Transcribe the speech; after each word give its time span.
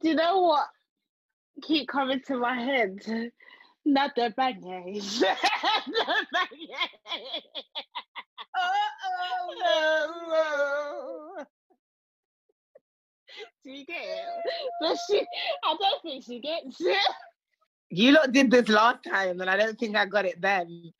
Do 0.00 0.08
you 0.08 0.14
know 0.14 0.40
what 0.40 0.66
keep 1.62 1.88
coming 1.88 2.20
to 2.26 2.38
my 2.38 2.54
head? 2.60 2.98
Not 3.84 4.12
the 4.16 4.34
beignets. 4.36 5.20
the 5.20 5.26
beignets. 6.34 7.42
Oh, 8.58 8.70
oh, 10.28 11.44
Do 13.64 13.70
you 13.70 13.84
get 13.84 14.02
it? 14.02 14.24
But 14.80 14.98
she, 15.08 15.24
I 15.64 15.76
don't 15.78 16.02
think 16.02 16.24
she 16.24 16.40
gets 16.40 16.80
it. 16.80 16.98
You 17.90 18.12
lot 18.12 18.32
did 18.32 18.50
this 18.50 18.68
last 18.68 19.04
time, 19.04 19.40
and 19.40 19.48
I 19.48 19.56
don't 19.56 19.78
think 19.78 19.96
I 19.96 20.06
got 20.06 20.24
it 20.24 20.40
then. 20.40 20.92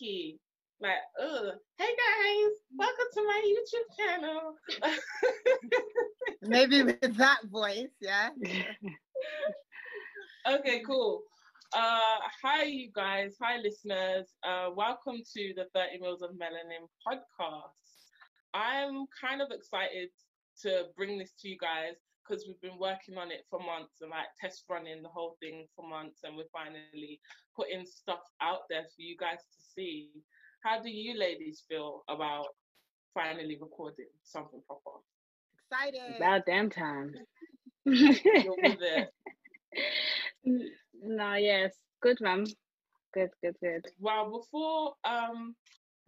Nikki. 0.00 0.40
Like, 0.80 0.94
oh, 1.18 1.52
hey 1.78 1.86
guys, 1.86 2.52
welcome 2.76 3.06
to 3.14 3.24
my 3.24 3.56
YouTube 3.56 3.96
channel. 3.96 4.56
Maybe 6.50 6.82
with 6.82 7.16
that 7.16 7.38
voice, 7.44 7.88
yeah. 8.00 8.28
okay, 10.50 10.82
cool. 10.86 11.22
Uh, 11.74 12.18
hi, 12.42 12.64
you 12.64 12.90
guys. 12.94 13.36
Hi, 13.40 13.56
listeners. 13.58 14.26
Uh, 14.46 14.68
welcome 14.74 15.22
to 15.34 15.54
the 15.56 15.64
30 15.74 16.00
Mils 16.00 16.20
of 16.20 16.32
Melanin 16.32 16.86
podcast. 17.06 17.70
I'm 18.52 19.06
kind 19.18 19.40
of 19.40 19.50
excited 19.50 20.10
to 20.62 20.88
bring 20.96 21.16
this 21.18 21.32
to 21.40 21.48
you 21.48 21.56
guys 21.58 21.94
because 22.26 22.44
we've 22.46 22.60
been 22.60 22.78
working 22.78 23.16
on 23.16 23.30
it 23.30 23.44
for 23.50 23.58
months 23.58 24.00
and 24.00 24.10
like 24.10 24.26
test 24.40 24.64
running 24.68 25.02
the 25.02 25.08
whole 25.08 25.36
thing 25.40 25.66
for 25.74 25.88
months, 25.88 26.20
and 26.24 26.36
we're 26.36 26.44
finally 26.52 27.20
putting 27.54 27.84
stuff 27.86 28.20
out 28.40 28.60
there 28.70 28.82
for 28.82 29.02
you 29.02 29.16
guys 29.18 29.38
to 29.38 29.62
see. 29.74 30.10
How 30.62 30.82
do 30.82 30.90
you 30.90 31.18
ladies 31.18 31.64
feel 31.68 32.02
about 32.08 32.46
finally 33.14 33.56
recording 33.60 34.06
something 34.24 34.60
proper? 34.66 34.98
Excited. 35.70 36.16
About 36.16 36.46
damn 36.46 36.70
time. 36.70 37.14
You're 37.84 38.56
with 38.62 38.78
it. 38.80 39.08
no, 41.02 41.34
yes, 41.34 41.74
good, 42.02 42.20
ma'am. 42.20 42.44
Good, 43.14 43.30
good, 43.42 43.56
good. 43.62 43.86
Well, 44.00 44.30
before 44.30 44.94
um 45.04 45.54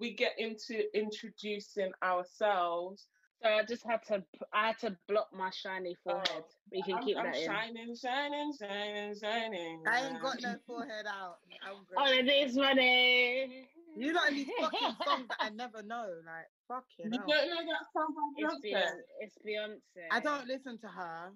we 0.01 0.15
get 0.15 0.33
into 0.39 0.85
introducing 0.97 1.91
ourselves, 2.03 3.07
So 3.43 3.49
I 3.49 3.63
just 3.65 3.85
had 3.87 4.03
to, 4.07 4.25
I 4.53 4.69
had 4.69 4.79
to 4.81 4.99
block 5.09 5.29
my 5.33 5.51
shiny 5.51 5.97
oh, 6.07 6.11
forehead. 6.11 6.45
Oh, 6.45 6.45
but 6.71 6.77
you 6.79 6.83
can 6.85 6.95
I'm, 6.97 7.05
keep 7.05 7.17
I'm 7.17 7.25
that 7.27 7.37
in. 7.37 7.47
shining, 7.47 7.95
shining, 7.95 8.53
shining, 8.59 9.15
shining. 9.15 9.83
I 9.87 10.09
ain't 10.09 10.21
got 10.21 10.41
no 10.43 10.57
forehead 10.67 11.07
out. 11.07 11.37
I'm 11.63 11.77
All 11.97 12.07
great. 12.07 12.21
of 12.21 12.27
this 12.27 12.57
money. 12.57 13.69
You 13.97 14.13
lot 14.13 14.29
in 14.29 14.35
these 14.37 14.49
fucking 14.59 14.97
songs 15.05 15.29
that 15.29 15.37
I 15.41 15.51
never 15.51 15.83
know. 15.83 16.09
Like, 16.27 16.47
fucking 16.69 17.13
You 17.13 17.19
hell. 17.19 17.27
don't 17.29 17.49
know 17.51 17.73
that 17.73 17.87
song 17.93 18.15
by 18.15 18.43
It's 18.45 18.55
Beyonce? 18.65 18.75
Beyonce. 18.75 19.01
It's 19.21 19.39
Beyonce. 19.47 20.05
I 20.11 20.21
don't 20.21 20.47
listen 20.47 20.79
to 20.81 20.89
her. 20.89 21.33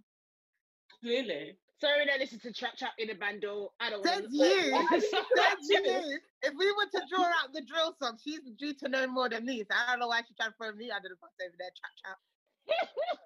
Clearly. 1.00 1.58
Sorry, 1.82 2.06
don't 2.06 2.20
listen 2.20 2.38
to 2.38 2.52
Trap 2.52 2.76
Trap 2.78 2.92
in 2.96 3.08
the 3.08 3.14
bando. 3.14 3.72
I 3.80 3.90
don't 3.90 4.06
Says 4.06 4.22
want 4.22 4.32
you. 4.32 4.70
Why? 4.72 4.86
Says 5.00 5.66
you. 5.68 6.18
If 6.42 6.54
we 6.56 6.70
were 6.70 6.86
to 6.94 7.02
draw 7.10 7.24
out 7.24 7.52
the 7.52 7.62
drill 7.62 7.92
song, 8.00 8.18
she's 8.22 8.38
due 8.56 8.72
to 8.74 8.88
know 8.88 9.08
more 9.08 9.28
than 9.28 9.44
me. 9.44 9.64
So 9.68 9.74
I 9.74 9.90
don't 9.90 9.98
know 9.98 10.06
why 10.06 10.20
she 10.20 10.32
tried 10.34 10.50
to 10.50 10.54
throw 10.56 10.70
me 10.78 10.92
under 10.92 11.08
the 11.08 11.16
bus 11.18 11.34
over 11.42 11.56
there. 11.58 11.74
Trap 11.74 11.94
trap. 11.98 12.18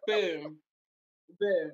Boom. 0.09 0.57
Boom. 1.39 1.71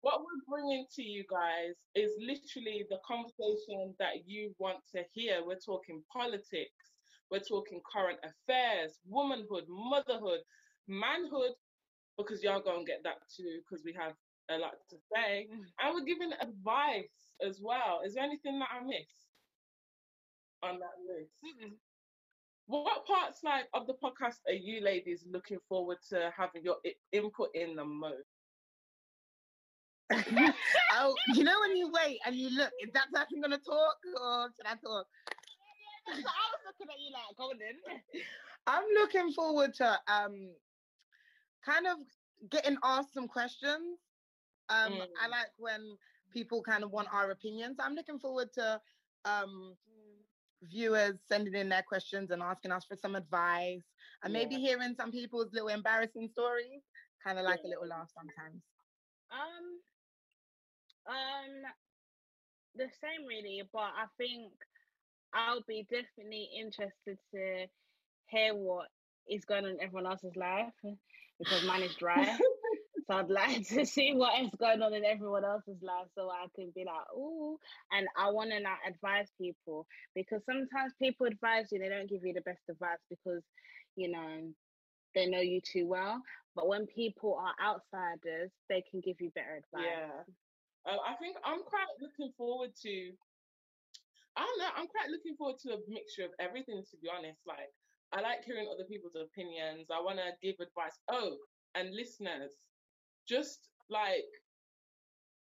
What 0.00 0.22
we're 0.22 0.42
bringing 0.48 0.86
to 0.96 1.02
you 1.04 1.22
guys 1.30 1.74
is 1.94 2.10
literally 2.18 2.84
the 2.90 2.98
conversation 3.06 3.94
that 4.00 4.26
you 4.26 4.54
want 4.58 4.78
to 4.94 5.04
hear. 5.12 5.38
We're 5.46 5.62
talking 5.64 6.02
politics, 6.12 6.98
we're 7.30 7.46
talking 7.46 7.80
current 7.92 8.18
affairs, 8.26 8.98
womanhood, 9.06 9.66
motherhood, 9.68 10.40
manhood, 10.88 11.54
because 12.16 12.42
y'all 12.42 12.60
gonna 12.60 12.84
get 12.84 13.02
that 13.04 13.18
too, 13.36 13.60
because 13.62 13.84
we 13.84 13.92
have 13.92 14.14
a 14.50 14.58
lot 14.58 14.74
to 14.90 14.96
say. 15.14 15.48
And 15.80 15.94
we're 15.94 16.04
giving 16.04 16.32
advice 16.40 17.34
as 17.46 17.60
well. 17.62 18.00
Is 18.04 18.14
there 18.14 18.24
anything 18.24 18.58
that 18.60 18.68
I 18.72 18.84
missed 18.84 19.26
on 20.62 20.78
that 20.80 20.96
list? 21.08 21.32
What 22.66 23.06
parts 23.06 23.40
like 23.44 23.64
of 23.74 23.86
the 23.86 23.94
podcast 23.94 24.38
are 24.46 24.52
you 24.52 24.82
ladies 24.82 25.24
looking 25.30 25.58
forward 25.68 25.98
to 26.10 26.30
having 26.36 26.62
your 26.64 26.76
i- 26.86 26.94
input 27.12 27.48
in 27.54 27.76
the 27.76 27.84
most? 27.84 28.28
oh, 30.12 31.14
you 31.34 31.44
know 31.44 31.60
when 31.60 31.76
you 31.76 31.90
wait 31.92 32.18
and 32.26 32.34
you 32.34 32.50
look, 32.50 32.70
is 32.82 32.90
that 32.94 33.10
person 33.12 33.40
gonna 33.42 33.58
talk 33.58 33.96
or 34.20 34.48
should 34.56 34.66
I 34.66 34.74
talk? 34.76 35.06
So 36.08 36.14
I 36.14 36.44
was 36.50 36.62
looking 36.66 36.88
at 36.92 37.00
you 37.00 37.12
like, 37.12 37.36
golden. 37.36 37.76
I'm 38.66 38.84
looking 38.94 39.32
forward 39.32 39.74
to 39.74 39.98
um 40.08 40.50
kind 41.64 41.86
of 41.86 41.98
getting 42.50 42.76
asked 42.82 43.12
some 43.14 43.28
questions. 43.28 43.98
Um 44.68 45.02
I 45.18 45.26
Mm. 45.26 45.28
like 45.28 45.52
when 45.56 45.98
people 46.30 46.62
kind 46.62 46.84
of 46.84 46.90
want 46.90 47.12
our 47.12 47.30
opinions. 47.30 47.78
I'm 47.80 47.94
looking 47.94 48.18
forward 48.18 48.52
to 48.54 48.80
um 49.24 49.76
viewers 50.62 51.22
sending 51.26 51.54
in 51.54 51.68
their 51.68 51.82
questions 51.82 52.30
and 52.30 52.42
asking 52.42 52.72
us 52.72 52.84
for 52.84 52.96
some 52.96 53.14
advice 53.14 53.92
and 54.22 54.32
maybe 54.32 54.56
Yeah. 54.56 54.60
hearing 54.60 54.94
some 54.94 55.10
people's 55.12 55.52
little 55.52 55.68
embarrassing 55.68 56.28
stories. 56.28 56.82
Kind 57.22 57.38
of 57.38 57.44
like 57.44 57.60
a 57.64 57.68
little 57.68 57.86
laugh 57.86 58.10
sometimes. 58.12 58.62
Um, 59.30 59.82
um, 61.06 61.62
the 62.74 62.90
same 62.90 63.26
really, 63.26 63.62
but 63.72 63.92
I 63.94 64.06
think 64.16 64.52
I'll 65.32 65.62
be 65.62 65.84
definitely 65.84 66.44
interested 66.54 67.18
to 67.32 67.66
hear 68.26 68.54
what 68.54 68.88
is 69.28 69.44
going 69.44 69.64
on 69.64 69.72
in 69.72 69.80
everyone 69.80 70.06
else's 70.10 70.36
life 70.36 70.74
because 71.38 71.62
mine 71.62 71.82
is 71.82 71.96
dry. 71.96 72.38
so 73.08 73.16
I'd 73.16 73.30
like 73.30 73.66
to 73.68 73.86
see 73.86 74.12
what 74.14 74.40
is 74.42 74.50
going 74.58 74.82
on 74.82 74.92
in 74.94 75.04
everyone 75.04 75.44
else's 75.44 75.80
life 75.82 76.06
so 76.14 76.28
I 76.30 76.46
can 76.54 76.72
be 76.74 76.84
like, 76.84 77.08
ooh, 77.16 77.58
and 77.90 78.06
I 78.16 78.30
want 78.30 78.50
to 78.50 78.56
like 78.60 78.84
advise 78.86 79.28
people 79.40 79.86
because 80.14 80.42
sometimes 80.44 80.92
people 81.00 81.26
advise 81.26 81.72
you, 81.72 81.78
they 81.78 81.88
don't 81.88 82.08
give 82.08 82.24
you 82.24 82.34
the 82.34 82.42
best 82.42 82.60
advice 82.68 83.00
because 83.08 83.42
you 83.96 84.10
know 84.10 84.52
they 85.14 85.26
know 85.26 85.40
you 85.40 85.60
too 85.60 85.86
well. 85.86 86.20
But 86.54 86.68
when 86.68 86.86
people 86.86 87.38
are 87.40 87.54
outsiders, 87.62 88.50
they 88.68 88.84
can 88.90 89.00
give 89.00 89.20
you 89.20 89.30
better 89.34 89.62
advice. 89.64 89.88
Yeah. 89.88 90.22
Uh, 90.86 90.98
I 91.06 91.14
think 91.16 91.36
I'm 91.44 91.62
quite 91.62 91.88
looking 92.00 92.32
forward 92.36 92.70
to. 92.82 93.12
I 94.36 94.44
don't 94.44 94.58
know. 94.58 94.72
I'm 94.76 94.86
quite 94.86 95.10
looking 95.10 95.34
forward 95.36 95.58
to 95.66 95.74
a 95.74 95.78
mixture 95.88 96.24
of 96.24 96.30
everything. 96.38 96.82
To 96.82 96.96
be 97.00 97.08
honest, 97.08 97.40
like 97.46 97.72
I 98.12 98.20
like 98.20 98.44
hearing 98.44 98.68
other 98.68 98.84
people's 98.84 99.16
opinions. 99.16 99.88
I 99.88 100.00
want 100.00 100.18
to 100.18 100.30
give 100.44 100.56
advice. 100.60 100.96
Oh, 101.08 101.36
and 101.74 101.94
listeners, 101.94 102.52
just 103.28 103.68
like, 103.90 104.24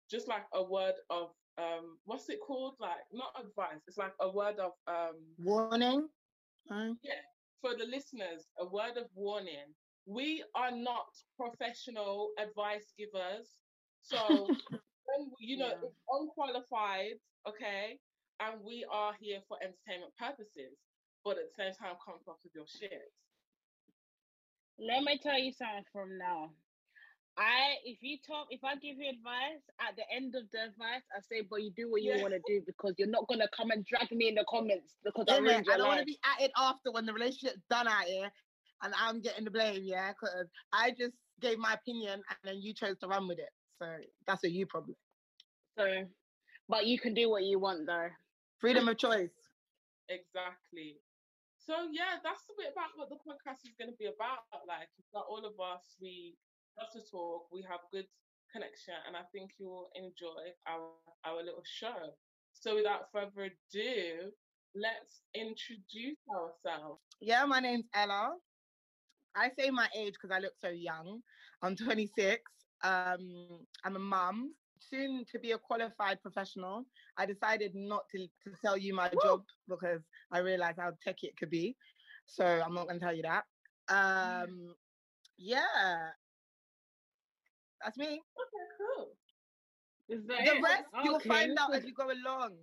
just 0.09 0.27
like 0.27 0.45
a 0.53 0.63
word 0.63 0.95
of 1.09 1.29
um, 1.57 1.97
what's 2.05 2.29
it 2.29 2.39
called? 2.45 2.75
Like 2.79 3.01
not 3.11 3.33
advice. 3.39 3.81
It's 3.87 3.97
like 3.97 4.13
a 4.21 4.29
word 4.29 4.55
of 4.59 4.71
um, 4.87 5.15
Warning. 5.39 6.07
Huh? 6.69 6.93
for 7.61 7.71
the 7.75 7.85
listeners, 7.85 8.45
a 8.59 8.65
word 8.65 8.97
of 8.97 9.07
warning. 9.15 9.73
We 10.05 10.43
are 10.53 10.71
not 10.71 11.07
professional 11.35 12.29
advice 12.37 12.93
givers. 12.97 13.55
So, 14.01 14.17
when, 14.69 15.31
we- 15.39 15.47
you 15.47 15.57
know, 15.57 15.69
Yeah. 15.69 15.87
it's 15.87 15.97
unqualified, 16.11 17.17
okay? 17.47 17.99
And 18.39 18.61
we 18.63 18.85
are 18.91 19.13
here 19.19 19.39
for 19.47 19.57
entertainment 19.63 20.13
purposes, 20.19 20.77
but 21.25 21.37
at 21.37 21.49
the 21.49 21.63
same 21.63 21.73
time, 21.73 21.95
come 22.05 22.15
up 22.29 22.37
with 22.43 22.53
your 22.53 22.67
shit. 22.67 23.11
Let 24.77 25.03
me 25.03 25.17
tell 25.17 25.39
you 25.39 25.51
something 25.51 25.85
from 25.91 26.17
now. 26.17 26.51
I 27.37 27.75
if 27.85 28.01
you 28.01 28.17
talk 28.25 28.47
if 28.49 28.63
I 28.63 28.75
give 28.75 28.97
you 28.97 29.09
advice 29.09 29.61
at 29.79 29.95
the 29.95 30.03
end 30.13 30.35
of 30.35 30.43
the 30.51 30.63
advice, 30.63 31.03
I 31.15 31.21
say, 31.21 31.45
but 31.49 31.61
you 31.61 31.71
do 31.75 31.89
what 31.91 32.01
you 32.01 32.13
Yeah. 32.15 32.21
want 32.21 32.33
to 32.33 32.41
do 32.47 32.61
because 32.65 32.95
you're 32.97 33.07
not 33.07 33.27
gonna 33.27 33.47
come 33.55 33.71
and 33.71 33.85
drag 33.85 34.11
me 34.11 34.29
in 34.29 34.35
the 34.35 34.45
comments 34.49 34.95
because 35.03 35.25
I 35.29 35.37
ruined 35.37 35.65
your 35.65 35.75
I 35.75 35.77
don't 35.77 35.87
want 35.87 35.99
to 35.99 36.05
be 36.05 36.19
at 36.25 36.45
it 36.45 36.51
after 36.57 36.91
when 36.91 37.05
the 37.05 37.13
relationship's 37.13 37.61
done 37.69 37.87
out 37.87 38.05
here 38.05 38.31
and 38.83 38.93
I'm 38.97 39.21
getting 39.21 39.45
the 39.45 39.51
blame, 39.51 39.81
yeah, 39.83 40.11
because 40.11 40.47
I 40.73 40.91
just 40.91 41.15
gave 41.41 41.57
my 41.57 41.73
opinion 41.73 42.21
and 42.29 42.37
then 42.43 42.61
you 42.61 42.73
chose 42.73 42.97
to 42.99 43.07
run 43.07 43.27
with 43.27 43.39
it. 43.39 43.49
So 43.79 43.85
that's 44.25 44.43
a 44.43 44.49
you 44.49 44.65
problem. 44.65 44.95
So, 45.77 46.05
but 46.67 46.85
you 46.87 46.99
can 46.99 47.13
do 47.13 47.29
what 47.29 47.43
you 47.43 47.59
want 47.59 47.85
though. 47.85 48.09
Freedom 48.59 48.87
of 48.87 48.97
choice. 48.97 49.29
Exactly. 50.09 50.97
So 51.57 51.89
yeah, 51.91 52.17
that's 52.23 52.43
a 52.49 52.53
bit 52.57 52.71
about 52.71 52.95
what 52.95 53.09
the 53.09 53.17
podcast 53.17 53.65
is 53.65 53.75
going 53.77 53.91
to 53.91 53.97
be 53.97 54.05
about. 54.05 54.47
Like, 54.67 54.87
it's 54.97 55.09
not 55.13 55.25
all 55.29 55.45
of 55.45 55.53
us. 55.59 55.97
We 56.01 56.37
love 56.77 56.91
to 56.93 57.01
talk. 57.11 57.47
We 57.51 57.63
have 57.69 57.81
good 57.91 58.07
connection, 58.51 58.95
and 59.07 59.15
I 59.15 59.23
think 59.31 59.51
you 59.59 59.67
will 59.67 59.89
enjoy 59.95 60.53
our 60.67 60.91
our 61.25 61.43
little 61.43 61.63
show. 61.65 62.15
So 62.53 62.75
without 62.75 63.11
further 63.11 63.51
ado, 63.51 64.31
let's 64.75 65.21
introduce 65.33 66.17
ourselves. 66.33 67.01
Yeah, 67.21 67.45
my 67.45 67.59
name's 67.59 67.87
Ella. 67.93 68.35
I 69.35 69.49
say 69.49 69.69
my 69.69 69.87
age 69.95 70.13
because 70.13 70.35
I 70.35 70.39
look 70.39 70.53
so 70.59 70.69
young. 70.69 71.21
I'm 71.61 71.75
26. 71.75 72.41
Um, 72.83 73.65
I'm 73.83 73.95
a 73.95 73.99
mum 73.99 74.53
soon 74.79 75.25
to 75.31 75.39
be 75.39 75.51
a 75.51 75.57
qualified 75.57 76.21
professional, 76.21 76.85
I 77.17 77.25
decided 77.25 77.73
not 77.75 78.07
to, 78.11 78.27
to 78.43 78.51
tell 78.61 78.77
you 78.77 78.93
my 78.95 79.09
Woo! 79.13 79.21
job 79.21 79.43
because 79.67 80.01
I 80.31 80.39
realized 80.39 80.79
how 80.79 80.91
techy 81.03 81.27
it 81.27 81.37
could 81.37 81.49
be. 81.49 81.75
So 82.25 82.45
I'm 82.45 82.73
not 82.73 82.87
going 82.87 82.99
to 82.99 83.05
tell 83.05 83.15
you 83.15 83.23
that. 83.23 83.43
Um, 83.89 84.75
yeah, 85.37 86.11
that's 87.83 87.97
me. 87.97 88.05
Okay, 88.05 88.65
cool. 88.77 89.09
Is 90.09 90.25
that 90.27 90.45
the 90.45 90.55
it? 90.55 90.61
rest 90.61 90.83
okay. 90.93 91.03
you'll 91.03 91.19
find 91.19 91.57
out 91.59 91.75
as 91.75 91.83
you 91.85 91.93
go 91.97 92.05
along. 92.05 92.55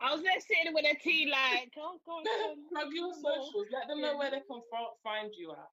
I 0.00 0.12
was 0.12 0.22
there 0.22 0.38
sitting 0.38 0.74
with 0.74 0.84
a 0.84 0.94
tea, 1.02 1.30
like, 1.30 1.72
oh 1.78 1.98
god. 2.06 2.24
Plug 2.70 2.92
your 2.92 3.14
socials. 3.14 3.66
Let 3.72 3.88
them 3.88 4.02
know 4.02 4.16
where 4.18 4.30
they 4.30 4.42
can 4.48 4.60
find 5.02 5.30
you 5.36 5.52
at. 5.52 5.70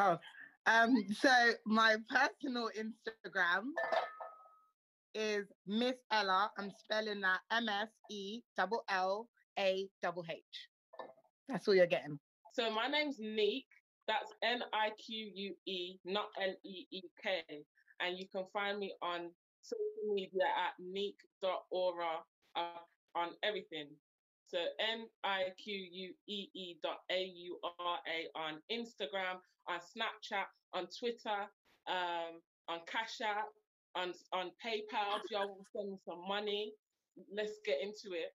Oh, 0.00 0.18
um, 0.66 0.94
so 1.12 1.30
my 1.66 1.96
personal 2.08 2.70
Instagram 2.78 3.64
is 5.14 5.46
Miss 5.66 5.94
Ella. 6.12 6.50
I'm 6.56 6.70
spelling 6.78 7.20
that 7.22 7.40
M 7.50 7.68
S 7.68 7.88
E 8.10 8.42
double 8.56 8.84
L 8.88 9.28
A 9.58 9.88
double 10.02 10.24
H. 10.30 10.38
That's 11.48 11.66
all 11.66 11.74
you're 11.74 11.86
getting. 11.86 12.18
So 12.52 12.70
my 12.70 12.86
name's 12.86 13.18
Nique. 13.18 13.64
That's 14.08 14.32
N 14.42 14.60
I 14.72 14.88
Q 14.96 15.30
U 15.34 15.54
E, 15.66 15.98
not 16.06 16.28
N 16.42 16.54
E 16.64 16.86
E 16.90 17.02
K. 17.22 17.42
And 18.00 18.18
you 18.18 18.26
can 18.32 18.46
find 18.52 18.78
me 18.78 18.94
on 19.02 19.30
social 19.60 20.14
media 20.14 20.48
at 20.56 20.82
nique.aura 20.82 22.24
uh, 22.56 22.80
on 23.14 23.28
everything. 23.44 23.88
So 24.46 24.56
N 24.80 25.04
I 25.24 25.52
Q 25.62 25.74
U 25.74 26.14
E 26.26 26.48
E 26.54 26.76
dot 26.82 27.00
A 27.12 27.22
U 27.22 27.58
R 27.62 27.98
A 28.08 28.38
on 28.38 28.54
Instagram, 28.72 29.40
on 29.68 29.78
Snapchat, 29.78 30.46
on 30.72 30.86
Twitter, 30.98 31.46
um, 31.86 32.40
on 32.68 32.80
Cash 32.90 33.20
App, 33.22 33.48
on 33.94 34.14
on 34.32 34.46
PayPal. 34.64 35.20
If 35.22 35.30
y'all 35.30 35.48
want 35.48 35.60
to 35.60 35.66
send 35.76 35.90
me 35.90 35.98
some 36.06 36.26
money, 36.26 36.72
let's 37.30 37.60
get 37.66 37.76
into 37.82 38.16
it. 38.16 38.32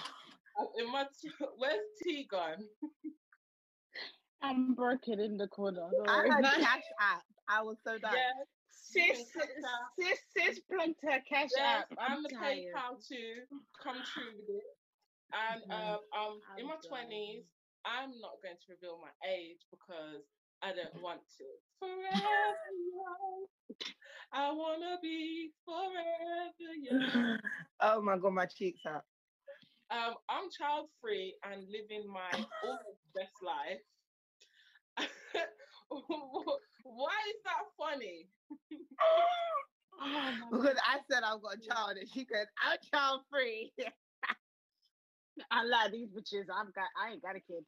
In 0.78 0.90
my 0.90 1.04
t- 1.20 1.30
where's 1.56 1.80
T 2.02 2.26
gone? 2.30 2.64
I'm 4.42 4.74
broken 4.74 5.20
in 5.20 5.36
the 5.36 5.48
corner. 5.48 5.88
I 6.06 6.28
had 6.28 6.44
Cash 6.60 6.82
App. 7.00 7.22
I 7.48 7.62
was 7.62 7.76
so 7.84 7.98
done. 7.98 8.12
Yeah. 8.12 8.44
Sis, 8.70 9.32
sis, 9.98 10.18
sis 10.36 10.60
plugged 10.70 11.00
her 11.02 11.18
cash 11.28 11.48
yes, 11.56 11.82
app. 11.82 11.98
I'm, 11.98 12.18
I'm 12.18 12.22
the 12.22 12.28
PayPal 12.28 13.00
too. 13.00 13.42
Come 13.82 13.96
true 14.04 14.30
with 14.38 14.60
it. 14.60 14.76
And 15.32 15.62
um, 15.72 15.98
um, 16.14 16.38
in 16.58 16.66
my 16.68 16.76
twenties, 16.86 17.42
I'm 17.84 18.10
not 18.20 18.38
going 18.44 18.54
to 18.54 18.66
reveal 18.70 19.00
my 19.00 19.10
age 19.26 19.58
because 19.70 20.22
I 20.62 20.68
don't 20.76 21.02
want 21.02 21.20
to. 21.38 21.44
Forever 21.80 22.70
young. 22.94 23.46
I 24.32 24.52
wanna 24.52 24.98
be 25.02 25.50
forever 25.64 26.74
young. 26.80 27.38
oh 27.80 28.02
my 28.02 28.18
god, 28.18 28.32
my 28.34 28.46
cheeks 28.46 28.80
are. 28.86 29.02
Um, 29.90 30.14
I'm 30.28 30.48
child 30.50 30.88
free 31.00 31.34
and 31.44 31.62
living 31.68 32.08
my 32.08 32.30
best 33.14 33.36
life. 33.44 33.80
Why 36.82 37.16
is 37.28 37.40
that 37.44 37.64
funny? 37.78 38.28
oh, 40.00 40.32
because 40.52 40.76
I 40.82 40.98
said 41.10 41.22
I've 41.22 41.42
got 41.42 41.56
a 41.56 41.60
child 41.60 41.96
and 41.98 42.08
she 42.08 42.26
said 42.30 42.46
I'm 42.62 42.78
child 42.92 43.22
free. 43.30 43.72
I 45.50 45.64
love 45.64 45.92
these 45.92 46.08
bitches. 46.08 46.46
I've 46.48 46.72
got 46.74 46.88
I 46.96 47.12
ain't 47.12 47.22
got 47.22 47.36
a 47.36 47.40
kid. 47.40 47.64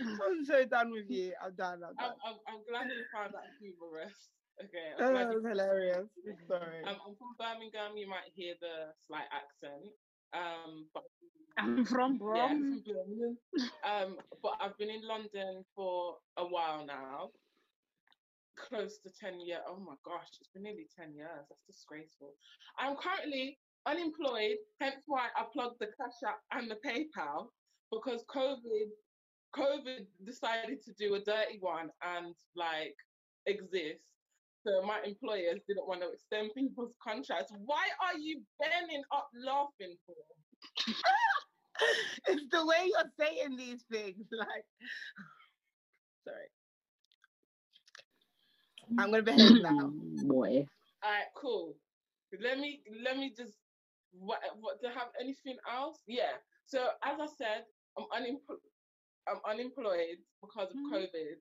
I'm 0.00 0.44
so 0.44 0.64
done 0.66 0.92
with 0.92 1.08
you. 1.08 1.32
I'm 1.42 1.54
done. 1.54 1.80
I'm, 1.86 1.96
done. 1.96 1.96
I'm, 1.98 2.12
I'm, 2.24 2.36
I'm 2.46 2.60
glad 2.68 2.86
you 2.90 3.04
found 3.12 3.32
that 3.34 3.48
humorous. 3.58 4.30
Okay. 4.64 4.90
Oh, 5.00 5.12
that 5.14 5.28
was 5.28 5.44
hilarious. 5.44 6.06
Sorry. 6.46 6.84
I'm 6.84 6.96
from 7.16 7.34
Birmingham. 7.38 7.96
You 7.96 8.08
might 8.08 8.30
hear 8.34 8.54
the 8.60 8.92
slight 9.06 9.28
accent. 9.32 9.90
Um, 10.32 10.86
but 10.94 11.04
I'm 11.58 11.84
from 11.84 12.18
Brum. 12.18 12.82
Yeah, 12.86 13.32
um, 13.84 14.16
but 14.42 14.52
I've 14.60 14.76
been 14.78 14.90
in 14.90 15.06
London 15.06 15.64
for 15.74 16.16
a 16.36 16.44
while 16.44 16.84
now. 16.86 17.30
Close 18.68 18.98
to 18.98 19.10
10 19.18 19.40
years. 19.40 19.60
Oh 19.66 19.78
my 19.78 19.94
gosh, 20.04 20.28
it's 20.40 20.50
been 20.52 20.64
nearly 20.64 20.86
10 20.98 21.14
years. 21.14 21.46
That's 21.48 21.66
disgraceful. 21.66 22.34
I'm 22.78 22.96
currently 22.96 23.58
unemployed, 23.86 24.56
hence 24.80 25.04
why 25.06 25.28
I 25.36 25.44
plugged 25.52 25.80
the 25.80 25.86
Cash 25.86 26.20
App 26.28 26.40
and 26.52 26.70
the 26.70 26.76
PayPal 26.86 27.48
because 27.90 28.24
COVID 28.28 28.90
COVID 29.56 30.06
decided 30.24 30.82
to 30.84 30.92
do 30.92 31.14
a 31.14 31.20
dirty 31.20 31.58
one 31.60 31.90
and 32.02 32.34
like 32.54 32.94
exist. 33.46 34.04
So 34.66 34.82
my 34.82 35.00
employers 35.04 35.60
didn't 35.66 35.88
want 35.88 36.02
to 36.02 36.12
extend 36.12 36.50
people's 36.54 36.94
contracts. 37.02 37.52
Why 37.64 37.84
are 38.04 38.18
you 38.18 38.42
bending 38.60 39.02
up 39.12 39.28
laughing 39.34 39.96
for? 40.06 40.14
it's 42.28 42.44
the 42.50 42.66
way 42.66 42.86
you're 42.86 43.10
saying 43.18 43.56
these 43.56 43.84
things. 43.90 44.26
Like, 44.38 44.64
sorry. 46.24 46.48
I'm 48.98 49.10
gonna 49.10 49.22
behave 49.22 49.62
now. 49.62 49.92
Boy. 50.26 50.66
All 51.02 51.10
right, 51.10 51.30
cool. 51.36 51.76
Let 52.42 52.58
me 52.58 52.82
let 53.02 53.16
me 53.16 53.32
just 53.36 53.56
what 54.12 54.40
what 54.60 54.80
to 54.82 54.88
have 54.88 55.08
anything 55.20 55.56
else? 55.70 55.98
Yeah. 56.06 56.36
So 56.66 56.88
as 57.04 57.18
I 57.20 57.26
said, 57.38 57.64
I'm 57.96 58.06
unemployed. 58.14 58.58
I'm 59.28 59.40
unemployed 59.48 60.18
because 60.40 60.70
of 60.70 60.76
mm. 60.76 60.92
COVID. 60.92 61.36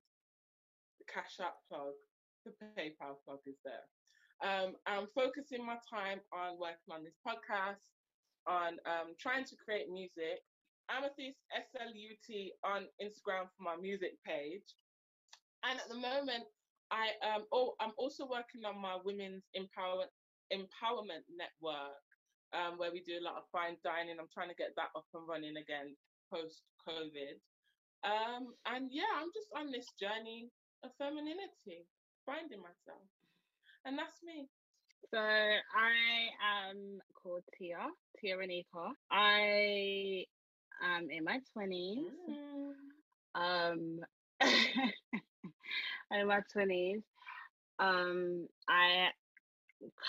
The 1.00 1.06
Cash 1.12 1.40
App 1.42 1.56
plug, 1.70 1.94
the 2.46 2.54
PayPal 2.78 3.20
plug 3.26 3.40
is 3.46 3.58
there. 3.64 3.86
Um, 4.42 4.76
I'm 4.88 5.08
focusing 5.16 5.66
my 5.66 5.78
time 5.90 6.20
on 6.32 6.60
working 6.60 6.92
on 6.92 7.04
this 7.04 7.18
podcast, 7.28 7.84
on 8.48 8.80
um, 8.88 9.16
trying 9.20 9.44
to 9.46 9.56
create 9.64 9.90
music. 9.92 10.44
Amethyst 10.90 11.38
SLUT 11.54 12.30
on 12.66 12.90
Instagram 12.98 13.46
for 13.54 13.62
my 13.62 13.76
music 13.78 14.18
page. 14.26 14.66
And 15.64 15.78
at 15.78 15.88
the 15.90 15.96
moment, 15.96 16.46
I 16.90 17.14
um 17.22 17.46
oh 17.54 17.76
I'm 17.80 17.94
also 17.98 18.26
working 18.26 18.66
on 18.66 18.82
my 18.82 18.98
women's 19.06 19.46
empowerment 19.54 20.10
empowerment 20.50 21.30
network, 21.30 22.02
um, 22.58 22.80
where 22.82 22.92
we 22.92 23.06
do 23.06 23.22
a 23.22 23.26
lot 23.26 23.38
of 23.38 23.46
fine 23.52 23.78
dining. 23.86 24.18
I'm 24.18 24.32
trying 24.34 24.50
to 24.50 24.58
get 24.58 24.74
that 24.78 24.90
up 24.98 25.06
and 25.14 25.28
running 25.30 25.58
again 25.58 25.94
post 26.34 26.64
COVID. 26.88 27.38
Um, 28.02 28.56
and 28.66 28.90
yeah, 28.90 29.12
I'm 29.20 29.30
just 29.36 29.54
on 29.54 29.70
this 29.72 29.86
journey 30.00 30.50
of 30.84 30.90
femininity, 30.98 31.86
finding 32.30 32.60
myself. 32.60 33.02
And 33.86 33.98
that's 33.98 34.22
me. 34.24 34.48
So 35.12 35.18
I 35.18 36.70
am 36.70 37.00
called 37.22 37.44
Tia, 37.58 37.80
Tia 38.20 38.38
Renika. 38.38 38.92
I 39.12 40.26
am 40.84 41.10
in 41.10 41.24
my 41.24 41.40
20s. 41.58 42.04
Mm. 42.30 42.72
Um, 43.36 44.00
I'm 44.42 46.20
in 46.22 46.28
my 46.28 46.42
20s. 46.56 47.02
Um, 47.80 48.48
I 48.68 49.08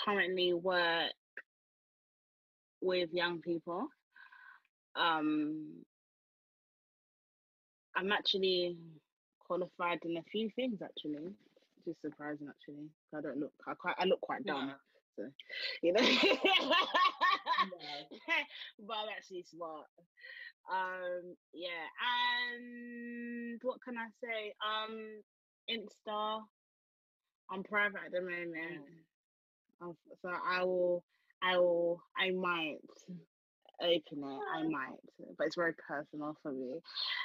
currently 0.05 0.53
work 0.53 1.11
with 2.81 3.09
young 3.13 3.41
people. 3.41 3.87
Um, 4.95 5.83
I'm 7.95 8.11
actually 8.11 8.77
qualified 9.47 9.99
in 10.03 10.17
a 10.17 10.23
few 10.31 10.49
things 10.55 10.79
actually, 10.83 11.33
which 11.85 11.95
is 11.95 12.01
surprising 12.01 12.47
actually. 12.49 12.89
I 13.15 13.21
don't 13.21 13.37
look 13.37 13.53
I 13.67 13.73
quite 13.73 13.95
I 13.97 14.05
look 14.05 14.21
quite 14.21 14.45
dumb. 14.45 14.67
Yeah. 14.67 14.75
So 15.17 15.23
you 15.81 15.93
know 15.93 16.01
but 18.79 18.93
I'm 18.93 19.09
actually 19.15 19.43
smart. 19.43 19.85
Um 20.71 21.35
yeah, 21.53 21.87
and 22.55 23.59
what 23.61 23.81
can 23.83 23.97
I 23.97 24.07
say? 24.23 24.53
Um 24.65 25.21
Insta. 25.69 26.41
I'm 27.49 27.63
private 27.63 28.01
at 28.05 28.11
the 28.11 28.21
moment. 28.21 28.85
Mm. 29.81 29.95
So 30.21 30.29
I 30.29 30.63
will 30.63 31.03
I 31.41 31.57
will 31.57 32.01
I 32.17 32.31
might 32.31 32.77
open 33.81 34.23
it, 34.23 34.39
I 34.55 34.63
might, 34.63 34.97
but 35.37 35.47
it's 35.47 35.55
very 35.55 35.73
personal 35.73 36.35
for 36.41 36.51
me. 36.51 36.79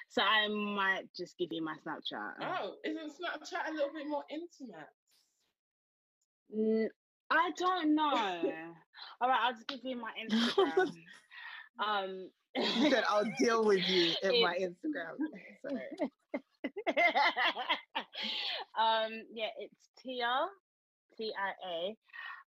So 0.08 0.22
I 0.22 0.48
might 0.48 1.04
just 1.16 1.36
give 1.38 1.48
you 1.50 1.62
my 1.64 1.74
Snapchat. 1.86 2.32
Oh, 2.40 2.74
isn't 2.84 3.12
Snapchat 3.12 3.70
a 3.70 3.72
little 3.72 3.92
bit 3.94 4.08
more 4.08 4.24
intimate? 4.30 4.88
I 7.30 7.50
don't 7.58 7.94
know. 7.94 8.12
All 9.20 9.28
right, 9.28 9.40
I'll 9.42 9.52
just 9.52 9.66
give 9.68 9.80
you 9.82 9.96
my 9.96 10.12
Instagram. 10.24 10.90
um, 11.84 12.30
you 12.56 12.90
said 12.90 13.04
I'll 13.08 13.30
deal 13.38 13.64
with 13.64 13.86
you 13.88 14.12
in 14.22 14.42
my 14.42 14.56
Instagram. 14.56 15.16
Sorry. 15.62 16.10
um, 18.78 19.22
yeah, 19.32 19.48
it's 19.58 19.74
Tia, 20.02 20.46
T 21.16 21.32
I 21.36 21.68
A. 21.68 21.96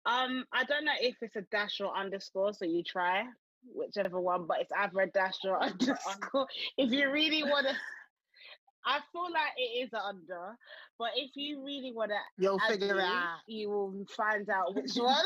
Um, 0.05 0.45
I 0.53 0.63
don't 0.63 0.85
know 0.85 0.93
if 1.01 1.17
it's 1.21 1.35
a 1.35 1.41
dash 1.51 1.81
or 1.81 1.95
underscore, 1.95 2.53
so 2.53 2.65
you 2.65 2.83
try 2.83 3.23
whichever 3.63 4.19
one, 4.19 4.45
but 4.47 4.61
it's 4.61 4.71
either 4.77 4.99
a 5.01 5.59
underscore. 5.59 6.47
if 6.77 6.91
you 6.91 7.11
really 7.11 7.43
want 7.43 7.67
to, 7.67 7.73
I 8.85 8.99
feel 9.11 9.23
like 9.31 9.53
it 9.57 9.85
is 9.85 9.93
under, 9.93 10.55
but 10.97 11.09
if 11.15 11.31
you 11.35 11.63
really 11.63 11.91
want 11.93 12.11
to, 12.11 12.17
You'll 12.37 12.59
figure 12.59 12.97
it 12.97 13.03
out. 13.03 13.39
You 13.47 13.69
will 13.69 14.05
find 14.15 14.49
out 14.49 14.75
which 14.75 14.91
one. 14.95 15.25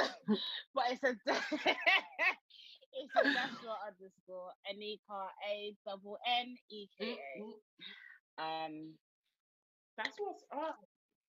but 0.74 0.84
it's 0.92 1.04
a 1.04 1.10
it's 2.96 3.16
a 3.16 3.24
Joshua 3.24 3.78
underscore 3.88 4.52
Anika 4.72 5.28
A 5.52 5.76
double 5.86 6.18
N 6.28 6.56
E 6.72 6.88
K 7.00 7.16
A. 7.38 8.42
Um, 8.44 8.94
That's 9.98 10.18
what's 10.18 10.44
up. 10.52 10.78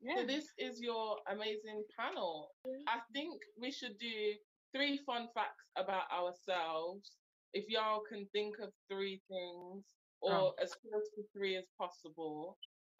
yeah. 0.00 0.16
So 0.16 0.26
this 0.26 0.46
is 0.58 0.80
your 0.80 1.18
amazing 1.30 1.84
panel. 1.99 2.50
I 2.88 3.00
think 3.12 3.34
we 3.61 3.70
should 3.70 3.99
do 3.99 4.32
three 4.75 4.99
fun 5.07 5.28
facts 5.35 5.64
about 5.76 6.04
ourselves. 6.12 7.16
If 7.52 7.69
y'all 7.69 8.00
can 8.09 8.26
think 8.33 8.57
of 8.61 8.71
three 8.90 9.21
things, 9.28 9.85
or 10.21 10.33
Oh. 10.33 10.54
as 10.62 10.75
close 10.75 11.09
to 11.16 11.23
three 11.37 11.57
as 11.57 11.66
possible. 11.78 12.57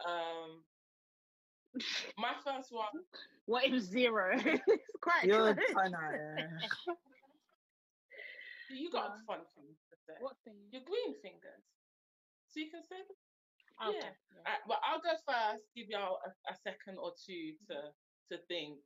Um, 0.07 0.63
my 2.19 2.35
first 2.45 2.71
one. 2.71 2.93
What 3.47 3.65
if 3.65 3.83
zero? 3.83 4.33
it's 4.39 4.97
quite 5.01 5.25
You're 5.25 5.55
close. 5.55 5.73
fun 5.75 5.95
out. 5.95 6.15
You 8.71 8.91
got 8.91 9.15
Yeah. 9.15 9.23
fun 9.27 9.45
things 9.55 9.79
to 9.91 9.97
say. 10.07 10.15
What 10.21 10.37
thing? 10.45 10.57
Your 10.73 10.83
green 10.83 11.15
fingers. 11.23 11.63
So 12.49 12.61
you 12.61 12.71
can 12.71 12.83
say 12.83 12.97
them. 12.97 13.19
Okay. 13.89 13.99
yeah. 13.99 14.11
yeah. 14.11 14.39
Alright, 14.47 14.63
well, 14.67 14.81
I'll 14.83 15.01
go 15.03 15.15
first. 15.27 15.65
Give 15.77 15.89
y'all 15.89 16.19
a, 16.25 16.31
a 16.51 16.55
second 16.65 16.99
or 16.99 17.13
two 17.15 17.55
to 17.69 17.93
to 18.33 18.39
think. 18.49 18.79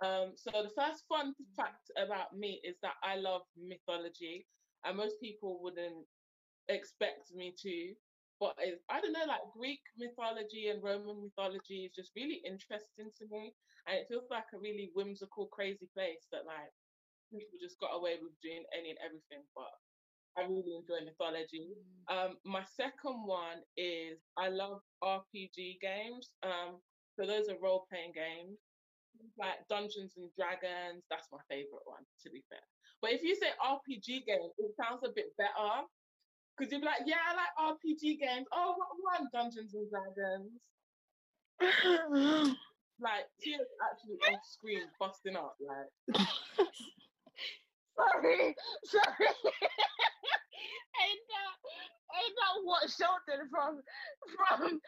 Um, 0.00 0.32
so 0.36 0.50
the 0.50 0.72
first 0.74 1.04
fun 1.08 1.34
fact 1.56 1.90
about 2.00 2.36
me 2.36 2.60
is 2.64 2.76
that 2.82 2.96
I 3.04 3.16
love 3.16 3.42
mythology, 3.56 4.46
and 4.84 4.96
most 4.96 5.20
people 5.20 5.60
wouldn't 5.62 6.06
expect 6.68 7.34
me 7.34 7.54
to. 7.62 7.94
But 8.40 8.56
it's, 8.58 8.82
I 8.90 9.00
don't 9.00 9.12
know, 9.12 9.28
like 9.28 9.44
Greek 9.56 9.80
mythology 9.98 10.68
and 10.68 10.82
Roman 10.82 11.22
mythology 11.22 11.86
is 11.86 11.94
just 11.94 12.10
really 12.16 12.40
interesting 12.46 13.12
to 13.18 13.24
me, 13.30 13.54
and 13.86 13.98
it 13.98 14.08
feels 14.08 14.26
like 14.30 14.48
a 14.54 14.58
really 14.58 14.90
whimsical, 14.94 15.46
crazy 15.52 15.86
place 15.94 16.26
that 16.32 16.46
like 16.46 16.72
people 17.30 17.58
just 17.60 17.78
got 17.78 17.94
away 17.94 18.18
with 18.18 18.34
doing 18.42 18.64
any 18.74 18.90
and 18.90 19.02
everything. 19.04 19.44
But 19.54 19.70
I 20.34 20.48
really 20.48 20.74
enjoy 20.74 21.04
mythology. 21.04 21.76
Um, 22.08 22.40
my 22.44 22.64
second 22.64 23.22
one 23.28 23.62
is 23.76 24.18
I 24.36 24.48
love 24.48 24.80
RPG 25.04 25.78
games. 25.78 26.30
Um, 26.42 26.80
so 27.14 27.26
those 27.26 27.48
are 27.48 27.60
role 27.60 27.86
playing 27.92 28.16
games 28.16 28.58
like 29.38 29.66
Dungeons 29.68 30.14
and 30.16 30.30
Dragons. 30.36 31.04
That's 31.10 31.28
my 31.32 31.38
favorite 31.48 31.84
one, 31.84 32.04
to 32.24 32.30
be 32.30 32.42
fair. 32.48 32.62
But 33.00 33.12
if 33.12 33.22
you 33.22 33.34
say 33.34 33.50
RPG 33.58 34.26
game, 34.26 34.50
it 34.58 34.72
sounds 34.76 35.02
a 35.04 35.10
bit 35.14 35.34
better 35.36 35.84
because 36.56 36.72
you'd 36.72 36.80
be 36.80 36.86
like, 36.86 37.02
yeah, 37.06 37.20
I 37.26 37.34
like 37.34 37.54
RPG 37.76 38.20
games. 38.20 38.46
Oh, 38.52 38.74
what 38.76 38.88
one? 39.20 39.28
Dungeons 39.32 39.74
and 39.74 39.88
Dragons. 39.90 40.60
Like 43.00 43.26
tears 43.42 43.66
actually 43.90 44.18
off 44.32 44.44
screen 44.46 44.86
busting 45.00 45.34
up. 45.34 45.56
Like 45.58 45.90
Sorry, 47.96 48.54
sorry. 48.84 49.28
ain't 51.02 51.24
that 51.28 51.56
uh, 51.64 52.01
ain't 52.14 52.36
that 52.36 52.64
what 52.64 52.90
Sheldon 52.90 53.48
from 53.50 53.80
from 54.36 54.80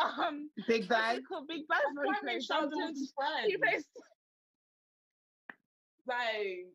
um 0.00 0.50
Big 0.66 0.82
what's 0.82 0.88
bag. 0.88 1.22
called? 1.28 1.48
Big 1.48 1.66
Bang 1.68 1.78
that's 1.82 1.94
Theory 1.94 2.06
why 2.06 2.14
I 2.16 2.20
plays 2.20 2.44
Sheldon 2.46 2.70
was 2.70 2.78
Dungeons. 2.78 3.00
his 3.00 3.12
friend. 3.16 3.46
He 3.46 3.56
plays 3.56 3.84
like 6.06 6.66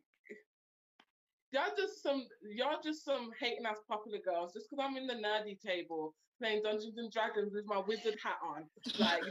y'all 1.51 1.75
just 1.77 2.01
some 2.01 2.25
y'all 2.55 2.79
just 2.83 3.03
some 3.03 3.31
hating 3.39 3.65
ass 3.65 3.79
popular 3.87 4.19
girls 4.19 4.53
just 4.53 4.69
because 4.69 4.85
I'm 4.85 4.97
in 4.97 5.07
the 5.07 5.15
nerdy 5.15 5.59
table 5.59 6.15
playing 6.39 6.61
Dungeons 6.63 6.97
and 6.97 7.11
Dragons 7.11 7.53
with 7.53 7.65
my 7.65 7.79
wizard 7.79 8.15
hat 8.23 8.37
on. 8.43 8.69
Like 8.99 9.23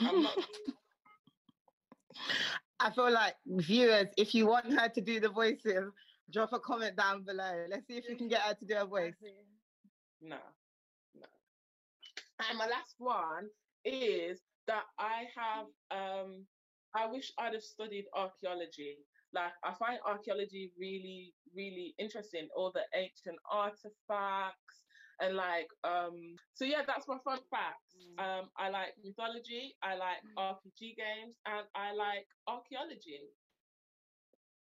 I'm 0.00 0.22
not. 0.22 0.38
I 2.80 2.90
feel 2.90 3.12
like 3.12 3.34
viewers, 3.46 4.08
if 4.16 4.34
you 4.34 4.46
want 4.46 4.72
her 4.72 4.88
to 4.88 5.00
do 5.00 5.20
the 5.20 5.28
voices, 5.28 5.92
drop 6.32 6.52
a 6.52 6.60
comment 6.60 6.96
down 6.96 7.24
below. 7.24 7.66
Let's 7.70 7.86
see 7.86 7.98
if 7.98 8.04
we 8.08 8.16
can 8.16 8.28
get 8.28 8.40
her 8.42 8.54
to 8.54 8.64
do 8.66 8.76
a 8.76 8.86
voice. 8.86 9.14
No, 10.20 10.38
no. 11.14 11.26
And 12.48 12.58
my 12.58 12.66
last 12.66 12.96
one 12.98 13.48
is 13.84 14.40
that 14.66 14.84
I 14.98 15.24
have 15.36 15.66
um 15.90 16.46
I 16.94 17.06
wish 17.06 17.32
I'd 17.38 17.54
have 17.54 17.62
studied 17.62 18.06
archaeology. 18.14 18.98
Like 19.34 19.52
I 19.64 19.72
find 19.74 19.98
archaeology 20.06 20.70
really, 20.78 21.34
really 21.54 21.94
interesting, 21.98 22.48
all 22.56 22.70
the 22.72 22.82
ancient 22.94 23.38
artifacts 23.50 24.84
and 25.20 25.36
like 25.36 25.68
um 25.84 26.36
so 26.54 26.64
yeah, 26.64 26.82
that's 26.86 27.08
my 27.08 27.16
fun 27.24 27.38
facts. 27.50 27.96
Um 28.18 28.50
I 28.58 28.68
like 28.68 28.94
mythology, 29.04 29.74
I 29.82 29.94
like 29.96 30.20
RPG 30.38 30.96
games, 30.96 31.36
and 31.46 31.66
I 31.74 31.94
like 31.94 32.26
archaeology. 32.46 33.20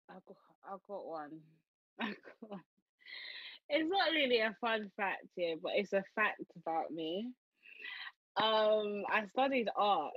I've 0.09 0.25
got, 0.25 0.37
I've 0.71 0.85
got 0.87 1.05
one. 1.05 1.39
I've 2.01 2.15
got 2.15 2.49
one. 2.49 2.61
It's 3.69 3.89
not 3.89 4.11
really 4.11 4.39
a 4.39 4.55
fun 4.59 4.91
fact 4.97 5.27
here, 5.35 5.55
but 5.61 5.71
it's 5.75 5.93
a 5.93 6.03
fact 6.15 6.43
about 6.57 6.91
me. 6.91 7.31
Um, 8.37 9.03
I 9.09 9.25
studied 9.33 9.67
art. 9.75 10.13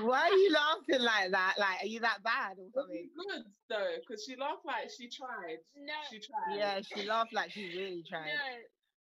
Why 0.00 0.20
are 0.28 0.32
you 0.32 0.52
laughing 0.52 1.04
like 1.04 1.30
that? 1.30 1.54
Like, 1.58 1.82
are 1.82 1.86
you 1.86 2.00
that 2.00 2.22
bad 2.22 2.58
or 2.58 2.68
something? 2.74 3.08
good 3.16 3.44
though, 3.70 3.94
because 4.00 4.24
she 4.24 4.36
laughed 4.36 4.64
like 4.64 4.90
she 4.96 5.08
tried. 5.08 5.58
no, 5.76 5.92
She 6.10 6.18
tried. 6.20 6.56
Yeah, 6.58 6.80
she 6.82 7.06
laughed 7.08 7.32
like 7.32 7.50
she 7.50 7.68
really 7.76 8.02
tried. 8.08 8.26
no. 8.26 8.58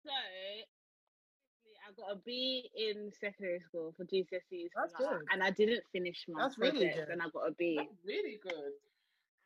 So, 0.06 0.12
I 1.88 1.92
got 1.98 2.12
a 2.18 2.20
B 2.26 2.70
in 2.76 3.12
secondary 3.20 3.60
school 3.60 3.94
for 3.96 4.06
GCSEs, 4.06 4.70
That's 4.76 4.94
for 4.98 5.06
art, 5.08 5.20
good. 5.20 5.28
and 5.32 5.44
I 5.44 5.52
didn't 5.52 5.84
finish 5.92 6.26
my 6.28 6.42
That's 6.44 6.58
really 6.58 6.72
project, 6.86 6.96
good. 7.08 7.10
and 7.14 7.22
I 7.22 7.30
got 7.30 7.48
a 7.48 7.52
B. 7.54 7.76
That's 7.78 8.06
really 8.06 8.40
good. 8.44 8.72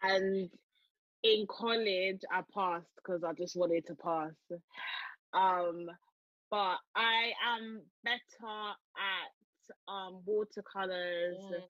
and 0.01 0.49
in 1.23 1.45
college 1.47 2.21
I 2.31 2.41
passed 2.53 2.87
because 2.95 3.23
I 3.23 3.33
just 3.33 3.55
wanted 3.57 3.85
to 3.87 3.95
pass. 3.95 4.31
Um, 5.33 5.87
but 6.51 6.77
I 6.95 7.31
am 7.55 7.81
better 8.03 8.19
at 8.97 9.31
um 9.87 10.21
watercolors 10.25 11.37
Mm. 11.37 11.63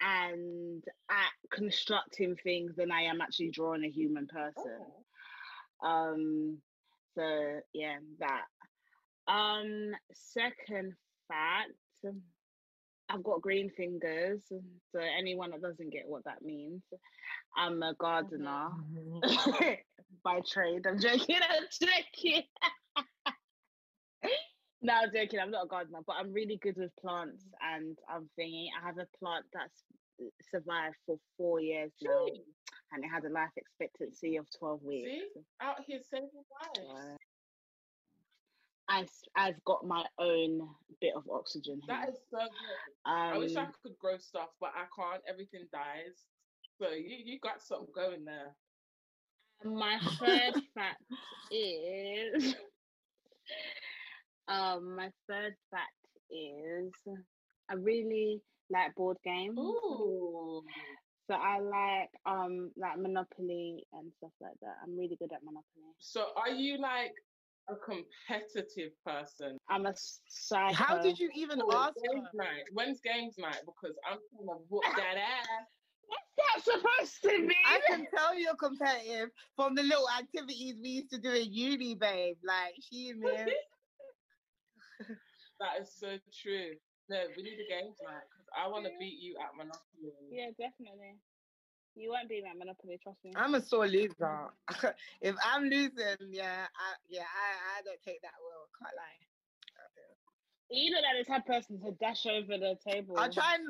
and 0.00 0.84
at 1.10 1.32
constructing 1.50 2.36
things 2.36 2.74
than 2.76 2.90
I 2.92 3.02
am 3.02 3.20
actually 3.20 3.50
drawing 3.50 3.84
a 3.84 3.90
human 3.90 4.26
person. 4.26 4.78
Oh. 5.82 5.86
Um, 5.88 6.58
so 7.14 7.60
yeah, 7.72 7.96
that. 8.20 8.44
Um, 9.28 9.92
second 10.12 10.94
fact, 11.28 11.72
I've 13.08 13.22
got 13.22 13.42
green 13.42 13.70
fingers. 13.70 14.42
So 14.48 14.98
anyone 15.00 15.50
that 15.50 15.62
doesn't 15.62 15.90
get 15.92 16.08
what 16.08 16.24
that 16.24 16.42
means, 16.42 16.82
I'm 17.56 17.82
a 17.82 17.94
gardener 17.94 18.70
by 20.24 20.40
trade. 20.46 20.86
I'm 20.86 20.98
joking. 20.98 21.36
I'm 21.48 21.66
joking. 21.80 22.42
No, 24.82 24.94
I'm 24.94 25.12
joking. 25.12 25.40
I'm 25.40 25.50
not 25.50 25.64
a 25.64 25.68
gardener, 25.68 26.00
but 26.06 26.16
I'm 26.18 26.32
really 26.32 26.58
good 26.60 26.76
with 26.76 26.94
plants, 26.96 27.44
and 27.74 27.96
I'm 28.08 28.28
thinking 28.36 28.68
I 28.80 28.86
have 28.86 28.98
a 28.98 29.06
plant 29.18 29.46
that's 29.52 29.84
survived 30.50 30.96
for 31.06 31.16
four 31.36 31.60
years 31.60 31.92
now, 32.02 32.26
Gee, 32.26 32.42
and 32.92 33.04
it 33.04 33.08
had 33.08 33.24
a 33.24 33.32
life 33.32 33.50
expectancy 33.56 34.36
of 34.36 34.46
12 34.58 34.82
weeks. 34.82 35.10
See? 35.10 35.26
Out 35.60 35.76
here 35.86 36.00
saving 36.10 36.28
lives. 36.76 36.90
Uh, 36.90 37.16
I, 38.88 39.06
I've 39.36 39.64
got 39.64 39.86
my 39.86 40.04
own 40.18 40.68
bit 41.00 41.14
of 41.16 41.24
oxygen 41.32 41.80
here. 41.86 41.96
That 41.96 42.08
is 42.10 42.18
so 42.30 42.38
good. 42.38 43.10
um, 43.10 43.34
I 43.34 43.38
wish 43.38 43.56
I 43.56 43.66
could 43.82 43.96
grow 43.98 44.18
stuff, 44.18 44.48
but 44.60 44.70
I 44.74 44.84
can't. 45.00 45.22
Everything 45.28 45.66
dies. 45.72 46.26
So 46.80 46.90
you, 46.90 47.16
you 47.24 47.38
got 47.40 47.62
something 47.62 47.88
going 47.94 48.24
there. 48.24 48.54
my 49.64 49.98
third 50.18 50.60
fact 50.74 51.02
is 51.50 52.54
um 54.52 54.96
my 54.96 55.10
third 55.28 55.54
fact 55.70 55.92
is 56.30 56.92
I 57.70 57.74
really 57.74 58.40
like 58.70 58.94
board 58.94 59.18
games. 59.24 59.58
Ooh. 59.58 60.62
So 61.30 61.34
I 61.34 61.60
like 61.60 62.10
um 62.26 62.70
like 62.76 62.98
Monopoly 62.98 63.84
and 63.92 64.12
stuff 64.18 64.32
like 64.40 64.58
that. 64.62 64.76
I'm 64.82 64.96
really 64.98 65.16
good 65.18 65.32
at 65.32 65.42
Monopoly. 65.42 65.94
So 65.98 66.26
are 66.36 66.50
you 66.50 66.78
like 66.78 67.12
a 67.70 67.74
competitive 67.76 68.92
person? 69.04 69.58
I'm 69.70 69.86
a 69.86 69.94
psycho. 70.28 70.74
How 70.74 70.98
did 70.98 71.18
you 71.18 71.30
even 71.34 71.60
Oh, 71.62 71.70
ask 71.72 71.96
games 72.02 72.28
her? 72.32 72.44
night. 72.44 72.64
When's 72.72 73.00
games 73.00 73.36
night? 73.38 73.60
Because 73.64 73.96
I'm 74.04 74.18
trying 74.30 74.46
to 74.48 74.64
whoop 74.68 74.84
that 74.96 75.16
ass. 75.16 75.66
What's 76.08 76.32
that 76.36 76.62
supposed 76.64 77.22
to 77.22 77.46
be? 77.48 77.56
I 77.66 77.80
can 77.86 78.06
tell 78.14 78.38
you're 78.38 78.56
competitive 78.56 79.30
from 79.56 79.74
the 79.74 79.82
little 79.82 80.08
activities 80.10 80.76
we 80.82 80.88
used 80.90 81.10
to 81.10 81.18
do 81.18 81.30
in 81.32 81.52
uni, 81.52 81.94
babe. 81.94 82.36
Like 82.44 82.74
she 82.80 83.10
and 83.10 83.20
me. 83.20 83.54
that 85.60 85.80
is 85.80 85.92
so 85.92 86.18
true. 86.32 86.74
No, 87.08 87.18
we 87.36 87.42
need 87.42 87.58
a 87.58 87.68
game 87.68 87.92
tonight 87.98 88.24
because 88.30 88.46
I 88.56 88.68
want 88.68 88.84
to 88.86 88.92
beat 88.98 89.18
you 89.20 89.36
at 89.42 89.56
Monopoly. 89.56 90.14
Yeah, 90.30 90.50
definitely. 90.58 91.18
You 91.94 92.10
won't 92.10 92.28
beat 92.28 92.44
me 92.44 92.50
at 92.50 92.56
Monopoly, 92.56 92.98
trust 93.02 93.18
me. 93.24 93.32
I'm 93.36 93.54
a 93.54 93.60
sore 93.60 93.86
loser. 93.86 94.48
if 95.20 95.36
I'm 95.44 95.64
losing, 95.64 96.30
yeah, 96.30 96.64
I, 96.72 96.88
yeah, 97.08 97.28
I, 97.28 97.78
I 97.78 97.82
don't 97.84 98.00
take 98.02 98.22
that 98.22 98.38
well. 98.40 98.68
Can't 98.80 98.96
lie. 98.96 99.20
You 100.70 100.90
know 100.90 101.00
that 101.02 101.18
the 101.18 101.30
type 101.30 101.42
of 101.42 101.46
person 101.46 101.80
to 101.82 101.92
dash 102.00 102.24
over 102.24 102.56
the 102.56 102.78
table. 102.88 103.18
I'll 103.18 103.30
try 103.30 103.56
and 103.56 103.68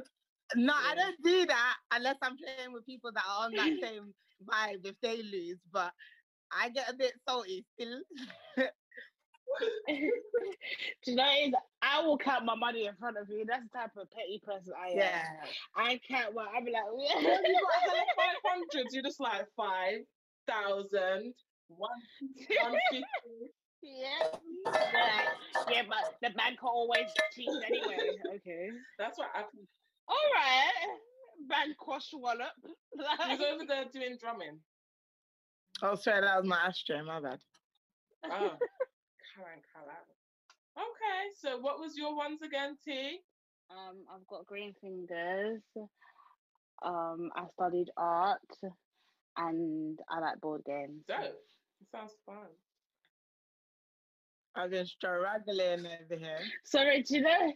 no, 0.55 0.73
I 0.73 0.95
don't 0.95 1.17
do 1.25 1.47
that 1.47 1.75
unless 1.93 2.17
I'm 2.23 2.37
playing 2.37 2.73
with 2.73 2.87
people 2.87 3.11
that 3.13 3.25
are 3.29 3.47
on 3.47 3.53
that 3.55 3.71
same 3.83 4.15
vibe 4.47 4.85
if 4.87 4.95
they 5.03 5.23
lose. 5.23 5.59
But 5.73 5.93
I 6.53 6.69
get 6.69 6.91
a 6.91 6.95
bit 6.95 7.15
salty 7.29 7.65
still. 7.75 8.03
Do 9.89 9.95
you 11.11 11.17
know 11.17 11.23
what 11.25 11.37
it 11.39 11.49
is? 11.49 11.55
I 11.83 12.01
will 12.03 12.17
count 12.19 12.45
my 12.45 12.55
money 12.55 12.87
in 12.87 12.95
front 12.97 13.17
of 13.19 13.29
you. 13.29 13.45
That's 13.47 13.65
the 13.73 13.79
type 13.79 13.91
of 13.97 14.11
petty 14.11 14.41
person 14.45 14.73
I 14.81 14.91
am. 14.93 14.97
Yeah. 14.97 15.23
I 15.77 16.01
can't. 16.09 16.35
Well, 16.35 16.47
I'll 16.55 16.65
be 16.65 16.73
like, 16.73 16.85
When 16.91 17.01
you 17.01 17.61
got 17.61 17.83
hella 17.83 18.05
five 18.17 18.37
hundreds, 18.45 18.95
you're 18.95 19.03
just 19.03 19.21
like 19.21 19.47
five 19.57 20.01
thousand, 20.47 21.35
one, 21.69 21.91
one 22.63 22.79
fifty. 22.91 23.05
yeah, 23.83 24.27
yeah, 24.67 25.23
yeah, 25.71 25.83
but 25.89 26.15
the 26.23 26.31
bank 26.37 26.59
are 26.63 26.69
always 26.71 27.07
cheap 27.35 27.49
anyway. 27.67 27.97
Okay. 28.37 28.69
That's 28.99 29.19
what 29.19 29.29
happened. 29.35 29.67
All 30.09 30.17
right. 30.35 30.99
Bank 31.49 31.77
crush 31.79 32.11
wallop. 32.13 32.53
He 32.93 32.99
was 32.99 33.41
over 33.53 33.65
there 33.67 33.85
doing 33.93 34.17
drumming. 34.21 34.59
Oh, 35.83 35.97
sorry, 35.97 36.21
that 36.21 36.37
was 36.39 36.47
my 36.49 36.59
ashtray. 36.67 37.03
My 37.03 37.21
bad. 37.21 37.39
Oh, 38.31 38.53
Karen 39.35 39.61
Karen. 39.73 39.97
Okay, 40.77 41.23
so 41.41 41.59
what 41.59 41.79
was 41.79 41.97
your 41.97 42.17
ones 42.17 42.41
again, 42.43 42.77
T? 42.85 43.19
Um, 43.71 44.05
I've 44.13 44.27
got 44.27 44.47
green 44.47 44.75
fingers. 44.81 45.63
Um, 46.85 47.31
I 47.37 47.47
studied 47.53 47.91
art, 47.97 48.41
and 49.37 49.99
I 50.11 50.21
like 50.21 50.41
board 50.41 50.63
games. 50.67 51.05
Dope. 51.07 51.19
It 51.19 51.89
sounds 51.91 52.13
fun. 52.27 52.37
I've 54.55 54.71
been 54.71 54.87
struggling 54.87 55.87
over 55.87 56.17
here. 56.19 56.39
Sorry, 56.65 57.03
do 57.03 57.17
you 57.17 57.23
know? 57.23 57.53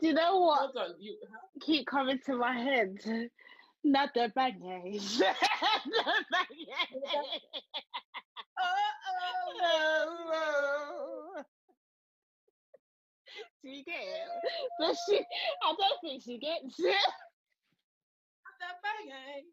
Do 0.00 0.06
you 0.08 0.14
know 0.14 0.40
what 0.40 0.58
Hold 0.74 0.76
on, 0.76 0.94
you. 1.00 1.16
keep 1.60 1.86
coming 1.86 2.18
to 2.26 2.36
my 2.36 2.52
head? 2.58 2.98
Not 3.84 4.10
the 4.14 4.30
bangers. 4.34 5.18
the 5.18 5.24
bangers. 6.30 7.40
Oh, 8.62 8.68
Do 13.62 13.68
you 13.70 13.84
get 13.84 13.94
it? 13.94 14.28
But 14.78 14.96
she, 15.08 15.18
I 15.62 15.74
don't 15.78 16.00
think 16.02 16.22
she 16.22 16.38
gets 16.38 16.78
it. 16.78 16.96
The 18.60 18.70
banging, 18.82 19.46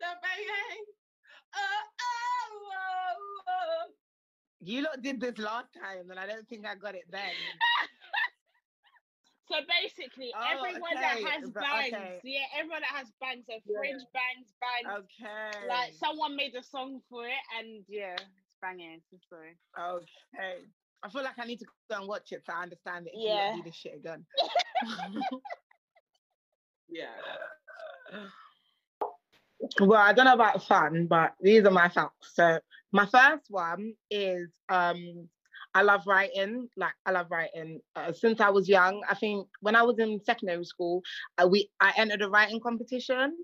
the 0.00 0.06
banging. 0.22 0.84
Oh, 1.56 1.82
oh, 2.00 2.70
oh, 2.72 3.42
oh. 3.48 3.84
You 4.60 4.82
lot 4.82 5.02
did 5.02 5.20
this 5.20 5.38
last 5.38 5.68
time, 5.74 6.10
and 6.10 6.18
I 6.18 6.26
don't 6.26 6.48
think 6.48 6.66
I 6.66 6.74
got 6.74 6.94
it 6.94 7.04
then. 7.10 7.20
So 9.48 9.56
basically, 9.68 10.32
Oh, 10.34 10.40
everyone 10.56 10.96
okay, 10.96 11.00
that 11.00 11.18
has 11.32 11.50
bangs, 11.50 11.92
okay. 11.92 12.20
yeah, 12.24 12.46
everyone 12.56 12.80
that 12.80 12.96
has 12.96 13.12
bangs, 13.20 13.44
so 13.46 13.60
Yeah. 13.66 13.78
fringe 13.78 14.02
bangs, 14.12 14.48
bangs. 14.60 15.04
Okay. 15.04 15.68
Like 15.68 15.92
someone 15.94 16.34
made 16.36 16.54
a 16.54 16.62
song 16.62 17.00
for 17.10 17.26
it, 17.26 17.42
and 17.58 17.84
yeah, 17.88 18.14
it's 18.14 18.56
banging. 18.62 19.02
So 19.10 19.18
sorry. 19.28 19.56
Okay. 19.78 20.64
I 21.02 21.08
feel 21.10 21.22
like 21.22 21.38
I 21.38 21.44
need 21.44 21.58
to 21.58 21.66
go 21.90 21.98
and 21.98 22.08
watch 22.08 22.32
it 22.32 22.42
so 22.46 22.54
I 22.54 22.62
understand 22.62 23.06
it. 23.06 23.12
Yeah. 23.14 23.50
lot 23.50 23.56
Do 23.56 23.62
this 23.64 23.76
shit 23.76 23.94
again. 23.96 24.24
Yeah. 26.88 27.08
well, 29.80 30.00
I 30.00 30.12
don't 30.12 30.26
know 30.26 30.34
about 30.34 30.62
fun, 30.64 31.06
but 31.06 31.34
these 31.40 31.64
are 31.64 31.70
my 31.70 31.88
facts. 31.88 32.34
So 32.34 32.60
my 32.92 33.06
first 33.06 33.50
one 33.50 33.94
is 34.10 34.48
um 34.68 35.28
I 35.74 35.82
love 35.82 36.02
writing. 36.06 36.68
Like 36.76 36.94
I 37.04 37.10
love 37.10 37.26
writing. 37.30 37.80
Uh, 37.96 38.12
since 38.12 38.40
I 38.40 38.50
was 38.50 38.68
young, 38.68 39.02
I 39.08 39.14
think 39.14 39.48
when 39.60 39.74
I 39.74 39.82
was 39.82 39.98
in 39.98 40.20
secondary 40.24 40.64
school, 40.64 41.02
uh, 41.38 41.48
we 41.48 41.68
I 41.80 41.92
entered 41.96 42.22
a 42.22 42.28
writing 42.28 42.60
competition. 42.60 43.36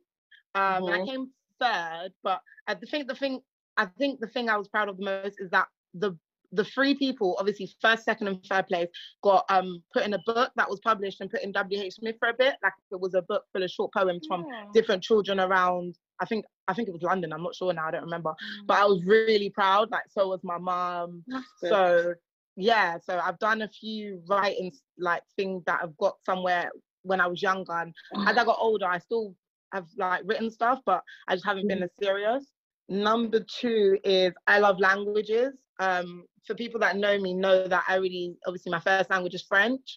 Um, 0.54 0.84
and 0.84 0.94
I 0.94 1.04
came 1.04 1.30
third, 1.60 2.10
but 2.22 2.40
I 2.66 2.74
think 2.74 3.08
the 3.08 3.14
thing 3.14 3.40
I 3.76 3.86
think 3.98 4.20
the 4.20 4.26
thing 4.28 4.48
I 4.48 4.56
was 4.56 4.68
proud 4.68 4.88
of 4.88 4.96
the 4.96 5.04
most 5.04 5.36
is 5.38 5.50
that 5.50 5.66
the 5.94 6.16
the 6.52 6.64
three 6.64 6.96
people, 6.96 7.36
obviously 7.38 7.72
first, 7.80 8.04
second, 8.04 8.26
and 8.26 8.44
third 8.44 8.66
place, 8.66 8.88
got 9.22 9.44
um 9.48 9.82
put 9.92 10.04
in 10.04 10.14
a 10.14 10.20
book 10.26 10.50
that 10.56 10.68
was 10.68 10.80
published 10.80 11.20
and 11.20 11.30
put 11.30 11.42
in 11.42 11.52
W. 11.52 11.80
H. 11.80 11.94
Smith 11.94 12.16
for 12.18 12.28
a 12.28 12.34
bit. 12.34 12.54
Like 12.62 12.72
it 12.90 13.00
was 13.00 13.14
a 13.14 13.22
book 13.22 13.44
full 13.52 13.62
of 13.62 13.70
short 13.70 13.92
poems 13.92 14.26
from 14.26 14.44
different 14.72 15.02
children 15.02 15.40
around. 15.40 15.96
I 16.20 16.26
think 16.26 16.44
I 16.68 16.74
think 16.74 16.88
it 16.88 16.92
was 16.92 17.02
London. 17.02 17.32
I'm 17.32 17.42
not 17.42 17.54
sure 17.54 17.72
now. 17.72 17.86
I 17.86 17.90
don't 17.90 18.04
remember. 18.04 18.30
Mm. 18.30 18.66
But 18.66 18.78
I 18.78 18.84
was 18.84 19.02
really 19.04 19.50
proud. 19.50 19.90
Like 19.90 20.04
so 20.10 20.28
was 20.28 20.40
my 20.42 20.58
mom. 20.58 21.24
So 21.56 22.14
yeah. 22.56 22.98
So 23.04 23.18
I've 23.18 23.38
done 23.38 23.62
a 23.62 23.68
few 23.68 24.22
writings 24.28 24.82
like 24.98 25.22
things 25.36 25.64
that 25.66 25.80
I've 25.82 25.96
got 25.96 26.16
somewhere 26.24 26.70
when 27.02 27.20
I 27.20 27.26
was 27.26 27.42
younger. 27.42 27.72
And 27.72 27.94
as 28.28 28.36
I 28.36 28.44
got 28.44 28.58
older, 28.60 28.86
I 28.86 28.98
still 28.98 29.34
have 29.72 29.86
like 29.96 30.22
written 30.24 30.50
stuff, 30.50 30.80
but 30.84 31.02
I 31.28 31.34
just 31.34 31.46
haven't 31.46 31.68
been 31.68 31.82
as 31.82 31.90
serious. 32.00 32.44
Number 32.88 33.40
two 33.40 33.98
is 34.04 34.32
I 34.46 34.58
love 34.58 34.78
languages. 34.78 35.54
Um, 35.78 36.24
for 36.46 36.54
people 36.54 36.80
that 36.80 36.96
know 36.96 37.18
me, 37.18 37.32
know 37.32 37.66
that 37.66 37.84
I 37.88 37.96
really 37.96 38.34
obviously 38.46 38.70
my 38.70 38.80
first 38.80 39.10
language 39.10 39.34
is 39.34 39.42
French. 39.42 39.96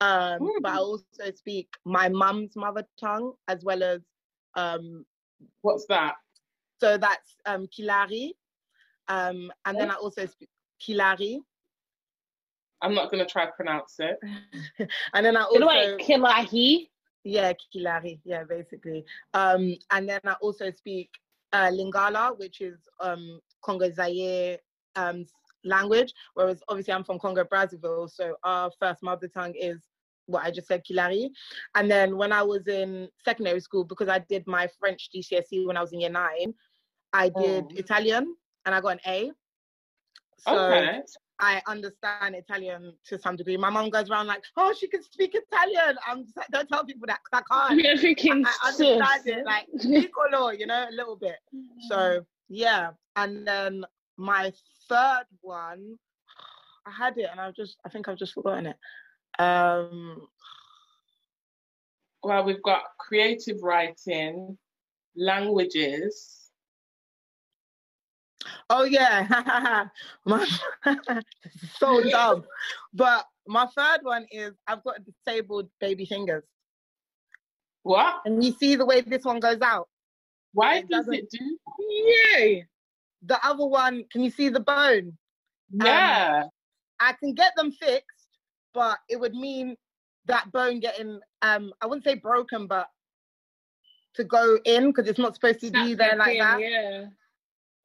Um, 0.00 0.38
but 0.60 0.72
I 0.72 0.76
also 0.76 1.04
speak 1.34 1.68
my 1.84 2.08
mum's 2.08 2.56
mother 2.56 2.84
tongue 3.00 3.32
as 3.48 3.64
well 3.64 3.82
as 3.82 4.00
um, 4.54 5.04
What's 5.62 5.86
that? 5.86 6.14
so 6.84 6.98
that's 6.98 7.36
um, 7.46 7.66
Kilari. 7.66 8.32
Um, 9.08 9.50
and 9.64 9.78
then 9.78 9.90
I 9.90 9.94
also 9.94 10.26
speak 10.26 10.50
Kilari. 10.80 11.38
I'm 12.82 12.94
not 12.94 13.10
gonna 13.10 13.26
try 13.26 13.46
to 13.46 13.52
pronounce 13.52 13.96
it. 13.98 14.18
and 15.14 15.24
then 15.24 15.36
I 15.36 15.40
know 15.40 15.46
also 15.46 15.64
what, 15.64 16.00
Kilahi? 16.00 16.88
yeah 17.24 17.52
Kilari, 17.74 18.20
yeah, 18.24 18.44
basically. 18.44 19.04
Um, 19.32 19.76
and 19.90 20.08
then 20.08 20.20
I 20.24 20.34
also 20.42 20.70
speak 20.70 21.10
uh, 21.52 21.70
Lingala, 21.70 22.38
which 22.38 22.60
is 22.60 22.78
um, 23.00 23.40
Congo 23.62 23.90
Zaire 23.90 24.58
um, 24.96 25.26
language. 25.64 26.12
Whereas 26.34 26.62
obviously 26.68 26.92
I'm 26.92 27.04
from 27.04 27.18
Congo 27.18 27.44
Brazzaville, 27.44 28.10
so 28.10 28.36
our 28.42 28.70
first 28.78 29.02
mother 29.02 29.28
tongue 29.28 29.54
is 29.58 29.80
what 30.26 30.44
I 30.44 30.50
just 30.50 30.68
said, 30.68 30.82
Kilari. 30.84 31.28
And 31.74 31.90
then 31.90 32.16
when 32.16 32.32
I 32.32 32.42
was 32.42 32.66
in 32.66 33.08
secondary 33.24 33.60
school, 33.60 33.84
because 33.84 34.08
I 34.08 34.18
did 34.20 34.46
my 34.46 34.68
French 34.78 35.08
GCSE 35.14 35.66
when 35.66 35.76
I 35.76 35.80
was 35.80 35.92
in 35.92 36.00
year 36.00 36.10
nine, 36.10 36.54
I 37.12 37.28
did 37.28 37.64
Oh. 37.64 37.76
Italian 37.76 38.34
and 38.66 38.74
I 38.74 38.80
got 38.80 38.94
an 38.94 39.00
A. 39.06 39.30
So 40.38 40.56
okay. 40.58 41.00
I 41.40 41.60
understand 41.66 42.34
Italian 42.36 42.94
to 43.06 43.18
some 43.18 43.36
degree. 43.36 43.56
My 43.56 43.70
mom 43.70 43.90
goes 43.90 44.08
around 44.08 44.28
like, 44.28 44.44
"Oh, 44.56 44.72
she 44.78 44.86
can 44.88 45.02
speak 45.02 45.34
Italian." 45.34 45.96
I'm 46.06 46.22
just 46.24 46.36
like, 46.36 46.46
don't 46.48 46.68
tell 46.68 46.84
people 46.84 47.06
that 47.08 47.20
'cause 47.24 47.42
I 47.50 47.68
can't. 47.68 47.80
You're 47.84 47.96
freaking 47.96 48.44
I 48.46 48.68
understand 48.68 49.22
sis. 49.24 49.26
it, 49.26 49.44
like 49.44 49.66
piccolo, 49.80 50.50
you 50.50 50.66
know, 50.66 50.86
a 50.88 50.92
little 50.94 51.16
bit. 51.16 51.36
Mm-hmm. 51.54 51.80
So 51.88 52.24
yeah, 52.48 52.90
and 53.16 53.46
then 53.46 53.84
my 54.16 54.52
third 54.88 55.24
one, 55.40 55.96
I 56.86 56.90
had 56.90 57.18
it, 57.18 57.28
and 57.30 57.40
I've 57.40 57.54
just, 57.54 57.78
I 57.84 57.88
think 57.88 58.08
I've 58.08 58.18
just 58.18 58.34
forgotten 58.34 58.66
it. 58.66 58.76
Um, 59.38 60.26
Well, 62.22 62.44
we've 62.44 62.62
got 62.62 62.82
creative 62.98 63.62
writing, 63.62 64.56
languages. 65.16 66.50
oh 68.70 68.84
yeah, 68.84 69.86
my, 70.24 70.46
so 71.78 72.02
dumb. 72.10 72.44
But 72.92 73.26
my 73.46 73.66
third 73.76 74.00
one 74.02 74.26
is 74.30 74.52
I've 74.66 74.82
got 74.84 75.00
disabled 75.04 75.68
baby 75.80 76.06
fingers, 76.06 76.44
What? 77.82 78.22
and 78.24 78.42
you 78.42 78.52
see 78.52 78.76
the 78.76 78.86
way 78.86 79.00
this 79.02 79.24
one 79.24 79.40
goes 79.40 79.60
out. 79.60 79.88
Why 80.52 80.78
It 80.78 80.88
does 80.88 81.08
it 81.08 81.28
do? 81.30 81.58
Yay! 82.36 82.66
The 83.26 83.44
other 83.46 83.66
one, 83.66 84.04
can 84.10 84.22
you 84.22 84.30
see 84.30 84.48
the 84.50 84.60
bone? 84.60 85.16
Yeah. 85.72 86.44
I 87.00 87.12
can 87.14 87.34
get 87.34 87.52
them 87.56 87.72
fixed, 87.72 88.13
but 88.74 88.98
it 89.08 89.18
would 89.18 89.34
mean 89.34 89.76
that 90.26 90.50
bone 90.52 90.80
getting 90.80 91.20
um 91.42 91.72
I 91.80 91.86
wouldn't 91.86 92.04
say 92.04 92.14
broken, 92.14 92.66
but 92.66 92.88
to 94.14 94.24
go 94.24 94.58
in 94.64 94.88
because 94.88 95.08
it's 95.08 95.18
not 95.18 95.34
supposed 95.34 95.60
to 95.60 95.70
be 95.70 95.94
there 95.94 96.16
like 96.16 96.34
in, 96.34 96.38
that. 96.38 96.60
Yeah. 96.60 97.04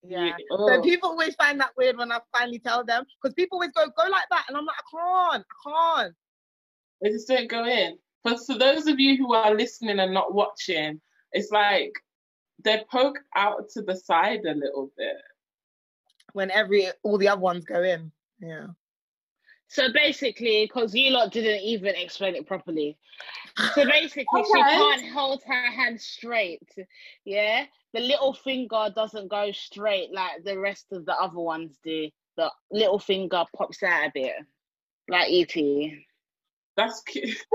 Yeah. 0.04 0.32
Oh. 0.52 0.68
So 0.68 0.82
people 0.82 1.10
always 1.10 1.36
find 1.36 1.60
that 1.60 1.72
weird 1.78 1.98
when 1.98 2.12
I 2.12 2.20
finally 2.38 2.60
tell 2.60 2.84
them 2.86 3.06
because 3.22 3.34
people 3.34 3.58
always 3.58 3.72
go 3.72 3.86
go 3.86 4.10
like 4.10 4.26
that, 4.32 4.46
and 4.48 4.58
I'm 4.58 4.66
like 4.66 4.76
I 4.78 5.32
can't, 5.32 5.46
I 5.66 5.70
can't. 6.02 6.16
They 7.02 7.10
just 7.10 7.28
don't 7.28 7.50
go 7.50 7.66
in. 7.66 7.98
But 8.24 8.40
for 8.46 8.58
those 8.58 8.88
of 8.88 9.00
you 9.00 9.18
who 9.18 9.34
are 9.34 9.56
listening 9.56 10.00
and 10.00 10.14
not 10.14 10.34
watching, 10.34 11.00
it's 11.32 11.52
like 11.52 11.94
they 12.64 12.84
poke 12.92 13.20
out 13.36 13.70
to 13.72 13.82
the 13.82 13.96
side 13.96 14.46
a 14.46 14.54
little 14.54 14.92
bit. 14.98 15.16
When 16.34 16.52
every 16.52 16.88
all 17.04 17.18
the 17.18 17.30
other 17.30 17.42
ones 17.42 17.66
go 17.66 17.82
in. 17.82 18.12
Yeah. 18.40 18.68
So 19.70 19.94
basically, 19.94 20.66
because 20.66 20.96
you 20.96 21.12
lot 21.12 21.32
didn't 21.32 21.62
even 21.62 21.94
explain 21.96 22.36
it 22.36 22.48
properly. 22.48 22.98
So 23.76 23.86
basically, 23.92 24.44
she 24.44 24.64
can't 24.64 25.12
hold 25.14 25.44
her 25.46 25.72
hand 25.72 26.02
straight. 26.02 26.68
Yeah, 27.24 27.66
the 27.94 28.00
little 28.00 28.34
finger 28.34 28.90
doesn't 28.96 29.30
go 29.30 29.52
straight 29.52 30.12
like 30.12 30.44
the 30.44 30.58
rest 30.58 30.88
of 30.92 31.06
the 31.06 31.14
other 31.14 31.40
ones 31.40 31.78
do. 31.84 32.10
The 32.36 32.52
little 32.72 32.98
finger 32.98 33.44
pops 33.56 33.84
out 33.84 34.08
a 34.08 34.12
bit, 34.12 34.34
like 35.08 35.30
ET. 35.30 35.56
That's 36.76 37.02
cute. 37.04 37.38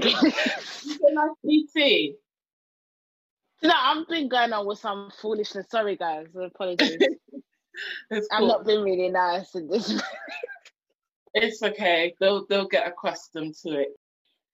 Like 0.00 1.30
ET. 1.44 2.14
No, 3.62 3.74
I've 3.74 4.06
been 4.08 4.28
going 4.28 4.52
on 4.52 4.66
with 4.66 4.78
some 4.78 5.10
foolishness. 5.20 5.66
Sorry, 5.68 5.96
guys. 5.96 6.28
Apologies. 6.40 6.96
It's 8.10 8.28
I'm 8.32 8.46
not 8.46 8.66
being 8.66 8.82
really 8.82 9.08
nice 9.08 9.54
in 9.54 9.68
this. 9.68 10.00
It's 11.40 11.62
okay. 11.62 12.14
They'll 12.20 12.46
they'll 12.46 12.68
get 12.68 12.88
accustomed 12.88 13.54
to 13.62 13.80
it. 13.80 13.88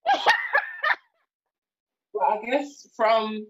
but 2.12 2.22
I 2.22 2.44
guess 2.44 2.86
from 2.94 3.46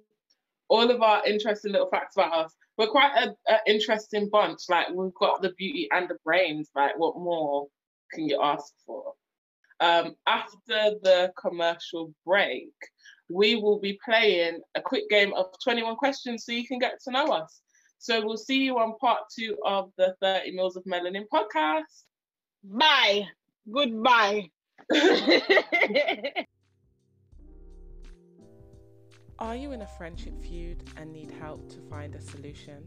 all 0.69 0.89
of 0.91 1.03
our 1.03 1.27
interesting 1.27 1.73
little 1.73 1.89
facts 1.89 2.17
about 2.17 2.47
us, 2.47 2.55
we're 2.79 2.87
quite 2.87 3.13
an 3.17 3.35
interesting 3.67 4.29
bunch. 4.31 4.61
Like 4.69 4.89
we've 4.91 5.15
got 5.15 5.43
the 5.43 5.53
beauty 5.59 5.89
and 5.93 6.09
the 6.09 6.17
brains. 6.25 6.71
Like 6.75 6.99
what 6.99 7.17
more 7.17 7.67
can 8.13 8.29
you 8.29 8.41
ask 8.41 8.73
for? 8.87 9.15
Um, 9.81 10.15
after 10.27 10.93
the 11.03 11.33
commercial 11.37 12.15
break, 12.25 12.73
we 13.29 13.57
will 13.57 13.81
be 13.81 13.99
playing 14.05 14.61
a 14.77 14.81
quick 14.81 15.09
game 15.11 15.33
of 15.35 15.47
21 15.63 15.97
questions 15.97 16.45
so 16.45 16.53
you 16.53 16.67
can 16.67 16.79
get 16.79 17.01
to 17.05 17.11
know 17.11 17.27
us. 17.27 17.61
So 17.99 18.25
we'll 18.25 18.37
see 18.37 18.63
you 18.63 18.79
on 18.79 18.97
part 18.99 19.23
two 19.37 19.57
of 19.65 19.91
the 19.99 20.15
30 20.21 20.53
Mils 20.53 20.77
of 20.77 20.85
Melanin 20.85 21.25
podcast. 21.33 22.05
Bye. 22.65 23.29
Goodbye. 23.71 24.51
Are 29.39 29.57
you 29.57 29.73
in 29.73 29.83
a 29.83 29.87
friendship 29.87 30.41
feud 30.41 30.85
and 30.97 31.13
need 31.13 31.31
help 31.31 31.69
to 31.71 31.81
find 31.91 32.15
a 32.15 32.21
solution? 32.21 32.87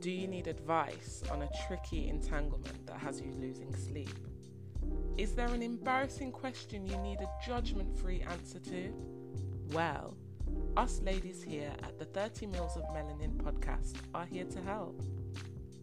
Do 0.00 0.10
you 0.10 0.28
need 0.28 0.46
advice 0.46 1.22
on 1.32 1.42
a 1.42 1.48
tricky 1.66 2.08
entanglement 2.08 2.86
that 2.86 2.98
has 2.98 3.20
you 3.20 3.32
losing 3.32 3.74
sleep? 3.74 4.16
Is 5.16 5.32
there 5.32 5.48
an 5.48 5.62
embarrassing 5.62 6.32
question 6.32 6.86
you 6.86 6.96
need 6.98 7.20
a 7.20 7.28
judgment 7.44 7.98
free 7.98 8.22
answer 8.22 8.60
to? 8.60 8.92
Well, 9.72 10.16
us 10.76 11.00
ladies 11.02 11.42
here 11.42 11.72
at 11.82 11.98
the 11.98 12.04
30 12.04 12.46
Mils 12.46 12.76
of 12.76 12.84
Melanin 12.84 13.36
podcast 13.36 13.94
are 14.14 14.26
here 14.26 14.44
to 14.44 14.60
help. 14.60 15.02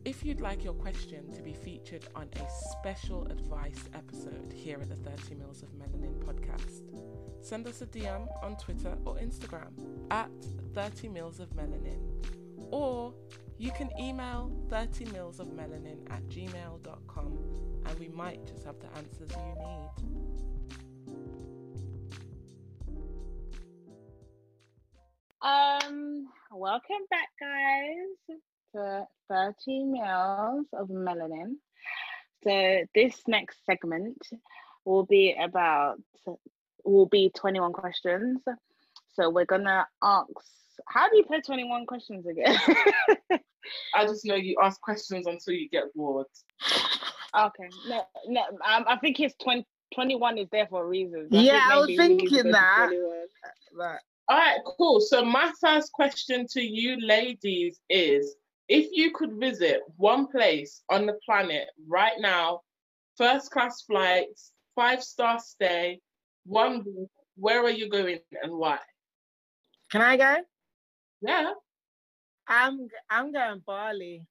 If 0.06 0.24
you'd 0.24 0.40
like 0.40 0.64
your 0.64 0.76
question 0.76 1.32
to 1.32 1.42
be 1.42 1.54
featured 1.54 2.06
on 2.14 2.30
a 2.36 2.48
special 2.72 3.26
advice 3.26 3.90
episode 3.96 4.54
here 4.54 4.80
at 4.80 4.88
the 4.88 4.96
30 4.96 5.34
Mils 5.34 5.64
of 5.64 5.70
Melanin 5.70 6.14
podcast, 6.24 6.84
send 7.42 7.66
us 7.66 7.82
a 7.82 7.88
DM 7.88 8.28
on 8.44 8.56
Twitter 8.58 8.96
or 9.04 9.16
Instagram 9.16 9.72
at 10.12 10.30
30 10.76 11.10
Mils 11.10 11.40
of 11.40 11.50
Melanin. 11.56 11.98
Or 12.70 13.16
you 13.58 13.72
can 13.72 13.90
email 14.00 14.52
30 14.70 15.06
Mils 15.06 15.40
of 15.40 15.48
Melanin 15.48 15.98
at 16.12 16.24
gmail.com 16.28 17.40
and 17.88 18.00
we 18.00 18.08
might 18.10 18.46
just 18.46 18.64
have 18.64 18.76
the 18.80 18.88
answers 18.98 19.32
you 19.32 19.56
need. 19.58 19.90
Um, 25.42 26.28
welcome 26.52 27.06
back, 27.10 27.30
guys, 27.40 28.38
to 28.76 29.08
30 29.30 29.84
Mils 29.86 30.68
of 30.74 30.90
Melanin. 30.90 31.56
So 32.44 32.82
this 32.94 33.22
next 33.28 33.58
segment 33.66 34.22
will 34.84 35.06
be 35.06 35.36
about 35.40 35.98
will 36.84 37.08
be 37.08 37.32
21 37.36 37.74
questions. 37.74 38.42
So 39.14 39.30
we're 39.30 39.46
gonna 39.46 39.88
ask 40.04 40.30
how 40.88 41.10
do 41.10 41.18
you 41.18 41.24
play 41.24 41.42
21 41.42 41.86
questions 41.86 42.26
again? 42.28 42.58
I 43.96 44.06
just 44.06 44.26
know 44.26 44.36
you 44.36 44.58
ask 44.62 44.80
questions 44.82 45.26
until 45.26 45.54
you 45.54 45.70
get 45.70 45.94
bored. 45.96 46.28
okay. 47.38 47.70
No, 47.88 48.04
no, 48.28 48.42
um, 48.42 48.86
I 48.88 48.98
think 48.98 49.20
it's 49.20 49.34
20, 49.42 49.66
21 49.94 50.38
is 50.38 50.48
there 50.52 50.68
for 50.68 50.84
a 50.84 50.88
reason. 50.88 51.30
So 51.32 51.40
Yeah, 51.40 51.68
I 51.72 51.78
was 51.78 51.88
think 51.88 52.00
maybe 52.00 52.14
we 52.14 52.18
need 52.18 52.30
to 52.30 52.36
thinking 52.36 52.52
that. 52.52 52.92
Right. 53.74 54.00
All 54.28 54.38
right, 54.38 54.60
cool. 54.78 55.02
So 55.02 55.24
my 55.24 55.52
first 55.62 55.92
question 55.94 56.46
to 56.52 56.62
you 56.62 56.98
ladies 57.00 57.80
is 57.90 58.36
if 58.68 58.90
you 58.92 59.12
could 59.12 59.34
visit 59.40 59.82
one 59.98 60.28
place 60.28 60.82
on 60.90 61.06
the 61.06 61.18
planet 61.26 61.68
right 61.88 62.20
now, 62.20 62.62
first 63.18 63.52
class 63.52 63.82
flights, 63.84 64.52
five 64.76 65.04
star 65.04 65.40
stay, 65.40 66.00
one 66.46 66.84
week, 66.86 67.10
where 67.38 67.64
are 67.64 67.70
you 67.72 67.90
going 67.90 68.20
and 68.42 68.54
why? 68.58 68.80
Can 69.92 70.02
I 70.02 70.18
go? 70.18 70.36
Yeah. 71.22 71.52
I'm 72.48 72.88
I'm 73.10 73.32
going 73.32 73.62
Bali. 73.66 74.26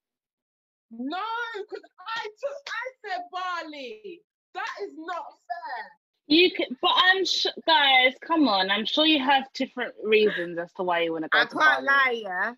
No, 0.91 1.19
because 1.59 1.83
I 2.17 2.23
took 2.25 2.69
I 2.69 3.09
said 3.09 3.23
Bali. 3.33 4.21
That 4.55 4.69
is 4.85 4.91
not 4.97 5.25
fair. 5.27 5.85
You 6.27 6.51
can, 6.53 6.77
but 6.81 6.93
I'm 6.95 7.25
sure, 7.25 7.53
guys. 7.67 8.15
Come 8.27 8.49
on, 8.49 8.71
I'm 8.71 8.85
sure 8.87 9.05
you 9.05 9.19
have 9.23 9.45
different 9.55 9.95
reasons 10.03 10.59
as 10.59 10.73
to 10.75 10.83
why 10.83 11.01
you 11.01 11.13
want 11.13 11.25
to 11.25 11.29
go. 11.29 11.39
I 11.41 11.45
to 11.45 11.49
can't 11.51 11.87
Bali. 11.87 11.87
lie, 11.87 12.23
yeah. 12.23 12.53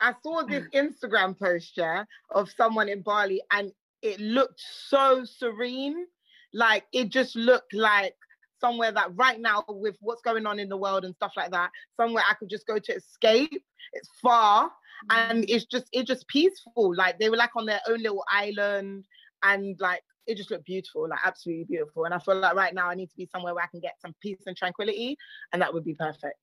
I 0.00 0.14
saw 0.22 0.42
this 0.42 0.64
mm. 0.74 0.90
Instagram 0.90 1.38
post, 1.38 1.72
yeah, 1.76 2.04
of 2.30 2.50
someone 2.50 2.88
in 2.88 3.02
Bali, 3.02 3.42
and 3.52 3.72
it 4.02 4.20
looked 4.20 4.60
so 4.88 5.24
serene. 5.24 6.06
Like 6.52 6.84
it 6.92 7.10
just 7.10 7.36
looked 7.36 7.74
like 7.74 8.14
somewhere 8.60 8.92
that 8.92 9.10
right 9.14 9.40
now, 9.40 9.64
with 9.68 9.96
what's 10.00 10.22
going 10.22 10.46
on 10.46 10.58
in 10.58 10.68
the 10.68 10.76
world 10.76 11.04
and 11.04 11.14
stuff 11.14 11.32
like 11.36 11.50
that, 11.50 11.70
somewhere 11.96 12.24
I 12.28 12.34
could 12.34 12.48
just 12.48 12.66
go 12.66 12.78
to 12.78 12.94
escape. 12.94 13.62
It's 13.92 14.08
far 14.22 14.70
and 15.10 15.42
mm. 15.42 15.46
it's 15.48 15.64
just 15.64 15.86
it's 15.92 16.08
just 16.08 16.26
peaceful. 16.28 16.94
Like 16.94 17.18
they 17.18 17.30
were 17.30 17.36
like 17.36 17.54
on 17.56 17.66
their 17.66 17.80
own 17.88 18.02
little 18.02 18.24
island, 18.30 19.04
and 19.42 19.76
like 19.80 20.02
it 20.26 20.36
just 20.36 20.50
looked 20.50 20.64
beautiful, 20.64 21.08
like 21.08 21.20
absolutely 21.24 21.64
beautiful. 21.64 22.04
And 22.04 22.14
I 22.14 22.18
feel 22.18 22.36
like 22.36 22.54
right 22.54 22.74
now 22.74 22.88
I 22.88 22.94
need 22.94 23.10
to 23.10 23.16
be 23.16 23.28
somewhere 23.32 23.54
where 23.54 23.64
I 23.64 23.68
can 23.68 23.80
get 23.80 24.00
some 24.00 24.14
peace 24.20 24.42
and 24.46 24.56
tranquility, 24.56 25.16
and 25.52 25.62
that 25.62 25.72
would 25.72 25.84
be 25.84 25.94
perfect. 25.94 26.38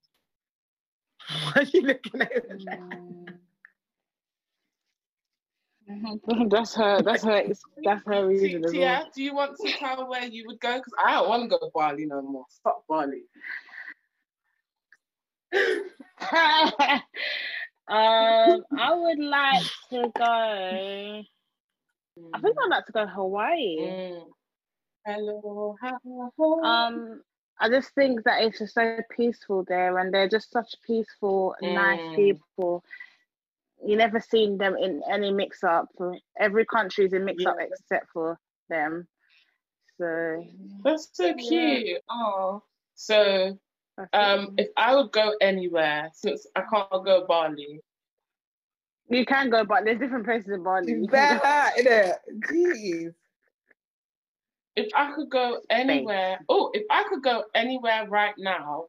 Why 1.43 1.53
are 1.55 1.63
you 1.63 1.81
looking 1.81 2.21
at 2.21 2.31
it? 2.31 3.32
That's 6.49 6.75
her. 6.75 7.01
That's 7.01 7.23
her. 7.23 7.43
That's 7.83 8.03
her 8.05 8.27
reason 8.27 8.63
as 8.65 8.73
well. 8.73 8.81
Tia, 9.03 9.05
do 9.15 9.23
you 9.23 9.35
want 9.35 9.57
to 9.57 9.71
tell 9.73 10.07
where 10.07 10.25
you 10.25 10.45
would 10.47 10.59
go? 10.59 10.77
Because 10.77 10.93
I 11.03 11.13
don't 11.13 11.29
want 11.29 11.43
to 11.43 11.49
go 11.49 11.57
to 11.59 11.69
Bali 11.73 12.05
no 12.05 12.21
more. 12.21 12.45
Stop 12.49 12.83
Bali. 12.87 13.23
um, 15.53 17.01
I 17.87 18.93
would 18.93 19.19
like 19.19 19.63
to 19.91 20.11
go. 20.17 21.23
I 22.33 22.39
think 22.41 22.55
I'd 22.63 22.69
like 22.69 22.85
to 22.85 22.91
go 22.91 23.05
to 23.05 23.11
Hawaii. 23.11 23.77
Mm. 23.79 24.23
Hello, 25.05 25.75
hello. 25.81 26.61
Um, 26.63 27.21
I 27.59 27.69
just 27.69 27.93
think 27.93 28.23
that 28.23 28.41
it's 28.43 28.59
just 28.59 28.73
so 28.73 28.97
peaceful 29.15 29.65
there, 29.67 29.97
and 29.97 30.13
they're 30.13 30.29
just 30.29 30.51
such 30.51 30.75
peaceful, 30.85 31.55
nice 31.61 31.99
Mm. 31.99 32.15
people. 32.15 32.83
You 33.85 33.95
never 33.97 34.19
seen 34.19 34.57
them 34.57 34.75
in 34.77 35.01
any 35.11 35.31
mix 35.31 35.63
up. 35.63 35.87
Every 36.39 36.65
country 36.65 37.05
is 37.05 37.13
in 37.13 37.25
mix 37.25 37.45
up 37.45 37.55
Yeah. 37.59 37.65
except 37.67 38.07
for 38.13 38.39
them. 38.69 39.07
So 39.99 40.45
That's 40.83 41.09
so 41.13 41.33
cute. 41.35 42.01
Oh, 42.09 42.63
so 42.95 43.57
um, 44.13 44.53
if 44.57 44.69
I 44.77 44.95
would 44.95 45.11
go 45.11 45.33
anywhere, 45.41 46.09
since 46.13 46.47
I 46.55 46.61
can't 46.61 46.89
go 47.05 47.25
Bali, 47.27 47.79
you 49.09 49.25
can 49.25 49.49
go, 49.49 49.63
but 49.65 49.85
there's 49.85 49.99
different 49.99 50.25
places 50.25 50.49
in 50.49 50.63
Bali. 50.63 50.91
You 50.91 51.03
It's 51.03 51.11
can 51.11 51.35
go- 51.37 51.43
bad, 51.43 51.73
innit? 51.77 52.13
Jeez. 52.49 53.13
if 54.75 54.89
I 54.95 55.13
could 55.13 55.29
go 55.29 55.59
anywhere, 55.69 56.39
oh, 56.49 56.71
if 56.73 56.83
I 56.89 57.03
could 57.09 57.21
go 57.21 57.43
anywhere 57.53 58.07
right 58.09 58.33
now, 58.37 58.85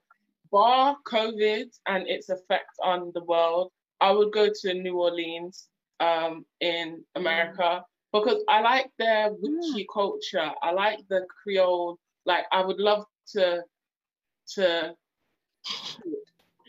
bar 0.50 0.96
COVID 1.07 1.66
and 1.87 2.09
its 2.09 2.30
effect 2.30 2.70
on 2.83 3.11
the 3.14 3.22
world, 3.24 3.70
I 4.00 4.11
would 4.12 4.33
go 4.33 4.48
to 4.62 4.74
New 4.74 4.98
Orleans, 5.00 5.68
um, 6.00 6.44
in 6.61 7.04
America 7.14 7.85
because 8.12 8.42
I 8.48 8.61
like 8.61 8.90
their 8.98 9.33
witchy 9.33 9.87
culture. 9.92 10.52
I 10.62 10.72
like 10.72 11.00
the 11.09 11.26
Creole. 11.42 11.98
Like, 12.26 12.44
I 12.52 12.64
would 12.64 12.78
love 12.78 13.04
to, 13.33 13.62
to, 14.54 14.94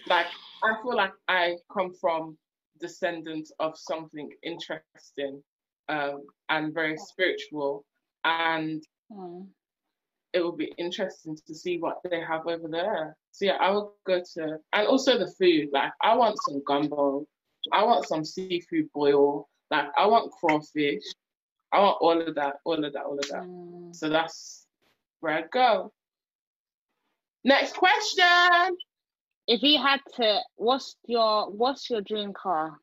like, 0.07 0.27
I 0.63 0.81
feel 0.81 0.95
like 0.95 1.13
I 1.27 1.55
come 1.71 1.93
from 1.93 2.37
descendants 2.79 3.51
of 3.59 3.77
something 3.77 4.31
interesting, 4.43 5.43
um, 5.89 6.23
and 6.49 6.73
very 6.73 6.97
spiritual, 6.97 7.85
and 8.23 8.83
Mm. 9.11 9.47
It 10.35 10.43
will 10.43 10.51
be 10.51 10.73
interesting 10.77 11.37
to 11.47 11.55
see 11.55 11.77
what 11.77 12.01
they 12.09 12.19
have 12.19 12.45
over 12.45 12.67
there. 12.67 13.15
So 13.31 13.45
yeah, 13.45 13.57
I 13.59 13.71
would 13.71 13.87
go 14.05 14.21
to, 14.33 14.57
and 14.73 14.87
also 14.87 15.17
the 15.17 15.31
food. 15.39 15.69
Like 15.71 15.93
I 16.03 16.13
want 16.15 16.37
some 16.41 16.61
gumbo, 16.67 17.25
I 17.71 17.85
want 17.85 18.05
some 18.05 18.25
seafood 18.25 18.89
boil, 18.93 19.47
like 19.71 19.85
I 19.97 20.05
want 20.07 20.33
crawfish, 20.33 21.03
I 21.71 21.79
want 21.79 21.97
all 22.01 22.21
of 22.21 22.35
that, 22.35 22.55
all 22.65 22.83
of 22.83 22.93
that, 22.93 23.03
all 23.03 23.17
of 23.17 23.27
that. 23.29 23.43
Mm. 23.43 23.95
So 23.95 24.09
that's 24.09 24.67
where 25.21 25.35
I 25.35 25.43
go. 25.51 25.93
Next 27.45 27.77
question. 27.77 28.77
If 29.47 29.61
you 29.63 29.81
had 29.81 30.01
to, 30.17 30.41
what's 30.55 30.97
your 31.07 31.49
what's 31.49 31.89
your 31.89 32.01
dream 32.01 32.33
car? 32.33 32.77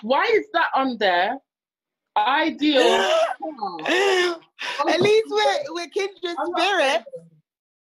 Why 0.00 0.24
is 0.32 0.46
that 0.54 0.70
on 0.74 0.96
there? 0.98 1.36
Ideal. 2.16 3.10
At 4.62 4.86
oh. 4.86 5.02
least 5.02 5.26
we're 5.30 5.74
we're 5.74 5.88
kindred 5.88 6.36
I'm 6.38 6.46
spirit. 6.56 7.04
playing. 7.04 7.30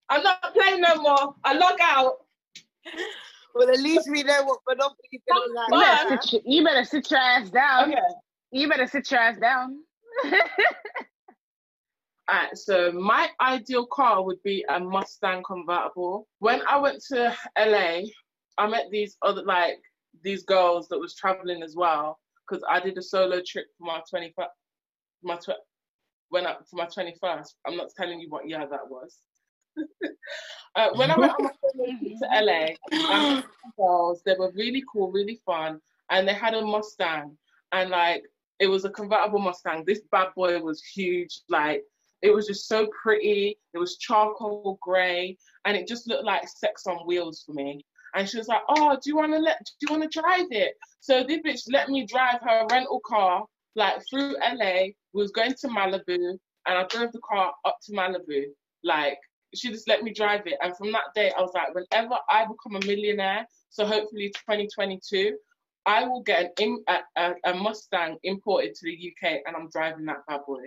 I'm 0.09 0.22
not 0.22 0.55
playing 0.55 0.81
no 0.81 0.96
more. 0.96 1.35
I 1.44 1.55
log 1.55 1.79
out. 1.81 2.14
Well, 3.55 3.68
at 3.70 3.81
least 3.81 4.09
we 4.11 4.22
know 4.22 4.44
what 4.44 4.59
Monopoly's 4.68 5.22
gonna 5.29 5.40
You 5.46 5.55
like. 5.55 5.70
better, 5.70 6.09
But- 6.11 6.25
sit, 6.25 6.33
your- 6.33 6.42
you 6.44 6.64
better 6.64 6.85
sit 6.85 7.11
your 7.11 7.20
ass 7.20 7.51
down. 7.51 7.90
Okay. 7.90 8.01
You 8.51 8.68
better 8.68 8.87
sit 8.87 9.11
your 9.11 9.20
ass 9.20 9.38
down. 9.38 9.81
Alright, 12.31 12.57
so 12.57 12.92
my 12.92 13.29
ideal 13.40 13.87
car 13.87 14.22
would 14.25 14.42
be 14.42 14.64
a 14.68 14.79
Mustang 14.79 15.42
convertible. 15.42 16.29
When 16.38 16.62
I 16.68 16.79
went 16.79 17.03
to 17.09 17.37
LA, 17.59 18.03
I 18.59 18.66
met 18.68 18.87
these 18.90 19.16
other 19.22 19.42
like 19.42 19.81
these 20.22 20.44
girls 20.44 20.88
that 20.88 20.98
was 20.98 21.14
traveling 21.14 21.62
as 21.62 21.75
well 21.77 22.18
because 22.48 22.62
I 22.68 22.81
did 22.81 22.96
a 22.96 23.03
solo 23.03 23.40
trip 23.46 23.66
for 23.77 23.85
my 23.87 24.01
21st, 24.12 24.46
my 25.22 25.37
tw- 25.37 25.51
when 26.33 26.47
I, 26.47 26.55
for 26.68 26.77
my 26.77 26.87
21st. 26.87 27.49
I'm 27.66 27.77
not 27.77 27.90
telling 27.95 28.18
you 28.18 28.31
what 28.31 28.49
year 28.49 28.66
that 28.68 28.88
was. 28.88 29.18
uh, 30.75 30.88
when 30.95 31.11
I 31.11 31.18
went 31.18 31.33
on 31.33 31.45
my 31.45 31.51
to 31.73 32.45
LA, 32.45 32.68
I 32.90 33.35
met 33.35 33.45
girls. 33.77 34.23
They 34.25 34.35
were 34.38 34.51
really 34.53 34.83
cool, 34.90 35.12
really 35.12 35.40
fun, 35.45 35.79
and 36.11 36.27
they 36.27 36.33
had 36.33 36.55
a 36.55 36.62
Mustang, 36.62 37.37
and 37.73 37.90
like 37.90 38.25
it 38.61 38.66
was 38.66 38.87
a 38.87 38.90
convertible 38.90 39.40
Mustang. 39.40 39.85
This 39.87 40.01
bad 40.11 40.29
boy 40.35 40.59
was 40.59 40.83
huge, 40.83 41.40
like 41.51 41.83
it 42.23 42.35
was 42.35 42.47
just 42.47 42.66
so 42.66 42.88
pretty. 43.03 43.59
It 43.75 43.79
was 43.79 43.99
charcoal 43.99 44.79
grey, 44.81 45.37
and 45.66 45.77
it 45.77 45.87
just 45.87 46.09
looked 46.09 46.25
like 46.25 46.49
sex 46.49 46.87
on 46.87 47.07
wheels 47.07 47.42
for 47.45 47.53
me. 47.53 47.85
And 48.14 48.27
she 48.27 48.38
was 48.38 48.49
like, 48.49 48.62
"Oh, 48.71 48.95
do 48.95 49.11
you 49.11 49.16
want 49.16 49.33
to 49.33 49.38
let? 49.38 49.59
Do 49.81 49.87
you 49.87 49.99
want 49.99 50.11
to 50.11 50.21
drive 50.21 50.47
it?" 50.51 50.75
So 51.01 51.25
this 51.25 51.40
bitch 51.40 51.62
let 51.71 51.90
me 51.90 52.07
drive 52.07 52.40
her 52.42 52.66
rental 52.71 53.01
car 53.07 53.45
like 53.76 54.02
through 54.08 54.35
LA. 54.38 54.88
We 55.14 55.22
was 55.22 55.30
going 55.32 55.54
to 55.61 55.68
Malibu, 55.68 56.16
and 56.16 56.38
I 56.78 56.85
drove 56.88 57.12
the 57.12 57.20
car 57.20 57.52
up 57.64 57.76
to 57.85 57.92
Malibu. 57.92 58.44
Like 58.85 59.18
she 59.54 59.68
just 59.70 59.88
let 59.88 60.02
me 60.02 60.12
drive 60.12 60.46
it, 60.46 60.58
and 60.62 60.76
from 60.76 60.92
that 60.92 61.12
day, 61.14 61.30
I 61.37 61.40
was 61.42 61.52
like, 61.54 61.74
whenever 61.74 62.16
I 62.30 62.44
become 62.46 62.76
a 62.82 62.87
millionaire, 62.87 63.46
so 63.70 63.85
hopefully 63.85 64.30
2022, 64.30 65.37
I 65.85 66.04
will 66.06 66.22
get 66.22 66.44
an 66.44 66.50
in, 66.58 66.85
a, 66.88 66.98
a, 67.16 67.35
a 67.50 67.54
Mustang 67.54 68.16
imported 68.22 68.74
to 68.74 68.85
the 68.87 69.12
UK, 69.12 69.40
and 69.46 69.54
I'm 69.56 69.68
driving 69.70 70.04
that 70.06 70.18
bad 70.28 70.40
boy. 70.46 70.62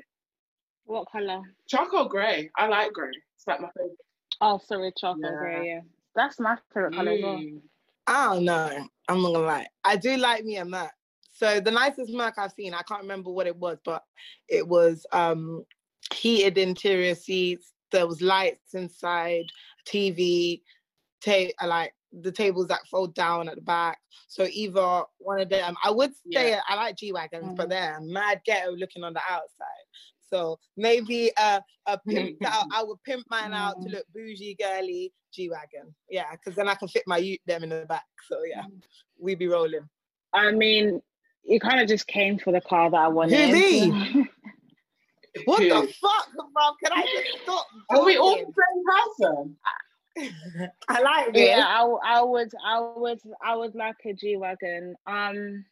what 0.85 1.07
color? 1.11 1.41
Charcoal 1.67 2.05
grey. 2.07 2.49
I 2.57 2.67
like 2.67 2.93
grey. 2.93 3.09
It's 3.35 3.47
like 3.47 3.59
my 3.61 3.69
favorite. 3.75 3.97
Oh, 4.41 4.59
sorry, 4.63 4.91
chocolate 4.97 5.31
Yeah. 5.31 5.37
grey. 5.39 5.67
Yeah, 5.69 5.79
that's 6.15 6.39
my 6.39 6.57
favorite 6.73 6.93
color 6.93 7.11
as 7.11 7.21
well. 7.23 7.37
Mm. 7.37 7.61
I 8.07 8.33
don't 8.35 8.45
know. 8.45 8.87
I'm 9.09 9.21
not 9.21 9.33
gonna 9.33 9.45
lie. 9.47 9.67
I 9.83 9.95
do 9.95 10.15
like 10.17 10.43
me 10.43 10.57
a 10.57 10.65
Merc. 10.65 10.91
So 11.35 11.59
the 11.59 11.69
nicest 11.71 12.13
Merc 12.13 12.35
I've 12.37 12.53
seen, 12.53 12.73
I 12.73 12.81
can't 12.83 13.01
remember 13.01 13.29
what 13.29 13.45
it 13.45 13.57
was, 13.57 13.77
but 13.83 14.03
it 14.47 14.65
was 14.67 15.05
um 15.11 15.65
heated 16.13 16.57
interior 16.57 17.13
seats. 17.13 17.73
There 17.91 18.07
was 18.07 18.21
lights 18.21 18.73
inside, 18.73 19.45
TV, 19.85 20.61
ta- 21.23 21.51
uh, 21.61 21.67
like 21.67 21.93
the 22.13 22.31
tables 22.31 22.67
that 22.69 22.87
fold 22.89 23.13
down 23.13 23.49
at 23.49 23.55
the 23.55 23.61
back. 23.61 23.99
So 24.29 24.47
either 24.49 25.03
one 25.17 25.41
of 25.41 25.49
them. 25.49 25.75
I 25.83 25.91
would 25.91 26.11
say 26.31 26.51
Yeah. 26.51 26.61
I 26.69 26.75
like 26.75 26.95
G 26.95 27.11
wagons, 27.11 27.53
but 27.57 27.65
Mhm. 27.67 27.69
they're 27.69 27.99
mad 28.01 28.41
ghetto 28.45 28.71
looking 28.71 29.03
on 29.03 29.13
the 29.13 29.21
outside. 29.29 29.85
So 30.21 30.57
maybe 30.77 31.31
uh, 31.35 31.59
a 31.85 31.99
pimp 31.99 32.37
out. 32.45 32.67
I 32.71 32.81
would 32.83 33.03
pimp 33.03 33.25
mine 33.29 33.51
out 33.51 33.81
to 33.81 33.89
Mm. 33.89 33.91
look 33.91 34.05
bougie, 34.13 34.55
girly, 34.55 35.13
G 35.33 35.49
wagon. 35.49 35.93
Yeah, 36.09 36.31
because 36.31 36.55
then 36.55 36.69
I 36.69 36.75
can 36.75 36.87
fit 36.87 37.03
my 37.05 37.17
youth 37.17 37.39
them 37.45 37.63
in 37.63 37.69
the 37.69 37.85
back. 37.85 38.05
So 38.29 38.39
yeah, 38.45 38.63
Mm. 38.63 38.81
we 39.19 39.35
be 39.35 39.47
rolling. 39.47 39.89
I 40.33 40.51
mean, 40.51 41.01
you 41.45 41.59
kind 41.59 41.79
of 41.79 41.87
just 41.87 42.07
came 42.07 42.37
for 42.37 42.51
the 42.51 42.61
car 42.61 42.89
that 42.89 42.97
I 42.97 43.07
wanted. 43.07 43.51
me? 43.51 44.27
What 45.43 45.61
Who? 45.61 45.67
the 45.67 45.93
fuck, 46.01 46.29
bro? 46.33 46.63
Can 46.81 46.93
I 46.93 47.01
just 47.01 47.43
stop? 47.43 47.67
Are 47.89 48.05
we 48.05 48.15
all 48.15 48.37
talking? 48.37 48.53
the 48.55 49.57
same 50.17 50.31
person? 50.55 50.71
I 50.87 51.01
like 51.01 51.33
this. 51.33 51.49
yeah, 51.49 51.65
I 51.67 51.83
would, 52.23 52.53
I 52.65 52.79
would, 52.95 53.19
I 53.43 53.55
would 53.57 53.75
like 53.75 53.97
a 54.05 54.13
G 54.13 54.37
wagon. 54.37 54.95
Um, 55.05 55.65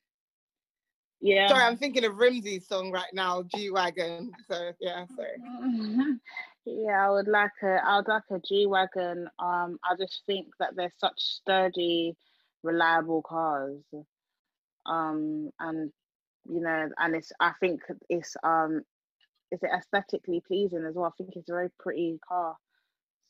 yeah. 1.23 1.47
Sorry, 1.47 1.63
I'm 1.63 1.77
thinking 1.77 2.03
of 2.03 2.17
Rimsey's 2.17 2.67
song 2.67 2.91
right 2.91 3.13
now, 3.13 3.43
G 3.43 3.71
Wagon. 3.71 4.33
So 4.51 4.71
yeah, 4.81 5.05
sorry. 5.15 5.37
yeah, 6.65 7.07
I 7.07 7.09
would 7.11 7.29
like 7.29 7.51
a, 7.63 7.77
I 7.81 7.95
would 7.95 8.09
like 8.09 8.23
a 8.29 8.39
G 8.45 8.65
wagon. 8.67 9.29
Um, 9.39 9.79
I 9.89 9.95
just 9.97 10.23
think 10.25 10.47
that 10.59 10.75
they're 10.75 10.91
such 10.97 11.17
sturdy, 11.17 12.17
reliable 12.61 13.21
cars. 13.21 13.79
Um, 14.85 15.49
and 15.59 15.91
you 16.49 16.61
know, 16.61 16.89
and 16.97 17.15
it's, 17.15 17.31
I 17.39 17.53
think 17.59 17.81
it's, 18.09 18.35
um, 18.43 18.81
is 19.51 19.59
it 19.61 19.69
aesthetically 19.75 20.41
pleasing 20.45 20.85
as 20.87 20.95
well? 20.95 21.05
I 21.05 21.11
think 21.17 21.35
it's 21.35 21.49
a 21.49 21.53
very 21.53 21.69
pretty 21.79 22.19
car. 22.27 22.55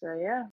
So 0.01 0.17
yeah. 0.19 0.45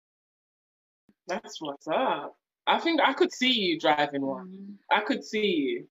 That's 1.28 1.62
what's 1.62 1.88
up. 1.88 2.36
I 2.68 2.80
think 2.80 3.02
I 3.02 3.14
could 3.14 3.32
see 3.32 3.52
you 3.52 3.80
driving 3.80 4.26
one. 4.26 4.48
Mm. 4.48 4.76
I 4.92 5.02
could 5.02 5.24
see 5.24 5.46
you. 5.46 5.88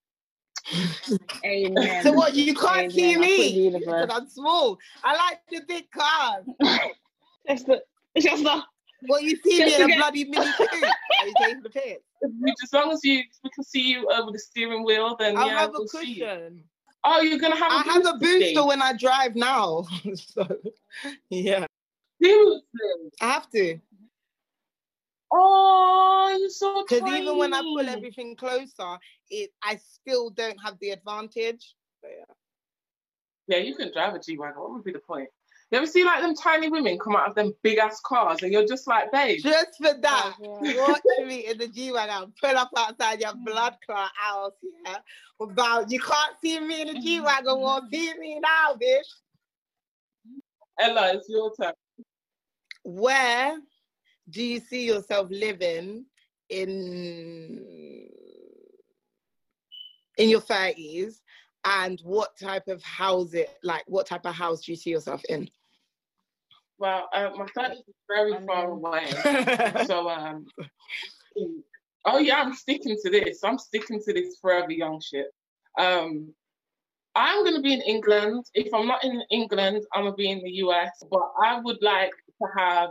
Amen. 1.45 2.03
So 2.03 2.13
what? 2.13 2.35
You 2.35 2.55
can't 2.55 2.93
see 2.93 3.15
Amen. 3.15 3.23
I 3.23 3.37
put 3.37 3.57
me 3.57 3.79
because 3.79 4.11
I'm 4.11 4.29
small. 4.29 4.79
I 5.03 5.17
like 5.17 5.41
the 5.51 5.63
big 5.67 5.91
cars. 5.91 6.45
Just 7.49 7.67
the, 7.67 7.83
it's 8.15 8.27
just 8.27 8.43
the, 8.43 8.63
Well, 9.07 9.21
you 9.21 9.37
see 9.45 9.65
me 9.65 9.75
in 9.75 9.91
a 9.91 9.97
bloody 9.97 10.25
mini 10.25 10.47
coupe. 10.57 10.73
Are 10.73 11.27
you 11.27 11.35
taking 11.39 11.63
the 11.63 11.71
piss? 11.71 11.99
As 12.65 12.73
long 12.73 12.91
as 12.93 13.01
you 13.05 13.23
we 13.45 13.51
can 13.51 13.65
see 13.65 13.83
you 13.83 14.09
uh, 14.09 14.23
over 14.23 14.33
the 14.33 14.39
steering 14.39 14.85
wheel, 14.85 15.17
then 15.19 15.37
I'll 15.37 15.47
yeah, 15.47 15.61
have 15.61 15.71
we'll 15.73 15.87
see 15.87 16.15
you. 16.15 16.25
cushion. 16.25 16.65
Oh, 17.05 17.21
you're 17.21 17.39
gonna 17.39 17.57
have 17.57 17.71
a 17.71 17.75
I 17.75 17.93
have 17.93 18.07
a 18.07 18.19
booster 18.19 18.39
booster 18.39 18.67
when 18.67 18.83
I 18.83 18.93
drive 18.95 19.37
now. 19.37 19.87
so 20.15 20.47
yeah, 21.31 21.67
Seriously? 22.21 22.61
I 23.21 23.27
have 23.27 23.49
to. 23.51 23.79
Oh, 25.33 26.37
you're 26.39 26.49
so 26.49 26.85
Because 26.89 27.09
even 27.13 27.37
when 27.37 27.53
I 27.53 27.61
pull 27.61 27.89
everything 27.89 28.35
closer, 28.35 28.99
it 29.31 29.51
I 29.63 29.77
still 29.77 30.31
don't 30.31 30.59
have 30.65 30.79
the 30.81 30.91
advantage. 30.91 31.75
So, 32.03 32.09
yeah. 32.09 32.35
Yeah, 33.47 33.65
you 33.65 33.77
can 33.77 33.93
drive 33.93 34.15
a 34.15 34.19
G 34.19 34.39
wagon. 34.39 34.61
What 34.61 34.73
would 34.73 34.85
be 34.85 34.93
the 34.93 34.99
point? 34.99 35.29
You 35.71 35.77
ever 35.79 35.87
see 35.87 36.03
like 36.03 36.23
them 36.23 36.35
tiny 36.35 36.71
women 36.71 36.99
come 36.99 37.15
out 37.15 37.29
of 37.29 37.35
them 37.35 37.53
big 37.63 37.77
ass 37.79 38.01
cars, 38.01 38.43
and 38.43 38.51
you're 38.51 38.67
just 38.67 38.87
like, 38.87 39.13
babe. 39.13 39.41
Just 39.43 39.77
for 39.77 39.93
that, 40.01 40.35
Oh, 40.41 40.65
yeah. 40.65 40.81
watch 40.81 41.03
me 41.27 41.47
in 41.47 41.59
the 41.59 41.69
G 41.69 41.93
wagon, 41.93 42.33
pull 42.43 42.57
up 42.57 42.71
outside 42.77 43.21
your 43.21 43.35
blood 43.45 43.77
clot 43.85 44.11
house, 44.17 44.53
yeah. 44.87 44.97
About 45.41 45.91
you 45.91 46.01
can't 46.01 46.35
see 46.41 46.59
me 46.59 46.83
in 46.83 46.95
the 46.95 47.01
G 47.01 47.21
wagon, 47.21 47.61
won't 47.61 47.91
see 47.93 48.15
me 48.19 48.41
now, 48.41 48.75
bitch. 48.83 49.03
Ella, 50.81 51.13
it's 51.15 51.29
your 51.29 51.53
turn. 51.61 51.73
Where 52.85 53.59
do 54.31 54.43
you 54.43 54.61
see 54.61 54.87
yourself 54.87 55.29
living 55.31 56.07
in 56.49 58.09
in 60.17 60.29
your 60.31 60.41
thirties? 60.41 61.21
And 61.65 62.01
what 62.05 62.39
type 62.39 62.69
of 62.69 62.83
house 62.83 63.35
it 63.35 63.51
like? 63.63 63.85
What 63.87 64.07
type 64.07 64.25
of 64.25 64.35
house 64.35 64.63
do 64.63 64.73
you 64.73 64.77
see 64.77 64.91
yourself 64.91 65.23
in? 65.29 65.51
Well, 66.79 67.09
uh, 67.13 67.31
my 67.37 67.47
thirties 67.55 67.83
is 67.89 67.95
very 68.09 68.35
I 68.35 68.47
far 68.47 68.71
away. 68.71 69.07
so 69.87 70.09
um 70.09 70.47
oh 72.05 72.19
yeah 72.19 72.41
i'm 72.41 72.55
sticking 72.55 72.97
to 73.03 73.11
this. 73.11 73.43
I'm 73.45 73.59
sticking 73.59 74.01
to 74.05 74.13
this 74.13 74.39
forever 74.41 74.71
young 74.71 75.01
shit. 75.01 75.27
Um 75.79 76.33
i'm 77.15 77.43
going 77.43 77.57
to 77.57 77.63
be 77.63 77.75
in 77.75 77.83
england. 77.83 78.45
If 78.55 78.73
i'm 78.73 78.87
not 78.87 79.05
in 79.05 79.23
england 79.31 79.85
i'm 79.95 80.03
going 80.03 80.13
to 80.13 80.17
be 80.17 80.31
in 80.31 80.43
the 80.43 80.51
us 80.51 80.91
but 81.11 81.33
i 81.43 81.61
would 81.61 81.83
like 81.83 82.13
to 82.41 82.49
have 82.57 82.91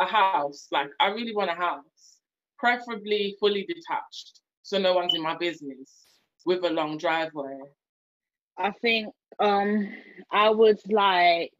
a 0.00 0.04
house. 0.04 0.68
Like 0.70 0.90
i 1.00 1.08
really 1.08 1.34
want 1.34 1.50
a 1.50 1.54
house. 1.54 2.18
Preferably 2.58 3.36
fully 3.40 3.66
detached 3.66 4.40
so 4.62 4.78
no 4.78 4.94
one's 4.94 5.14
in 5.14 5.22
my 5.22 5.36
business 5.36 6.04
with 6.46 6.64
a 6.64 6.70
long 6.70 6.98
driveway. 6.98 7.58
I 8.58 8.70
think 8.70 9.14
um 9.40 9.88
I 10.30 10.50
would 10.50 10.80
like 10.90 11.52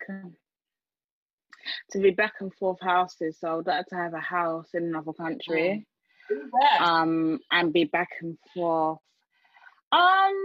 to 1.93 1.99
be 1.99 2.11
back 2.11 2.35
and 2.41 2.53
forth 2.55 2.81
houses. 2.81 3.39
So 3.41 3.49
I 3.49 3.55
would 3.55 3.67
like 3.67 3.87
to 3.87 3.97
have 3.97 4.15
a 4.15 4.21
house 4.21 4.69
in 4.75 4.85
another 4.85 5.13
country. 5.13 5.87
Um 6.79 7.41
and 7.51 7.73
be 7.73 7.85
back 7.85 8.09
and 8.21 8.39
forth. 8.55 8.99
Um 9.93 10.37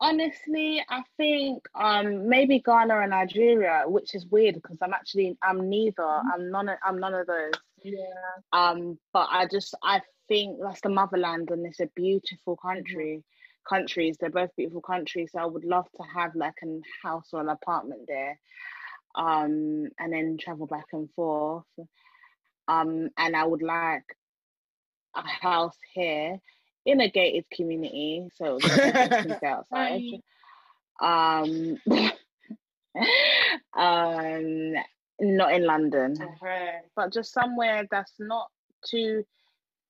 honestly 0.00 0.82
I 0.88 1.02
think 1.16 1.64
um 1.74 2.28
maybe 2.28 2.60
Ghana 2.60 2.98
and 3.00 3.10
Nigeria, 3.10 3.84
which 3.86 4.14
is 4.14 4.26
weird 4.26 4.54
because 4.56 4.78
I'm 4.82 4.94
actually 4.94 5.36
I'm 5.42 5.68
neither. 5.68 6.02
I'm 6.02 6.50
none 6.50 6.68
of 6.68 6.78
I'm 6.84 6.98
none 6.98 7.14
of 7.14 7.26
those. 7.26 7.52
yeah 7.82 8.02
Um 8.52 8.98
but 9.12 9.28
I 9.30 9.46
just 9.46 9.74
I 9.82 10.00
think 10.28 10.58
that's 10.62 10.80
the 10.82 10.88
motherland 10.88 11.50
and 11.50 11.66
it's 11.66 11.80
a 11.80 11.86
beautiful 11.96 12.56
country. 12.56 13.24
countries. 13.68 14.16
They're 14.18 14.30
both 14.30 14.54
beautiful 14.56 14.80
countries. 14.80 15.30
So 15.32 15.38
I 15.38 15.46
would 15.46 15.64
love 15.64 15.86
to 15.96 16.02
have 16.14 16.34
like 16.34 16.54
a 16.64 16.80
house 17.02 17.28
or 17.32 17.40
an 17.40 17.48
apartment 17.50 18.02
there, 18.08 18.38
um, 19.14 19.88
and 19.98 20.12
then 20.12 20.38
travel 20.38 20.66
back 20.66 20.86
and 20.92 21.10
forth. 21.12 21.64
Um, 22.68 23.10
and 23.18 23.36
I 23.36 23.44
would 23.44 23.62
like 23.62 24.04
a 25.16 25.22
house 25.26 25.76
here 25.94 26.38
in 26.86 27.00
a 27.00 27.10
gated 27.10 27.44
community, 27.52 28.28
so 28.36 28.58
outside. 29.44 30.02
um, 31.00 31.76
um, 33.76 34.74
not 35.20 35.52
in 35.52 35.64
London, 35.66 36.16
Okay. 36.42 36.78
but 36.96 37.12
just 37.12 37.32
somewhere 37.32 37.86
that's 37.90 38.14
not 38.18 38.48
too 38.86 39.24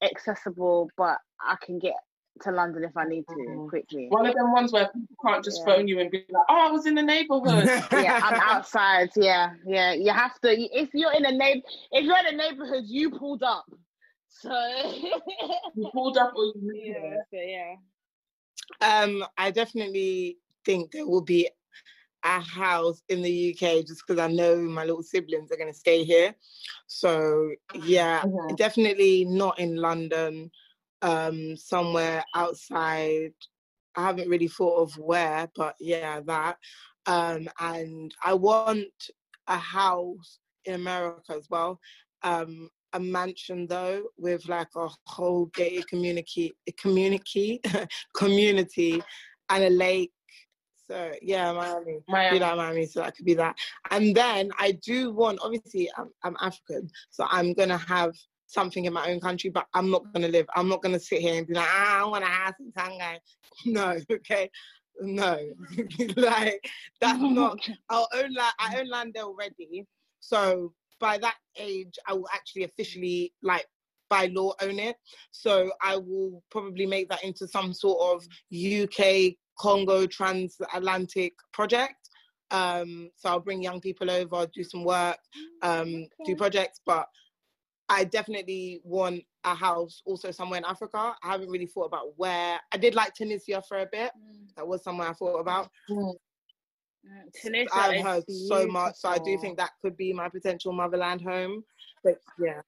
accessible, 0.03 0.91
but 0.97 1.19
I 1.41 1.57
can 1.65 1.79
get 1.79 1.97
to 2.43 2.51
London 2.51 2.85
if 2.85 2.97
I 2.97 3.05
need 3.05 3.27
to 3.29 3.35
Mhm. 3.35 3.69
quickly. 3.69 4.09
One 4.09 4.27
of 4.27 4.35
them 4.35 4.53
ones 4.53 4.73
where 4.73 4.88
people 4.88 5.16
can't 5.25 5.45
just 5.45 5.61
Yeah. 5.61 5.64
phone 5.77 5.88
you 5.88 6.01
and 6.01 6.11
be 6.11 6.25
like, 6.31 6.45
"Oh, 6.49 6.69
I 6.69 6.71
was 6.71 6.87
in 6.87 6.95
the 6.95 7.03
neighborhood." 7.03 7.66
yeah, 7.93 8.21
I'm 8.23 8.40
outside. 8.40 9.11
Yeah, 9.16 9.55
yeah. 9.66 9.93
You 9.93 10.12
have 10.12 10.40
to. 10.40 10.51
If 10.51 10.95
you're 10.95 11.12
in 11.12 11.27
a 11.27 11.33
neighbor, 11.33 11.66
if 11.93 12.05
you're 12.05 12.19
in 12.19 12.27
a 12.27 12.37
neighborhood, 12.37 12.85
you 12.87 13.11
pulled 13.11 13.43
up. 13.43 13.66
So 14.29 14.51
you 15.75 15.90
pulled 15.93 16.16
up 16.16 16.33
or 16.35 16.53
you 16.57 16.73
yeah, 16.85 17.16
so 17.31 17.37
yeah. 17.37 17.77
Um, 18.81 19.25
I 19.37 19.51
definitely 19.51 20.38
think 20.64 20.93
there 20.93 21.07
will 21.07 21.21
be 21.23 21.49
a 22.23 22.40
house 22.40 23.03
in 23.09 23.23
the 23.23 23.51
UK 23.55 23.85
just 23.87 24.03
because 24.07 24.21
I 24.21 24.29
know 24.29 24.57
my 24.57 24.85
little 24.85 25.03
siblings 25.03 25.51
are 25.51 25.57
going 25.57 25.73
to 25.73 25.79
stay 25.79 26.05
here. 26.05 26.35
So 26.87 27.51
yeah, 27.75 28.23
Mhm. 28.23 28.57
definitely 28.57 29.25
not 29.25 29.59
in 29.59 29.77
London. 29.77 30.51
Um, 31.03 31.57
somewhere 31.57 32.25
outside. 32.35 33.33
I 33.97 34.03
haven't 34.07 34.29
really 34.29 34.49
thought 34.49 34.83
of 34.83 34.99
where, 34.99 35.51
but 35.57 35.75
yeah, 35.81 36.21
that. 36.27 36.57
Um, 37.07 37.49
and 37.59 38.15
I 38.25 38.35
want 38.35 38.87
a 39.47 39.57
house 39.57 40.39
in 40.65 40.75
America 40.75 41.33
as 41.37 41.49
well. 41.51 41.81
Um, 42.23 42.69
a 42.93 43.01
mansion 43.01 43.67
though, 43.67 44.05
with 44.17 44.49
like 44.49 44.69
a 44.77 44.89
whole 45.07 45.47
gated 45.47 45.89
community, 45.89 46.53
community, 46.79 47.61
community, 48.17 49.03
and 49.49 49.65
a 49.65 49.71
lake. 49.71 50.13
So 50.87 51.13
yeah, 51.23 51.53
Miami. 51.53 51.99
Miami. 52.09 52.39
like 52.41 52.57
Miami, 52.57 52.87
so 52.87 53.01
that 53.01 53.17
could 53.17 53.27
be 53.27 53.35
that. 53.35 53.57
And 53.91 54.15
then 54.15 54.51
I 54.59 54.73
do 54.85 55.13
want, 55.13 55.39
obviously, 55.43 55.89
I'm, 55.97 56.09
I'm 56.25 56.37
African, 56.41 56.91
so 57.11 57.27
I'm 57.31 57.55
gonna 57.55 57.79
have 57.79 58.15
something 58.51 58.85
in 58.85 58.93
my 58.93 59.11
own 59.11 59.21
country, 59.21 59.51
but 59.51 59.67
I'm 59.75 59.91
not 59.91 60.13
gonna 60.13 60.29
live. 60.29 60.47
I'm 60.55 60.69
not 60.69 60.83
gonna 60.83 61.01
sit 61.01 61.21
here 61.21 61.39
and 61.39 61.47
be 61.47 61.55
like, 61.55 61.69
ah, 61.69 62.03
I 62.03 62.05
want 62.07 62.25
a 62.25 62.27
house 62.27 62.55
in 62.61 62.73
Tangai. 62.73 63.19
No, 63.67 63.99
okay, 64.11 64.49
no, 65.01 65.39
like 66.17 66.65
that's 67.01 67.19
not. 67.21 67.59
I'll 67.91 68.09
own 68.15 68.33
land. 68.33 68.55
I 68.59 68.79
own 68.79 68.89
land 68.89 69.17
already, 69.19 69.87
so 70.21 70.73
by 70.99 71.19
that 71.19 71.37
age, 71.59 71.99
I 72.07 72.15
will 72.15 72.29
actually 72.33 72.65
officially 72.65 73.33
like 73.43 73.67
by 74.09 74.27
law 74.27 74.55
own 74.61 74.79
it. 74.79 74.97
So 75.31 75.71
I 75.83 75.97
will 75.97 76.43
probably 76.51 76.87
make 76.87 77.09
that 77.11 77.25
into 77.25 77.47
some 77.47 77.73
sort 77.73 78.01
of 78.15 78.27
UK 78.53 79.35
Congo 79.59 80.07
transatlantic 80.07 81.35
project. 81.53 82.09
Um, 82.51 83.11
so 83.17 83.29
I'll 83.29 83.41
bring 83.41 83.63
young 83.63 83.81
people 83.81 84.11
over, 84.11 84.47
do 84.53 84.65
some 84.65 84.85
work, 84.85 85.19
um, 85.63 86.07
do 86.27 86.35
projects, 86.35 86.81
but 86.85 87.07
I 87.90 88.05
definitely 88.05 88.81
want 88.85 89.22
a 89.44 89.55
house 89.55 90.00
also 90.07 90.31
somewhere 90.31 90.59
in 90.59 90.64
Africa. 90.64 91.14
I 91.22 91.29
haven't 91.33 91.50
really 91.50 91.66
thought 91.66 91.87
about 91.87 92.16
where. 92.16 92.59
I 92.72 92.76
did 92.76 92.94
like 92.94 93.12
Tunisia 93.14 93.62
for 93.68 93.79
a 93.79 93.87
bit. 93.90 94.12
Mm, 94.16 94.55
That 94.57 94.66
was 94.66 94.85
somewhere 94.85 95.09
I 95.09 95.12
thought 95.12 95.38
about. 95.38 95.70
mm. 95.90 96.14
Tunisia 97.42 97.68
I've 97.74 98.05
heard 98.05 98.24
so 98.29 98.66
much, 98.66 98.94
so 98.96 99.09
I 99.09 99.18
do 99.18 99.37
think 99.38 99.57
that 99.59 99.70
could 99.83 99.96
be 99.96 100.12
my 100.12 100.29
potential 100.29 100.72
motherland 100.72 101.22
home. 101.22 101.64
But 102.05 102.18
yeah, 102.38 102.61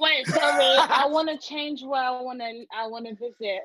Wait, 0.00 0.26
sorry. 0.26 0.64
I 0.78 1.06
want 1.06 1.28
to 1.28 1.46
change 1.46 1.82
where 1.82 2.02
I 2.02 2.20
want 2.22 2.40
to. 2.40 2.64
I 2.76 2.86
want 2.86 3.06
to 3.06 3.14
visit. 3.14 3.60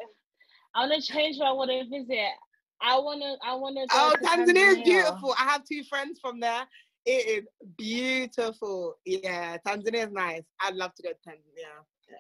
I 0.76 0.86
want 0.86 1.02
to 1.02 1.12
change 1.14 1.38
where 1.40 1.50
I 1.50 1.54
want 1.54 1.72
to 1.72 1.84
visit. 1.90 2.32
I 2.82 2.98
want 2.98 3.22
to. 3.22 3.36
I 3.48 3.56
want 3.56 3.78
to. 3.78 3.88
oh, 3.92 4.16
Tanzania 4.24 4.78
is 4.78 4.84
beautiful. 4.84 5.34
I 5.40 5.44
have 5.44 5.64
two 5.66 5.84
friends 5.84 6.20
from 6.22 6.40
there. 6.40 6.64
It 7.12 7.44
is 7.44 7.48
beautiful. 7.76 8.98
Yeah, 9.04 9.58
Tanzania 9.66 10.06
is 10.06 10.12
nice. 10.12 10.44
I'd 10.62 10.76
love 10.76 10.94
to 10.94 11.02
go 11.02 11.10
to 11.10 11.16
Tanzania. 11.28 11.74
Yeah. 12.08 12.18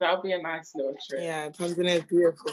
That 0.00 0.12
would 0.12 0.22
be 0.24 0.32
a 0.32 0.42
nice 0.42 0.72
little 0.74 0.94
trip. 1.08 1.22
Yeah, 1.22 1.48
Tanzania 1.48 2.00
is 2.00 2.04
beautiful. 2.04 2.52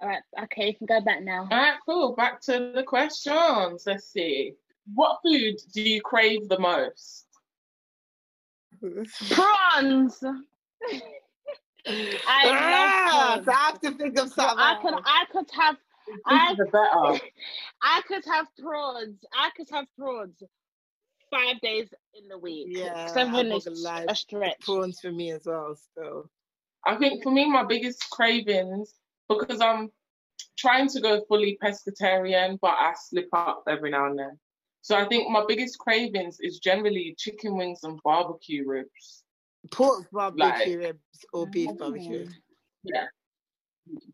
All 0.00 0.08
right. 0.08 0.22
Okay, 0.44 0.68
you 0.68 0.74
can 0.74 0.86
go 0.86 1.02
back 1.02 1.22
now. 1.22 1.46
All 1.50 1.58
right, 1.58 1.74
cool. 1.84 2.16
Back 2.16 2.40
to 2.42 2.72
the 2.74 2.82
questions. 2.82 3.82
Let's 3.86 4.10
see. 4.10 4.54
What 4.94 5.18
food 5.22 5.56
do 5.74 5.82
you 5.82 6.00
crave 6.00 6.48
the 6.48 6.58
most? 6.58 7.26
Prawns. 9.30 10.24
I 11.86 12.18
ah, 12.26 13.40
so 13.44 13.52
I 13.52 13.54
have 13.54 13.80
to 13.82 13.90
think 13.92 14.18
of 14.18 14.32
something. 14.32 14.58
I 14.58 14.78
could. 14.80 14.94
I 14.94 15.24
could 15.30 15.50
have. 15.52 15.76
I 16.26 16.54
the 16.56 16.64
better. 16.66 17.24
I 17.82 18.02
could 18.06 18.24
have 18.26 18.46
prawns. 18.58 19.24
I 19.34 19.50
could 19.56 19.68
have 19.70 19.86
prawns 19.98 20.42
five 21.30 21.60
days 21.60 21.88
in 22.14 22.28
the 22.28 22.38
week. 22.38 22.68
Yeah, 22.70 23.06
seven 23.06 23.48
not 23.48 23.58
is 23.58 23.66
a 23.66 24.14
stretch. 24.14 24.60
prawns 24.60 25.00
for 25.00 25.12
me 25.12 25.30
as 25.30 25.42
well. 25.46 25.76
So 25.96 26.28
I 26.86 26.96
think 26.96 27.22
for 27.22 27.30
me, 27.30 27.48
my 27.50 27.64
biggest 27.64 28.08
cravings, 28.10 28.92
because 29.28 29.60
I'm 29.60 29.90
trying 30.58 30.88
to 30.88 31.00
go 31.00 31.22
fully 31.28 31.58
pescatarian, 31.62 32.58
but 32.60 32.72
I 32.78 32.94
slip 32.96 33.28
up 33.32 33.64
every 33.68 33.90
now 33.90 34.06
and 34.06 34.18
then. 34.18 34.38
So 34.82 34.96
I 34.96 35.06
think 35.06 35.30
my 35.30 35.44
biggest 35.46 35.78
cravings 35.78 36.38
is 36.40 36.58
generally 36.58 37.14
chicken 37.18 37.56
wings 37.56 37.80
and 37.84 38.00
barbecue 38.02 38.66
ribs. 38.66 39.24
pork 39.70 40.06
barbecue 40.10 40.44
Like- 40.46 40.66
ribs 40.86 41.24
or 41.32 41.46
beef 41.46 41.70
barbecue. 41.76 42.26
Mm. 42.26 42.34
Yeah. 42.84 43.06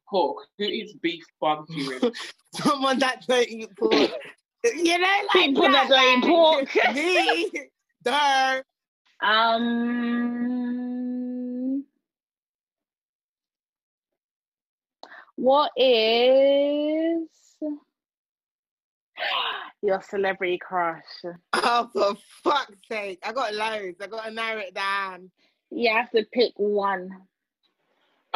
Pork. 0.08 0.46
Who 0.58 0.64
eats 0.64 0.94
beef 0.94 1.24
barbecue 1.40 1.90
ribs? 1.90 2.34
Someone 2.54 2.98
that 3.00 3.24
don't 3.26 3.48
eat 3.48 3.68
pork. 3.76 3.92
You 4.64 4.98
know, 4.98 5.20
like 5.34 5.46
People 5.46 5.70
that 5.70 5.88
don't 5.88 6.18
eat 6.18 6.24
like, 6.24 6.30
pork. 6.30 6.68
Me, 6.94 7.50
Duh. 8.02 8.62
Um, 9.22 9.66
what 15.36 15.72
is 15.76 17.28
your 19.82 20.02
celebrity 20.02 20.58
crush? 20.58 21.02
Oh, 21.52 21.88
for 21.92 22.14
fuck's 22.44 22.76
sake. 22.90 23.18
I 23.24 23.32
got 23.32 23.54
loads. 23.54 24.00
I 24.00 24.06
got 24.06 24.26
to 24.26 24.30
narrow 24.30 24.60
it 24.60 24.74
down. 24.74 25.30
You 25.70 25.90
have 25.92 26.10
to 26.12 26.24
pick 26.32 26.52
one. 26.56 27.10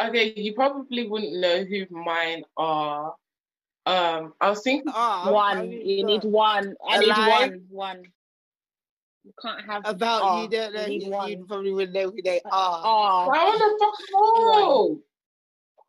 Okay, 0.07 0.33
you 0.35 0.53
probably 0.53 1.07
wouldn't 1.07 1.39
know 1.39 1.63
who 1.63 1.85
mine 1.89 2.43
are. 2.57 3.13
Um, 3.85 4.33
I 4.39 4.49
was 4.49 4.61
thinking 4.63 4.91
Oh, 4.95 5.31
one. 5.31 5.71
You 5.71 6.03
got- 6.03 6.07
need 6.07 6.23
one. 6.23 6.75
I 6.87 6.99
need 6.99 7.09
one. 7.09 7.65
One. 7.69 8.03
You 9.23 9.33
can't 9.39 9.63
have 9.65 9.83
About 9.85 10.21
oh, 10.23 10.41
you 10.43 10.49
don't 10.49 10.73
know. 10.73 10.85
You 10.85 10.99
You, 10.99 11.27
you 11.27 11.45
probably 11.45 11.71
wouldn't 11.73 11.93
know 11.93 12.09
who 12.09 12.21
they 12.23 12.41
are. 12.51 12.81
Oh, 12.83 13.29
I 13.31 13.45
want 13.45 15.01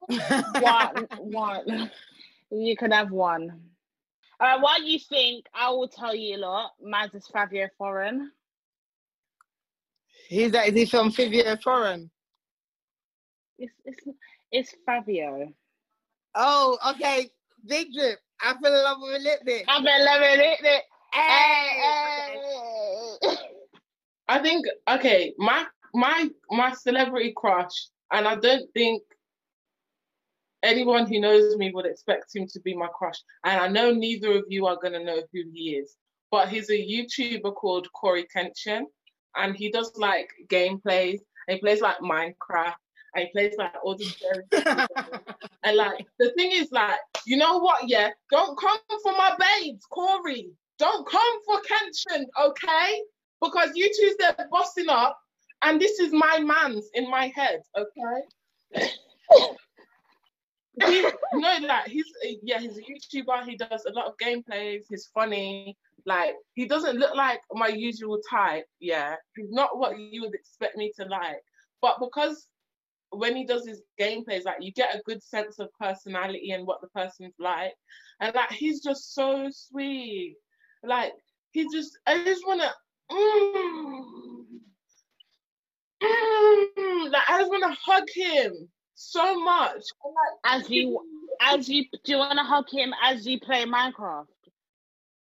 to 0.09 0.19
fuck 0.19 1.23
one. 1.23 1.33
One. 1.33 1.91
You 2.51 2.77
can 2.77 2.91
have 2.91 3.11
one. 3.11 3.61
Uh, 4.39 4.59
while 4.61 4.83
you 4.83 4.99
think, 4.99 5.47
I 5.55 5.71
will 5.71 5.89
tell 5.89 6.15
you 6.15 6.37
a 6.37 6.39
lot. 6.39 6.73
Maz 6.85 7.15
is 7.15 7.27
Fabio 7.29 7.69
Foreign. 7.79 8.33
He's 10.29 10.51
that? 10.53 10.69
Is 10.69 10.75
he 10.75 10.85
from 10.87 11.11
Fabio 11.11 11.57
Foreign? 11.57 12.11
It's 13.63 13.73
it's 13.85 14.05
it's 14.51 14.75
Fabio. 14.85 15.53
Oh, 16.35 16.77
okay. 16.91 17.31
Big 17.65 17.93
drip. 17.93 18.19
I 18.41 18.55
fell 18.61 18.75
in 18.75 18.83
love 18.83 18.99
with 19.01 19.21
a 19.21 19.23
lip 19.23 19.39
bit. 19.45 19.65
I've 19.69 19.85
been 19.85 20.05
loving 20.05 20.41
it. 20.41 20.59
Hey. 20.63 20.81
Hey, 21.15 22.41
I 24.29 24.39
think 24.41 24.67
okay, 24.91 25.33
my 25.39 25.65
my 25.95 26.29
my 26.51 26.73
celebrity 26.73 27.33
crush, 27.37 27.87
and 28.13 28.27
I 28.27 28.35
don't 28.35 28.69
think 28.75 29.05
anyone 30.65 31.07
who 31.07 31.21
knows 31.21 31.57
me 31.57 31.71
would 31.73 31.87
expect 31.87 32.35
him 32.35 32.49
to 32.49 32.59
be 32.61 32.75
my 32.75 32.89
crush. 32.89 33.23
And 33.45 33.61
I 33.61 33.69
know 33.69 33.93
neither 33.93 34.39
of 34.39 34.47
you 34.49 34.67
are 34.67 34.79
gonna 34.83 35.05
know 35.05 35.23
who 35.33 35.43
he 35.55 35.77
is, 35.77 35.95
but 36.33 36.49
he's 36.49 36.69
a 36.71 36.73
YouTuber 36.73 37.55
called 37.55 37.87
Cory 37.93 38.27
Kenshin, 38.35 38.87
and 39.37 39.55
he 39.55 39.71
does 39.71 39.93
like 39.97 40.33
gameplays. 40.49 41.21
He 41.49 41.59
plays 41.59 41.81
like 41.81 41.99
Minecraft, 41.99 42.75
plays 43.33 43.55
like 43.59 43.75
all 43.83 43.97
these 43.97 44.17
very 44.17 44.45
and 45.65 45.77
like 45.77 46.07
the 46.19 46.31
thing 46.33 46.53
is 46.53 46.73
like, 46.73 46.99
you 47.27 47.37
know 47.37 47.59
what? 47.59 47.89
Yeah, 47.89 48.11
don't 48.31 48.59
come 48.59 48.79
for 49.03 49.13
my 49.13 49.35
babes, 49.39 49.85
Cory. 49.87 50.51
Don't 50.79 51.07
come 51.07 51.45
for 51.45 51.61
Kenshin, 51.61 52.25
okay? 52.41 53.03
Because 53.41 53.71
you 53.75 53.89
two's 53.89 54.17
they're 54.19 54.49
bossing 54.51 54.89
up, 54.89 55.19
and 55.63 55.81
this 55.81 56.01
is 56.01 56.13
my 56.13 56.39
man's 56.39 56.89
in 56.95 57.11
my 57.11 57.33
head, 57.35 57.61
okay? 57.77 58.87
he, 60.87 61.03
no, 61.35 61.59
like 61.67 61.89
he's 61.89 62.07
yeah, 62.43 62.59
he's 62.59 62.79
a 62.79 62.83
YouTuber. 62.83 63.45
He 63.45 63.57
does 63.57 63.85
a 63.87 63.93
lot 63.93 64.07
of 64.07 64.17
gameplays. 64.17 64.85
He's 64.89 65.11
funny. 65.15 65.77
Like 66.07 66.35
he 66.55 66.67
doesn't 66.67 66.99
look 66.99 67.15
like 67.15 67.41
my 67.53 67.69
usual 67.69 68.19
type. 68.29 68.65
Yeah, 68.81 69.17
he's 69.37 69.51
not 69.51 69.79
what 69.79 69.99
you 69.99 70.23
would 70.23 70.35
expect 70.35 70.77
me 70.77 70.93
to 70.99 71.05
like. 71.05 71.43
But 71.81 71.99
because 72.01 72.47
when 73.13 73.37
he 73.37 73.45
does 73.45 73.67
his 73.67 73.83
gameplays, 74.01 74.45
like 74.45 74.57
you 74.61 74.73
get 74.73 74.95
a 74.95 75.03
good 75.05 75.23
sense 75.23 75.59
of 75.59 75.69
personality 75.79 76.51
and 76.53 76.67
what 76.67 76.81
the 76.81 76.89
person's 76.89 77.35
like, 77.39 77.73
and 78.21 78.35
like 78.35 78.51
he's 78.53 78.83
just 78.83 79.15
so 79.15 79.49
sweet. 79.51 80.37
Like 80.83 81.13
he 81.53 81.67
just, 81.73 81.99
I 82.07 82.25
just 82.25 82.47
wanna, 82.47 82.71
mm, 83.11 84.45
mm, 86.03 87.11
like 87.13 87.23
I 87.29 87.39
just 87.41 87.51
wanna 87.51 87.77
hug 87.85 88.05
him 88.15 88.69
so 88.95 89.39
much. 89.41 89.83
Like, 90.05 90.61
as 90.61 90.71
you, 90.71 91.01
as 91.41 91.69
you, 91.69 91.85
do 92.05 92.13
you 92.13 92.19
wanna 92.19 92.45
hug 92.45 92.67
him 92.71 92.93
as 93.03 93.27
you 93.27 93.39
play 93.41 93.65
Minecraft? 93.65 94.27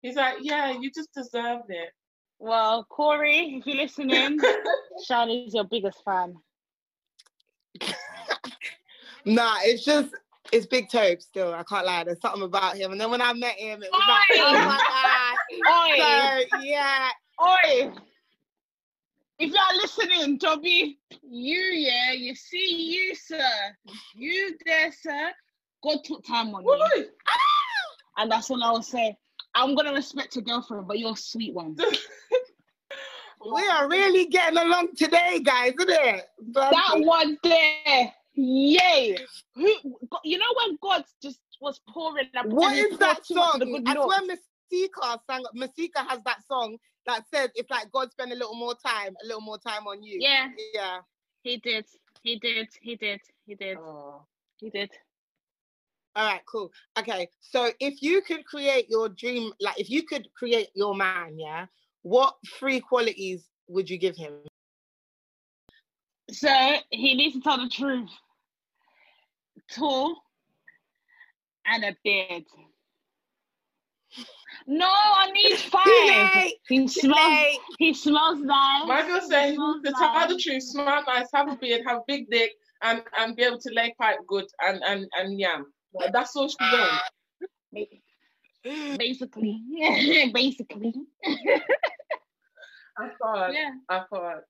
He's 0.03 0.17
like, 0.17 0.37
yeah, 0.43 0.73
you 0.79 0.91
just 0.91 1.13
deserved 1.15 1.71
it. 1.71 1.91
Well, 2.39 2.85
Cory, 2.85 3.57
if 3.59 3.67
you're 3.67 3.77
listening, 3.77 4.39
Charlie's 5.07 5.55
your 5.55 5.65
biggest 5.65 6.03
fan. 6.05 6.35
Nah, 9.25 9.57
it's 9.63 9.85
just 9.85 10.15
it's 10.53 10.67
Big 10.67 10.91
Tope 10.91 11.21
still. 11.21 11.55
I 11.55 11.63
can't 11.65 11.87
lie. 11.87 12.05
There's 12.05 12.21
something 12.21 12.43
about 12.43 12.77
him. 12.77 12.93
And 12.93 13.01
then 13.01 13.11
when 13.11 13.23
I 13.23 13.33
met 13.33 13.57
him, 13.57 13.83
it 13.83 13.89
was 13.93 14.03
like, 14.09 14.39
oh 14.41 14.53
my 15.61 15.97
god. 15.99 16.47
So 16.51 16.59
yeah. 16.63 17.09
Oi. 17.43 17.93
If 19.39 19.53
you're 19.53 19.83
listening, 19.83 20.39
Dobby, 20.39 20.99
you 21.29 21.59
yeah, 21.59 22.13
you 22.13 22.35
see 22.35 22.93
you, 22.93 23.15
sir. 23.15 23.51
You 24.15 24.57
there, 24.65 24.93
sir. 24.93 25.33
God 25.83 25.99
took 26.05 26.25
time 26.25 26.55
on 26.55 26.65
you. 26.65 27.07
And 28.17 28.31
that's 28.31 28.51
all 28.51 28.63
I 28.63 28.71
will 28.71 28.83
say. 28.83 29.17
I'm 29.55 29.75
gonna 29.75 29.93
respect 29.93 30.37
your 30.37 30.45
girlfriend, 30.45 30.87
but 30.87 30.99
you're 30.99 31.13
a 31.13 31.17
sweet 31.17 31.53
one. 31.53 31.77
we 33.45 33.67
are 33.69 33.89
really 33.89 34.27
getting 34.27 34.59
along 34.59 34.95
today, 34.97 35.41
guys, 35.45 35.73
isn't 35.79 35.91
it? 35.91 36.27
That 36.53 36.95
one 36.99 37.39
there. 37.43 38.13
Yay! 38.35 39.17
Who 39.55 39.75
you 40.25 40.39
know 40.39 40.55
when 40.57 40.79
God 40.83 41.05
just 41.23 41.41
was 41.61 41.81
pouring 41.89 42.29
up? 42.37 42.47
What 42.47 42.77
is 42.77 42.99
that 42.99 43.25
song? 43.25 43.83
That's 43.85 43.99
when 43.99 44.27
Masika 44.27 45.21
sang. 45.31 45.45
Masika 45.55 46.05
has 46.09 46.21
that 46.25 46.45
song 46.47 46.77
that 47.07 47.25
says 47.33 47.51
if 47.55 47.71
like 47.71 47.91
God 47.93 48.11
spend 48.11 48.33
a 48.33 48.35
little 48.35 48.57
more 48.57 48.75
time, 48.75 49.15
a 49.23 49.27
little 49.27 49.41
more 49.41 49.59
time 49.59 49.87
on 49.87 50.03
you. 50.03 50.19
Yeah, 50.21 50.49
yeah. 50.75 50.99
He 51.43 51.59
did. 51.59 51.87
He 52.23 52.39
did. 52.39 52.69
He 52.81 52.97
did. 52.97 53.21
He 53.47 53.55
did. 53.55 53.79
Oh. 53.79 54.23
He 54.57 54.71
did. 54.71 54.91
All 56.17 56.27
right, 56.27 56.43
cool. 56.47 56.71
Okay, 56.99 57.29
so 57.41 57.71
if 57.81 58.01
you 58.01 58.23
could 58.23 58.45
create 58.45 58.89
your 58.89 59.09
dream, 59.09 59.53
like 59.61 59.79
if 59.81 59.91
you 59.91 60.05
could 60.05 60.29
create 60.33 60.69
your 60.75 60.95
man, 60.95 61.39
yeah, 61.39 61.67
what 62.03 62.37
three 62.59 62.81
qualities 62.81 63.49
would 63.69 63.91
you 63.91 63.99
give 63.99 64.17
him? 64.17 64.35
So 66.31 66.49
he 66.91 67.15
needs 67.15 67.35
to 67.35 67.41
tell 67.41 67.59
the 67.59 67.69
truth. 67.69 68.11
Tall 69.71 70.17
and 71.67 71.85
a 71.85 71.97
beard. 72.05 72.45
No, 74.67 74.89
I 74.89 75.31
need 75.33 75.57
five. 75.59 76.53
He 76.69 76.89
smells. 76.89 77.59
He 77.79 77.95
smells 77.95 78.41
nice. 78.41 78.87
Michael 78.87 79.21
said 79.29 79.57
to 79.57 79.93
tell 79.93 80.29
the 80.29 80.39
truth, 80.39 80.63
smell 80.63 81.03
nice, 81.07 81.29
have 81.35 81.51
a 81.51 81.57
beard, 81.57 81.83
have 81.87 81.99
a 81.99 82.05
big 82.07 82.31
dick, 82.31 82.53
and 82.83 83.03
and 83.19 83.37
be 83.37 83.43
able 83.43 83.59
to 83.59 83.73
lay 83.75 83.95
pipe 84.01 84.19
good 84.27 84.47
and 84.63 84.83
and 84.85 85.07
and 85.19 85.39
yam. 85.39 85.67
Like, 85.93 86.13
that's 86.13 86.35
all 86.37 86.49
she 86.49 86.57
wants. 86.61 87.03
Basically, 88.99 89.61
basically. 90.35 90.95
I 92.97 93.11
thought. 93.21 93.53
Yeah. 93.53 93.73
I 93.89 94.03
thought. 94.11 94.43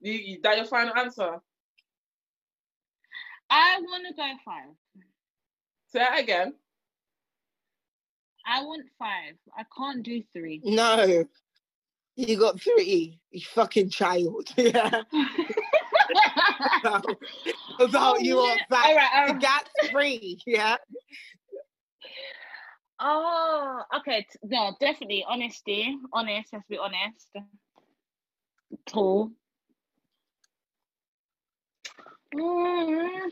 You, 0.00 0.12
you, 0.12 0.40
that 0.42 0.56
your 0.56 0.66
final 0.66 0.96
answer? 0.96 1.38
I 3.50 3.80
want 3.80 4.06
to 4.08 4.14
go 4.14 4.30
five. 4.44 5.04
Say 5.88 6.00
that 6.00 6.20
again. 6.20 6.54
I 8.46 8.62
want 8.62 8.86
five. 8.98 9.34
I 9.56 9.64
can't 9.76 10.02
do 10.02 10.22
three. 10.32 10.60
No. 10.64 11.24
You 12.16 12.38
got 12.38 12.60
three. 12.60 13.20
You 13.30 13.40
fucking 13.40 13.90
child. 13.90 14.48
Yeah. 14.56 15.02
about 17.80 18.16
oh, 18.16 18.18
you 18.18 18.36
yeah. 18.36 18.42
on 18.42 18.58
five. 18.70 18.84
All 18.86 18.96
right, 18.96 19.10
all 19.14 19.26
right. 19.26 19.34
You 19.34 19.40
got 19.40 19.68
three. 19.90 20.38
Yeah. 20.46 20.76
Oh, 23.00 23.82
okay. 23.98 24.26
No, 24.42 24.74
definitely 24.80 25.24
honesty. 25.28 25.96
Honest. 26.12 26.48
Let's 26.52 26.66
be 26.68 26.78
honest. 26.78 27.30
Tall. 28.86 29.30
Mm. 32.34 33.30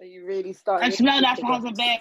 Are 0.00 0.04
you 0.04 0.26
really 0.26 0.52
starting? 0.52 0.86
I 0.88 0.90
smell 0.90 1.20
that 1.20 1.40
has 1.40 1.64
a 1.64 1.70
bag. 1.72 2.00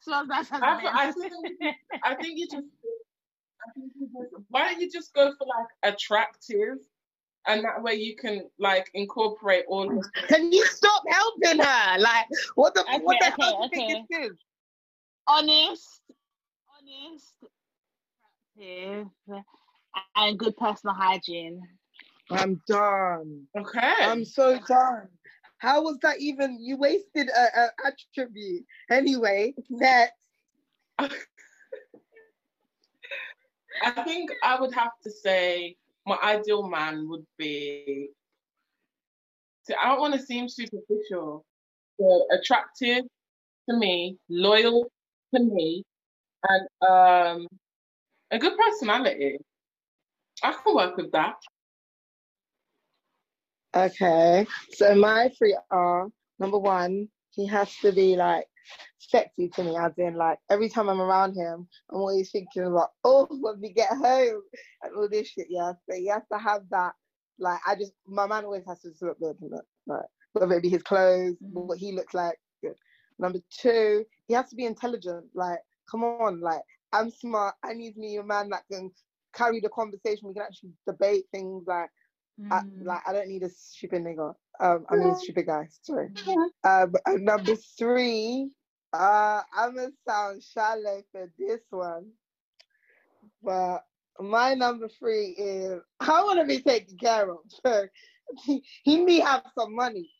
smells 0.00 0.28
that 0.28 0.46
has 0.46 0.50
a 0.50 0.58
bag. 0.58 0.84
I 0.86 1.12
think, 1.12 1.76
I 2.04 2.14
think 2.14 2.38
you 2.38 2.48
just. 2.48 2.66
Why 4.48 4.70
don't 4.70 4.80
you 4.80 4.90
just 4.90 5.12
go 5.14 5.32
for 5.38 5.46
like 5.46 5.94
attractive, 5.94 6.78
and 7.46 7.64
that 7.64 7.82
way 7.82 7.94
you 7.94 8.16
can 8.16 8.48
like 8.58 8.90
incorporate 8.94 9.64
all. 9.68 9.98
Of 9.98 10.04
can 10.28 10.52
you 10.52 10.64
stop 10.66 11.02
helping 11.08 11.58
her? 11.58 11.98
Like, 11.98 12.26
what 12.54 12.74
the 12.74 12.82
okay, 12.82 12.98
what 12.98 13.16
the 13.20 13.32
okay, 13.32 13.42
hell 13.42 13.68
do 13.72 13.80
you 13.80 13.86
think 13.86 14.08
this 14.08 14.30
is? 14.30 14.36
Honest, 15.26 16.00
honest, 16.80 17.34
attractive, 18.56 19.04
and 20.16 20.38
good 20.38 20.56
personal 20.56 20.94
hygiene. 20.94 21.60
I'm 22.30 22.60
done. 22.66 23.46
Okay. 23.56 23.94
I'm 24.00 24.24
so 24.24 24.58
done. 24.66 25.08
How 25.58 25.82
was 25.82 25.98
that 26.02 26.20
even? 26.20 26.58
You 26.60 26.76
wasted 26.76 27.28
a, 27.30 27.68
attribute. 27.84 28.64
Anyway, 28.90 29.54
next. 29.70 30.12
I 30.98 31.10
think 34.04 34.30
I 34.42 34.60
would 34.60 34.74
have 34.74 34.92
to 35.04 35.10
say 35.10 35.76
my 36.06 36.18
ideal 36.22 36.68
man 36.68 37.08
would 37.08 37.26
be. 37.38 38.08
I 39.82 39.88
don't 39.88 40.00
want 40.00 40.14
to 40.14 40.20
seem 40.22 40.48
superficial, 40.48 41.44
but 41.98 42.20
attractive 42.32 43.04
to 43.68 43.76
me, 43.76 44.16
loyal 44.30 44.90
to 45.34 45.42
me, 45.42 45.84
and 46.48 46.68
um, 46.88 47.46
a 48.30 48.38
good 48.38 48.56
personality. 48.56 49.38
I 50.42 50.52
can 50.52 50.74
work 50.74 50.96
with 50.96 51.12
that. 51.12 51.36
Okay, 53.74 54.46
so 54.72 54.94
my 54.94 55.30
three 55.36 55.56
are 55.70 56.08
number 56.38 56.58
one, 56.58 57.08
he 57.30 57.46
has 57.46 57.74
to 57.82 57.92
be 57.92 58.16
like 58.16 58.46
sexy 58.98 59.48
to 59.50 59.64
me, 59.64 59.76
as 59.76 59.92
in 59.98 60.14
like 60.14 60.38
every 60.50 60.68
time 60.68 60.88
I'm 60.88 61.00
around 61.00 61.34
him, 61.34 61.68
I'm 61.90 61.98
always 61.98 62.30
thinking 62.30 62.64
about 62.64 62.90
oh 63.04 63.26
when 63.30 63.60
we 63.60 63.72
get 63.72 63.90
home 63.90 64.42
and 64.82 64.94
all 64.96 65.08
this 65.08 65.28
shit. 65.28 65.48
Yeah, 65.50 65.72
so 65.88 65.96
he 65.96 66.06
has 66.06 66.22
to 66.32 66.38
have 66.38 66.62
that. 66.70 66.92
Like 67.38 67.60
I 67.66 67.74
just 67.74 67.92
my 68.06 68.26
man 68.26 68.44
always 68.44 68.64
has 68.66 68.80
to 68.80 68.90
look 69.02 69.20
good, 69.20 69.36
look, 69.40 69.64
like 69.86 70.06
whether 70.32 70.56
it 70.56 70.62
be 70.62 70.70
his 70.70 70.82
clothes, 70.82 71.36
mm-hmm. 71.42 71.66
what 71.66 71.78
he 71.78 71.92
looks 71.92 72.14
like. 72.14 72.38
Good. 72.62 72.74
Number 73.18 73.40
two, 73.60 74.04
he 74.28 74.34
has 74.34 74.48
to 74.50 74.56
be 74.56 74.64
intelligent. 74.64 75.26
Like 75.34 75.58
come 75.90 76.04
on, 76.04 76.40
like 76.40 76.62
I'm 76.92 77.10
smart. 77.10 77.54
I 77.62 77.74
need 77.74 77.96
me 77.96 78.16
a 78.16 78.22
man 78.22 78.48
that 78.50 78.62
can 78.70 78.90
carry 79.34 79.60
the 79.60 79.68
conversation. 79.68 80.28
We 80.28 80.34
can 80.34 80.42
actually 80.42 80.72
debate 80.86 81.26
things 81.32 81.64
like 81.66 81.90
Mm. 82.40 82.52
I, 82.52 82.62
like 82.82 83.02
I 83.06 83.12
don't 83.12 83.28
need 83.28 83.42
a 83.42 83.50
stupid 83.50 84.02
nigga. 84.02 84.34
Um, 84.60 84.86
I 84.88 84.96
mean 84.96 85.14
stupid 85.16 85.46
guy. 85.46 85.68
Sorry. 85.82 86.08
Um, 86.64 86.94
number 87.24 87.54
three, 87.78 88.50
uh, 88.92 89.42
I'm 89.56 89.74
gonna 89.76 89.88
sound 90.06 90.42
shallow 90.42 91.02
for 91.12 91.30
this 91.38 91.60
one, 91.70 92.10
but 93.42 93.84
my 94.20 94.54
number 94.54 94.88
three 94.88 95.28
is 95.38 95.80
I 96.00 96.22
want 96.24 96.40
to 96.40 96.46
be 96.46 96.60
taken 96.60 96.96
care 96.96 97.30
of. 97.30 97.38
So 97.64 97.86
he, 98.44 98.62
he 98.84 99.02
need 99.04 99.20
have 99.20 99.42
some 99.58 99.74
money. 99.74 100.10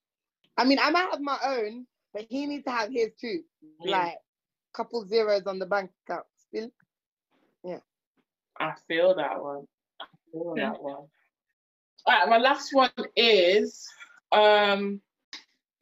I 0.56 0.64
mean, 0.64 0.78
I 0.80 0.90
might 0.90 1.08
have 1.10 1.20
my 1.20 1.36
own, 1.44 1.86
but 2.14 2.24
he 2.30 2.46
needs 2.46 2.64
to 2.64 2.70
have 2.70 2.90
his 2.90 3.10
too. 3.20 3.42
Yeah. 3.82 3.98
Like 3.98 4.14
couple 4.74 5.04
zeros 5.06 5.42
on 5.46 5.58
the 5.58 5.66
bank 5.66 5.90
account 6.06 6.26
still. 6.36 6.70
Yeah. 7.64 7.80
I 8.58 8.74
feel 8.86 9.14
that 9.16 9.42
one. 9.42 9.66
I 10.00 10.06
feel 10.30 10.54
that 10.54 10.80
one. 10.82 11.06
Right, 12.08 12.28
my 12.28 12.38
last 12.38 12.72
one 12.72 12.90
is 13.16 13.86
um 14.32 15.00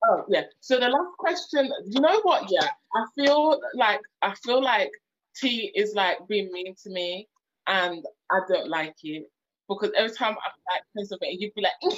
oh 0.04 0.24
yeah. 0.28 0.42
So 0.60 0.78
the 0.78 0.88
last 0.88 1.16
question, 1.18 1.70
you 1.86 2.00
know 2.00 2.20
what? 2.22 2.50
Yeah, 2.50 2.68
I 2.94 3.04
feel 3.14 3.60
like 3.74 4.00
I 4.22 4.34
feel 4.34 4.62
like 4.62 4.90
T 5.36 5.70
is 5.74 5.94
like 5.94 6.18
being 6.28 6.50
mean 6.52 6.74
to 6.82 6.90
me, 6.90 7.28
and 7.68 8.04
I 8.30 8.40
don't 8.48 8.68
like 8.68 8.96
it 9.04 9.30
because 9.68 9.90
every 9.96 10.14
time 10.16 10.34
I 10.34 10.74
like 10.74 10.82
say 10.96 11.04
something, 11.04 11.36
you'd 11.38 11.54
be 11.54 11.62
like. 11.62 11.72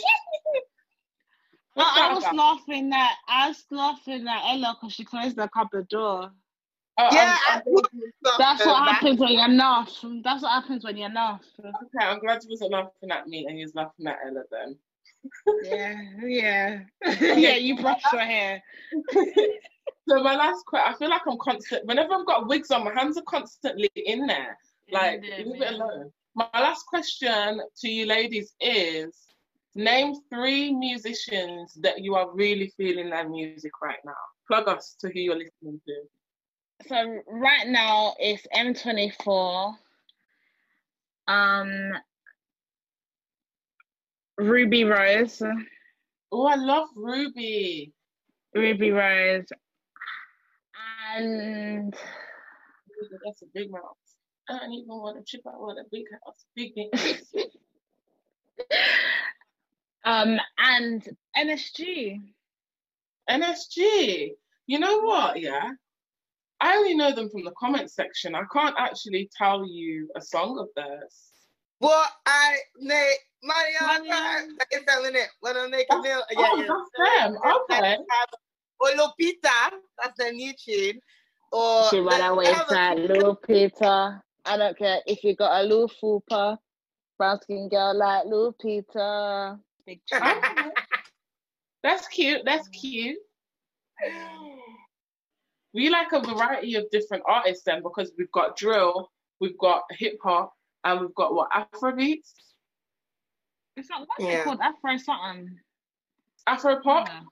What's 1.74 1.96
I 1.96 2.12
was 2.12 2.24
about? 2.24 2.34
laughing 2.34 2.92
at 2.92 3.12
I 3.28 3.48
was 3.48 3.64
laughing 3.70 4.26
at 4.26 4.42
Ella 4.50 4.76
because 4.80 4.94
she 4.94 5.04
closed 5.04 5.36
the 5.36 5.48
cupboard 5.48 5.86
door. 5.88 6.32
Oh, 7.01 7.09
Yeah, 7.12 7.36
I'm, 7.49 7.62
I'm, 7.66 7.84
That's 8.38 8.64
what 8.66 8.88
happens 8.88 9.20
when 9.20 9.32
you're 9.32 9.49
not. 9.49 9.86
That's 10.24 10.42
what 10.42 10.51
happens 10.51 10.84
when 10.84 10.96
you're 10.96 11.09
not. 11.09 11.44
okay, 11.64 12.05
I'm 12.05 12.18
glad 12.18 12.42
you 12.42 12.51
wasn't 12.51 12.72
laughing 12.72 13.11
at 13.11 13.28
me 13.28 13.46
and 13.49 13.59
you 13.59 13.66
was 13.66 13.74
laughing 13.74 14.07
at 14.07 14.18
Ella 14.26 14.42
then. 14.51 14.76
Yeah, 15.62 16.01
yeah, 16.20 16.80
yeah. 17.36 17.57
You 17.57 17.76
brushed 17.80 18.12
your 18.12 18.22
hair. 18.22 18.62
So 20.09 20.22
my 20.22 20.36
last 20.36 20.64
question, 20.64 20.92
I 20.92 20.96
feel 20.99 21.11
like 21.11 21.22
I'm 21.26 21.36
constant. 21.38 21.86
Whenever 21.86 22.14
I've 22.14 22.26
got 22.26 22.49
wigs 22.49 22.70
on, 22.70 22.84
my 22.84 22.94
hands 22.94 23.18
are 23.18 23.24
constantly 23.28 23.90
in 23.94 24.26
there. 24.26 24.57
Like, 24.90 25.22
Yeah, 25.22 25.44
leave 25.44 25.61
it 25.61 25.74
alone. 25.74 26.11
My 26.34 26.49
last 26.55 26.86
question 26.86 27.61
to 27.80 27.88
you 27.88 28.07
ladies 28.07 28.55
is: 28.61 29.14
Name 29.74 30.14
three 30.32 30.72
musicians 30.72 31.74
that 31.82 32.01
you 32.03 32.14
are 32.14 32.30
really 32.34 32.72
feeling 32.76 33.11
their 33.11 33.28
music 33.28 33.72
right 33.82 33.99
now. 34.05 34.12
Plug 34.46 34.66
us 34.68 34.96
to 35.01 35.09
who 35.09 35.20
you're 35.20 35.36
listening 35.36 35.80
to. 35.86 35.94
So 36.86 37.22
right 37.26 37.66
now 37.66 38.14
it's 38.18 38.46
M24. 38.54 39.74
Um, 41.26 41.92
Rubi 44.38 44.84
Rose, 44.84 45.42
Oh, 46.30 46.46
I 46.46 46.56
love 46.56 46.88
Rubi. 46.94 47.92
Rubi 48.54 48.90
Rose, 48.90 49.46
and 51.16 51.94
That's 53.24 53.42
a 53.42 53.46
big 53.54 53.70
mouth. 53.70 53.82
I 54.48 54.58
don't 54.58 54.72
even 54.72 54.88
want 54.88 55.18
to 55.18 55.24
chip 55.24 55.42
out 55.46 55.60
with 55.60 55.76
a 55.78 55.84
big 55.90 56.04
house. 56.24 56.44
Big 56.56 56.74
big. 56.74 57.48
um 60.04 60.38
and 60.58 61.08
NSG. 61.36 62.20
NSG. 63.28 64.30
You 64.66 64.78
know 64.78 65.00
what? 65.00 65.40
Yeah. 65.40 65.70
I 66.61 66.76
only 66.76 66.94
know 66.94 67.12
them 67.14 67.30
from 67.30 67.44
the 67.44 67.52
comment 67.52 67.90
section. 67.90 68.34
I 68.34 68.42
can't 68.52 68.74
actually 68.78 69.30
tell 69.36 69.64
you 69.66 70.11
a 70.16 70.20
song 70.20 70.59
of 70.59 70.68
theirs. 70.74 71.30
What 71.78 72.11
I 72.26 72.56
need, 72.78 73.16
money 73.44 73.59
on 73.80 73.86
Money 73.98 74.09
time. 74.11 74.42
on- 74.50 74.56
Like 74.56 74.68
it's 74.72 74.92
selling 74.92 75.14
it. 75.14 75.28
When 75.40 75.56
I 75.56 75.66
make 75.68 75.86
a 75.90 75.94
Oh, 75.94 76.00
meal. 76.02 76.22
oh, 76.36 76.88
that's 76.98 77.22
them. 77.22 77.36
Okay. 77.70 77.96
Or 78.80 78.88
Lupita, 78.90 79.70
that's 80.02 80.16
the 80.18 80.32
new 80.32 80.52
tune. 80.54 81.00
Or 81.52 81.88
She 81.90 82.00
ran 82.00 82.20
away 82.22 82.46
have 82.46 82.66
a 82.66 82.68
from 82.68 82.96
few- 82.98 83.06
little 83.09 83.34
Peter. 83.36 84.22
I 84.44 84.56
don't 84.56 84.76
care 84.76 85.00
if 85.06 85.22
you 85.24 85.36
got 85.36 85.61
a 85.61 85.64
little 85.64 85.88
fupa, 85.88 86.59
brown 87.18 87.40
skin 87.42 87.68
girl 87.68 87.94
like 87.96 88.24
little 88.24 88.52
Peter. 88.52 89.59
Big 89.86 90.00
Okay. 90.12 90.32
That's 91.84 92.09
cute. 92.09 92.42
That's 92.44 92.66
cute. 92.68 93.18
We 95.74 95.90
like 95.90 96.12
a 96.12 96.20
variety 96.20 96.74
of 96.76 96.90
different 96.90 97.22
artists 97.26 97.64
then 97.64 97.82
because 97.82 98.12
we've 98.16 98.30
got 98.32 98.56
drill, 98.56 99.10
we've 99.40 99.58
got 99.58 99.82
hip 99.90 100.18
hop, 100.22 100.52
and 100.84 101.00
we've 101.00 101.14
got 101.14 101.34
what 101.34 101.50
Afrobeats, 101.50 102.32
It's 103.76 103.88
not 103.90 104.08
what's 104.08 104.24
Yeah. 104.24 104.40
it 104.40 104.44
called? 104.44 104.60
Afro 104.60 104.96
something. 104.96 105.60
Afro 106.46 106.80
pop. 106.80 107.06
Yeah. 107.08 107.22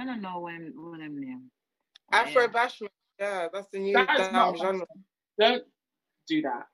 I 0.00 0.04
don't 0.04 0.20
know 0.20 0.40
when 0.40 0.72
when 0.76 1.00
I'm 1.00 1.18
name. 1.20 1.50
Afro 2.12 2.46
Bashment. 2.48 2.90
Yeah, 3.18 3.48
that's 3.52 3.68
the 3.72 3.78
new 3.78 3.94
That 3.94 4.20
is 4.20 4.26
damn 4.26 4.32
not 4.32 4.58
genre. 4.58 4.86
Don't 5.38 5.64
do 6.28 6.42
that. 6.42 6.66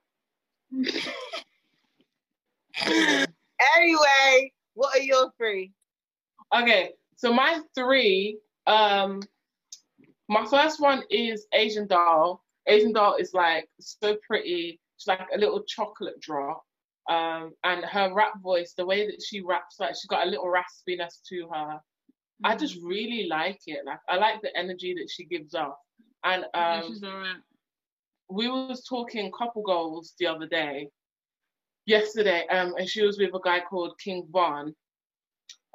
Anyway, 3.76 4.53
what 4.74 4.97
are 4.97 5.03
your 5.03 5.30
three? 5.38 5.72
Okay, 6.55 6.90
so 7.16 7.32
my 7.32 7.61
three, 7.74 8.38
um, 8.66 9.20
my 10.33 10.47
first 10.47 10.80
one 10.80 11.03
is 11.11 11.47
Asian 11.53 11.87
doll. 11.87 12.43
Asian 12.66 12.93
doll 12.93 13.16
is 13.16 13.35
like 13.35 13.68
so 13.80 14.16
pretty. 14.26 14.80
She's 14.97 15.07
like 15.07 15.28
a 15.35 15.39
little 15.39 15.62
chocolate 15.64 16.20
drop. 16.20 16.62
Um, 17.11 17.53
and 17.64 17.85
her 17.85 18.14
rap 18.14 18.41
voice, 18.41 18.74
the 18.76 18.87
way 18.87 19.07
that 19.07 19.20
she 19.22 19.41
raps, 19.41 19.76
like 19.80 19.91
she's 19.91 20.07
got 20.07 20.26
a 20.26 20.30
little 20.30 20.47
raspiness 20.47 21.20
to 21.28 21.49
her. 21.53 21.80
I 22.45 22.57
just 22.57 22.76
really 22.83 23.26
like 23.28 23.61
it. 23.66 23.80
Like 23.85 23.99
I 24.09 24.16
like 24.16 24.41
the 24.41 24.57
energy 24.57 24.95
that 24.95 25.09
she 25.11 25.24
gives 25.24 25.55
off. 25.55 25.76
And 26.24 26.45
um, 26.55 26.99
alright. 27.05 27.37
we 28.30 28.49
was 28.49 28.85
talking 28.89 29.30
couple 29.37 29.62
goals 29.62 30.14
the 30.18 30.28
other 30.28 30.47
day, 30.47 30.89
yesterday, 31.87 32.47
um, 32.49 32.74
and 32.78 32.89
she 32.89 33.03
was 33.03 33.18
with 33.18 33.35
a 33.35 33.41
guy 33.45 33.61
called 33.61 33.99
King 33.99 34.26
Von, 34.30 34.74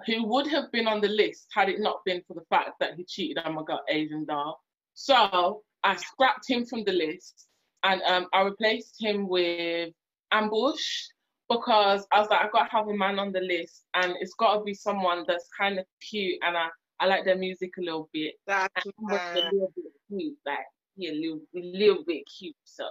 who 0.06 0.26
would 0.26 0.48
have 0.48 0.72
been 0.72 0.88
on 0.88 1.02
the 1.02 1.08
list 1.08 1.48
had 1.54 1.70
it 1.70 1.80
not 1.80 2.04
been 2.06 2.22
for 2.28 2.34
the 2.34 2.46
fact 2.50 2.72
that 2.80 2.96
he 2.96 3.04
cheated 3.04 3.40
on 3.44 3.56
my 3.56 3.64
girl 3.64 3.82
Asian 3.90 4.26
doll. 4.26 4.62
So 4.94 5.64
I 5.84 5.96
scrapped 5.96 6.48
him 6.48 6.66
from 6.66 6.84
the 6.84 6.92
list 6.92 7.48
and 7.84 8.02
um, 8.04 8.28
I 8.34 8.42
replaced 8.42 8.96
him 9.00 9.28
with 9.28 9.94
Ambush 10.32 11.08
because 11.50 12.06
I 12.12 12.20
was 12.20 12.30
like, 12.30 12.42
I've 12.42 12.52
got 12.52 12.66
to 12.66 12.72
have 12.72 12.88
a 12.88 12.94
man 12.94 13.20
on 13.20 13.32
the 13.32 13.40
list 13.40 13.86
and 13.94 14.16
it's 14.20 14.34
got 14.34 14.58
to 14.58 14.64
be 14.64 14.74
someone 14.74 15.24
that's 15.28 15.48
kind 15.58 15.80
of 15.80 15.86
cute 16.02 16.40
and 16.46 16.58
I, 16.58 16.68
I 17.00 17.06
like 17.06 17.26
their 17.26 17.38
music 17.38 17.72
a 17.78 17.82
little 17.82 18.10
bit 18.12 18.36
That's 18.48 18.86
a 18.86 19.50
little 19.52 19.72
bit 19.76 19.86
cute, 20.10 20.38
like 20.46 20.58
he 20.96 21.10
a 21.10 21.14
little, 21.14 21.42
little 21.54 22.04
bit 22.06 22.24
cute. 22.38 22.56
So 22.66 22.86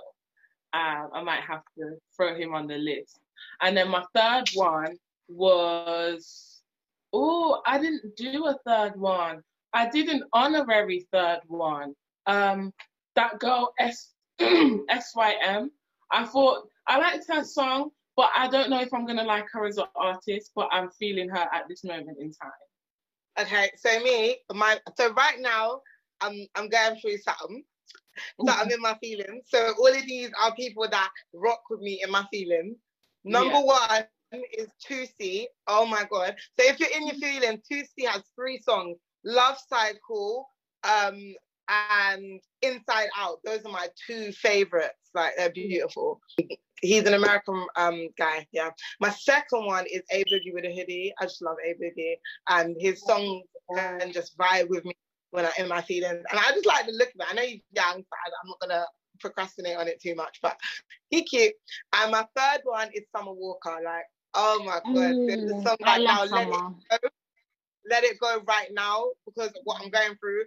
um, 0.73 1.11
I 1.13 1.23
might 1.23 1.43
have 1.43 1.63
to 1.79 1.97
throw 2.17 2.35
him 2.37 2.55
on 2.55 2.67
the 2.67 2.77
list. 2.77 3.19
And 3.61 3.77
then 3.77 3.89
my 3.89 4.05
third 4.15 4.49
one 4.55 4.97
was, 5.29 6.56
oh, 7.17 7.63
I 7.67 7.79
didn't 7.79 8.17
do 8.17 8.47
a 8.47 8.59
third 8.67 9.01
one. 9.01 9.43
I 9.75 9.89
did 9.91 10.09
an 10.09 10.25
honorary 10.35 11.07
third 11.13 11.41
one. 11.49 11.95
Um, 12.27 12.73
that 13.17 13.39
girl 13.41 13.75
S 13.81 14.15
SYM. 14.41 15.71
I 16.13 16.27
thought 16.27 16.69
I 16.89 16.99
liked 16.99 17.27
her 17.33 17.45
song, 17.45 17.91
but 18.17 18.31
I 18.37 18.49
don't 18.49 18.71
know 18.71 18.81
if 18.83 18.95
I'm 18.95 19.07
gonna 19.07 19.25
like 19.25 19.47
her 19.53 19.67
as 19.67 19.79
an 19.79 19.87
artist. 19.97 20.53
But 20.57 20.69
I'm 20.73 20.91
feeling 20.93 21.31
her 21.31 21.49
at 21.55 21.69
this 21.69 21.85
moment 21.85 22.19
in 22.21 22.33
time. 22.33 22.53
okay. 23.41 23.71
So 23.77 24.01
me, 24.01 24.39
my 24.55 24.79
so 24.99 25.13
right 25.15 25.41
now, 25.41 25.83
I'm 26.21 26.47
I'm 26.57 26.69
going 26.71 27.01
through 27.01 27.19
something. 27.19 27.65
So 28.41 28.53
I'm 28.53 28.71
in 28.71 28.81
my 28.81 28.97
feelings. 29.03 29.45
So 29.49 29.75
all 29.79 29.89
of 29.89 30.07
these 30.07 30.31
are 30.43 30.55
people 30.57 30.89
that 30.91 31.11
rock 31.35 31.63
with 31.71 31.81
me 31.81 32.03
in 32.05 32.11
my 32.11 32.25
feelings. 32.33 32.77
Number 33.25 33.59
Yeah. 33.59 33.61
one 33.61 34.05
is 34.57 34.69
Toosii. 34.89 35.47
Oh 35.67 35.87
my 35.87 36.05
god. 36.11 36.37
So 36.59 36.67
if 36.67 36.81
you're 36.81 36.89
in 36.95 37.07
your 37.07 37.17
feelings, 37.17 37.63
Toosii 37.71 38.07
has 38.07 38.23
three 38.35 38.59
songs: 38.59 38.99
Love 39.25 39.57
Cycle, 39.69 40.49
um, 40.85 41.35
and 41.69 42.41
Inside 42.63 43.09
Out. 43.17 43.39
Those 43.45 43.65
are 43.65 43.73
my 43.73 43.89
two 44.07 44.33
favorites. 44.33 45.11
Like 45.15 45.35
they're 45.37 45.51
beautiful. 45.51 46.21
He's 46.83 47.05
an 47.05 47.15
American 47.15 47.67
um 47.77 48.09
guy, 48.19 48.47
yeah. 48.53 48.71
My 49.01 49.11
second 49.11 49.65
one 49.65 49.87
is 49.87 50.03
A 50.13 50.25
Boogie 50.25 50.53
with 50.53 50.65
a 50.65 50.75
Hoodie. 50.75 51.13
I 51.21 51.25
just 51.25 51.43
love 51.43 51.57
A 51.65 51.75
Boogie, 51.75 52.17
and 52.49 52.77
his 52.79 53.03
songs 53.03 53.45
can 53.75 54.13
just 54.13 54.37
vibe 54.37 54.69
with 54.69 54.85
me 54.85 54.95
when 55.31 55.47
I'm 55.47 55.53
in 55.59 55.69
my 55.69 55.81
feelings. 55.83 56.23
And 56.31 56.39
I 56.39 56.51
just 56.53 56.67
like 56.67 56.87
the 56.87 56.93
look 56.93 57.09
of 57.09 57.21
it. 57.21 57.27
I 57.31 57.35
know 57.35 57.43
he's 57.43 57.63
young, 57.75 58.05
I- 58.13 58.31
I'm 58.43 58.49
not 58.49 58.61
gonna 58.61 58.87
procrastinate 59.21 59.77
on 59.77 59.89
it 59.89 60.01
too 60.01 60.15
much, 60.15 60.39
but 60.43 60.59
he 61.09 61.23
cute. 61.25 61.55
And 61.95 62.13
my 62.13 62.27
third 62.37 62.61
one 62.65 62.91
is 62.95 63.05
Summer 63.15 63.33
Walker. 63.33 63.79
Like, 63.85 64.05
oh 64.37 64.63
my 64.65 64.81
god, 64.95 65.17
the, 65.27 65.39
the 65.49 65.55
Ooh, 65.55 65.63
song 65.63 65.79
I 65.85 65.99
right 65.99 66.05
now, 66.05 66.21
love 66.21 66.27
let 66.27 66.49
it, 66.49 66.63
summer. 66.63 66.75
let 67.91 68.05
it 68.05 68.19
go 68.21 68.41
right 68.47 68.69
now 68.73 69.07
because 69.27 69.51
of 69.51 69.57
what 69.65 69.83
I'm 69.83 69.91
going 69.91 70.17
through. 70.21 70.43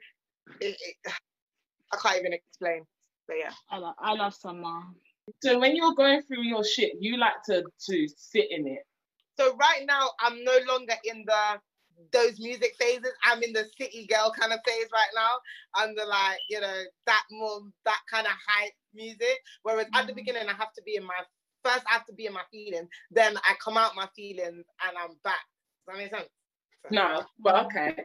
It, 0.61 0.77
it, 0.81 1.13
I 1.93 1.97
can't 2.01 2.19
even 2.19 2.33
explain. 2.33 2.83
But 3.27 3.37
yeah. 3.39 3.51
I 3.71 3.77
love, 3.77 3.95
I 3.99 4.13
love 4.13 4.33
summer. 4.35 4.81
So 5.43 5.59
when 5.59 5.75
you're 5.75 5.93
going 5.95 6.23
through 6.23 6.43
your 6.43 6.63
shit, 6.63 6.93
you 6.99 7.17
like 7.17 7.43
to 7.47 7.63
to 7.89 8.07
sit 8.17 8.47
in 8.51 8.67
it. 8.67 8.83
So 9.39 9.55
right 9.57 9.85
now, 9.87 10.11
I'm 10.21 10.43
no 10.43 10.57
longer 10.67 10.95
in 11.05 11.23
the 11.25 11.59
those 12.13 12.39
music 12.39 12.75
phases. 12.79 13.11
I'm 13.25 13.43
in 13.43 13.53
the 13.53 13.65
city 13.79 14.07
girl 14.07 14.33
kind 14.37 14.53
of 14.53 14.59
phase 14.67 14.87
right 14.93 15.11
now. 15.15 15.39
I'm 15.75 15.95
the 15.95 16.05
like, 16.05 16.39
you 16.49 16.59
know, 16.61 16.83
that 17.07 17.23
more 17.31 17.61
that 17.85 17.99
kind 18.11 18.27
of 18.27 18.33
hype 18.47 18.73
music. 18.93 19.39
Whereas 19.63 19.87
at 19.95 20.07
the 20.07 20.13
Mhm. 20.13 20.15
beginning, 20.15 20.47
I 20.49 20.53
have 20.53 20.73
to 20.73 20.83
be 20.85 20.95
in 20.95 21.03
my 21.05 21.15
first. 21.63 21.83
I 21.89 21.93
have 21.93 22.05
to 22.07 22.13
be 22.13 22.25
in 22.25 22.33
my 22.33 22.43
feelings. 22.51 22.87
Then 23.11 23.37
I 23.37 23.55
come 23.63 23.77
out 23.77 23.95
my 23.95 24.07
feelings 24.15 24.65
and 24.87 24.97
I'm 24.97 25.11
back. 25.23 25.39
Does 25.87 25.95
that 25.95 25.97
make 25.97 26.09
sense? 26.11 26.29
So- 26.83 26.89
No, 26.95 27.23
but 27.39 27.65
okay. 27.65 27.95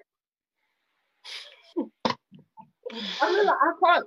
I 3.20 3.32
mean, 3.32 3.46
like, 3.46 3.54
I 3.56 3.72
can't. 3.84 4.06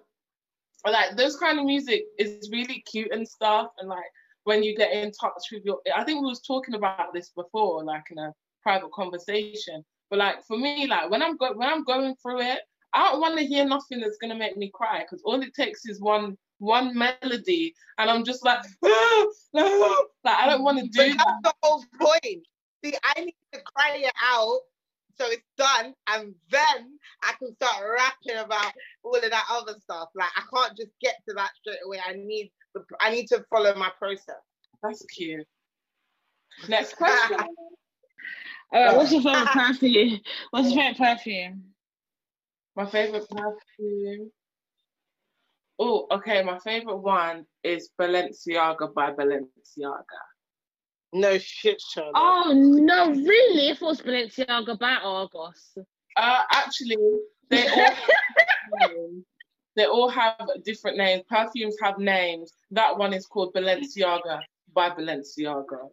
Like 0.85 1.17
those 1.17 1.35
kind 1.37 1.59
of 1.59 1.65
music 1.65 2.03
is 2.19 2.49
really 2.51 2.83
cute 2.89 3.11
and 3.11 3.27
stuff, 3.27 3.71
and 3.79 3.89
like 3.89 4.05
when 4.43 4.63
you 4.63 4.75
get 4.77 4.93
in 4.93 5.11
touch 5.11 5.43
with 5.51 5.63
your. 5.65 5.79
I 5.95 6.03
think 6.03 6.21
we 6.21 6.27
was 6.27 6.41
talking 6.41 6.75
about 6.75 7.13
this 7.13 7.31
before, 7.35 7.83
like 7.83 8.03
in 8.11 8.17
a 8.19 8.31
private 8.61 8.91
conversation. 8.93 9.83
But 10.09 10.19
like 10.19 10.45
for 10.47 10.57
me, 10.57 10.87
like 10.87 11.09
when 11.09 11.21
I'm 11.21 11.35
go- 11.35 11.53
when 11.55 11.67
I'm 11.67 11.83
going 11.83 12.15
through 12.21 12.41
it, 12.41 12.59
I 12.93 13.11
don't 13.11 13.19
want 13.19 13.37
to 13.37 13.45
hear 13.45 13.65
nothing 13.65 13.99
that's 13.99 14.17
gonna 14.17 14.35
make 14.35 14.55
me 14.55 14.71
cry 14.73 14.99
because 15.01 15.21
all 15.25 15.41
it 15.41 15.53
takes 15.53 15.85
is 15.85 15.99
one 15.99 16.37
one 16.59 16.97
melody, 16.97 17.73
and 17.97 18.09
I'm 18.09 18.23
just 18.23 18.43
like, 18.45 18.59
ah, 18.83 19.25
no, 19.53 20.07
like 20.23 20.37
I 20.37 20.49
don't 20.49 20.63
want 20.63 20.79
to 20.79 20.85
But 20.85 20.91
do 20.93 21.13
that. 21.13 21.17
that's 21.17 21.41
the 21.43 21.53
whole 21.63 21.83
point. 21.99 22.45
See, 22.83 22.93
I 23.03 23.21
need 23.21 23.35
to 23.53 23.59
cry 23.75 23.97
it 23.97 24.13
out 24.23 24.59
so 25.17 25.25
it's 25.29 25.43
done, 25.57 25.93
and 26.09 26.33
then 26.51 26.99
I 27.23 27.33
can 27.39 27.55
start 27.55 27.83
rapping 27.91 28.43
about 28.43 28.71
all 29.03 29.15
of 29.15 29.21
that 29.21 29.45
other 29.51 29.73
stuff. 29.81 30.09
Like 30.15 30.29
I 30.35 30.41
can't 30.53 30.77
just 30.77 30.91
get 31.01 31.15
to 31.27 31.35
that 31.35 31.51
straight 31.59 31.79
away. 31.85 31.99
I 32.07 32.13
need 32.13 32.51
the, 32.73 32.83
I 33.01 33.09
need 33.11 33.27
to 33.27 33.43
follow 33.49 33.73
my 33.75 33.91
process. 33.97 34.35
That's 34.83 35.03
cute. 35.05 35.45
Next 36.69 36.93
question. 36.97 37.39
All 38.73 38.83
right, 38.83 38.95
what's 38.97 39.11
your 39.11 39.21
favorite 39.21 39.45
perfume? 39.53 40.19
What's 40.51 40.71
your 40.71 40.81
favorite 40.93 40.97
perfume? 40.97 41.63
My 42.75 42.85
favorite 42.85 43.27
perfume. 43.29 44.31
Oh, 45.79 46.07
okay. 46.11 46.43
My 46.43 46.59
favorite 46.59 46.97
one 46.97 47.45
is 47.63 47.89
Balenciaga 47.99 48.93
by 48.93 49.11
Balenciaga. 49.11 50.03
No 51.13 51.37
shit, 51.37 51.81
Charlotte. 51.81 52.13
Oh 52.15 52.53
no, 52.53 53.11
really? 53.11 53.69
If 53.69 53.81
it 53.81 53.85
was 53.85 54.01
Balenciaga 54.01 54.77
by 54.77 54.93
Argos. 54.93 55.77
Uh, 56.15 56.41
actually, 56.51 56.97
they 57.49 57.67
all 57.67 57.93
have 57.93 58.91
names. 58.91 59.25
they 59.75 59.85
all 59.85 60.09
have 60.09 60.49
different 60.65 60.97
names. 60.97 61.23
Perfumes 61.29 61.77
have 61.81 61.99
names. 61.99 62.51
That 62.71 62.97
one 62.97 63.13
is 63.13 63.25
called 63.25 63.53
Balenciaga 63.53 64.41
by 64.73 64.89
Balenciaga. 64.89 65.89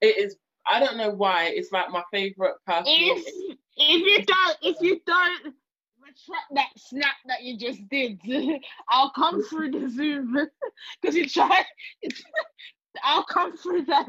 It 0.00 0.18
is. 0.18 0.36
I 0.70 0.80
don't 0.80 0.98
know 0.98 1.10
why. 1.10 1.46
It's 1.46 1.72
like 1.72 1.90
my 1.90 2.02
favorite 2.12 2.56
perfume. 2.66 2.84
If 2.86 3.56
if 3.76 4.06
you 4.06 4.24
don't 4.24 4.56
if 4.62 4.76
you 4.80 5.00
don't 5.06 5.54
retract 6.08 6.54
that 6.54 6.68
snap 6.76 7.14
that 7.26 7.42
you 7.42 7.58
just 7.58 7.86
did, 7.88 8.20
I'll 8.88 9.10
come 9.10 9.42
through 9.44 9.72
the 9.72 9.88
Zoom 9.88 10.36
because 11.00 11.16
you 11.16 11.28
tried. 11.28 11.64
I'll 13.04 13.24
come 13.24 13.56
through 13.56 13.84
that. 13.84 14.06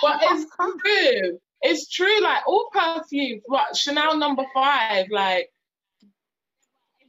But 0.00 0.20
it's 0.22 0.46
true. 0.56 1.38
It's 1.62 1.88
true. 1.90 2.20
Like 2.22 2.46
all 2.46 2.68
perfumes. 2.72 3.42
What 3.46 3.76
Chanel 3.76 4.16
number 4.16 4.44
five? 4.54 5.06
Like 5.10 5.48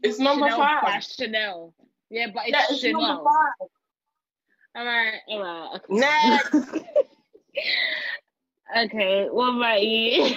it's 0.03 0.17
number 0.19 0.45
Chanel 0.49 0.57
five. 0.59 0.83
by 0.83 0.99
Chanel. 0.99 1.73
Yeah, 2.09 2.27
but 2.33 2.43
it's 2.47 2.51
Yeah, 2.57 2.65
it's 2.69 2.83
number 2.83 2.99
Chanel. 2.99 3.23
five. 3.25 3.69
All 4.75 4.85
right, 4.85 5.19
all 5.27 5.43
right. 5.43 5.75
Okay. 5.75 5.93
Next. 5.99 6.55
okay, 8.77 9.27
what 9.29 9.55
about 9.55 9.81
you? 9.83 10.35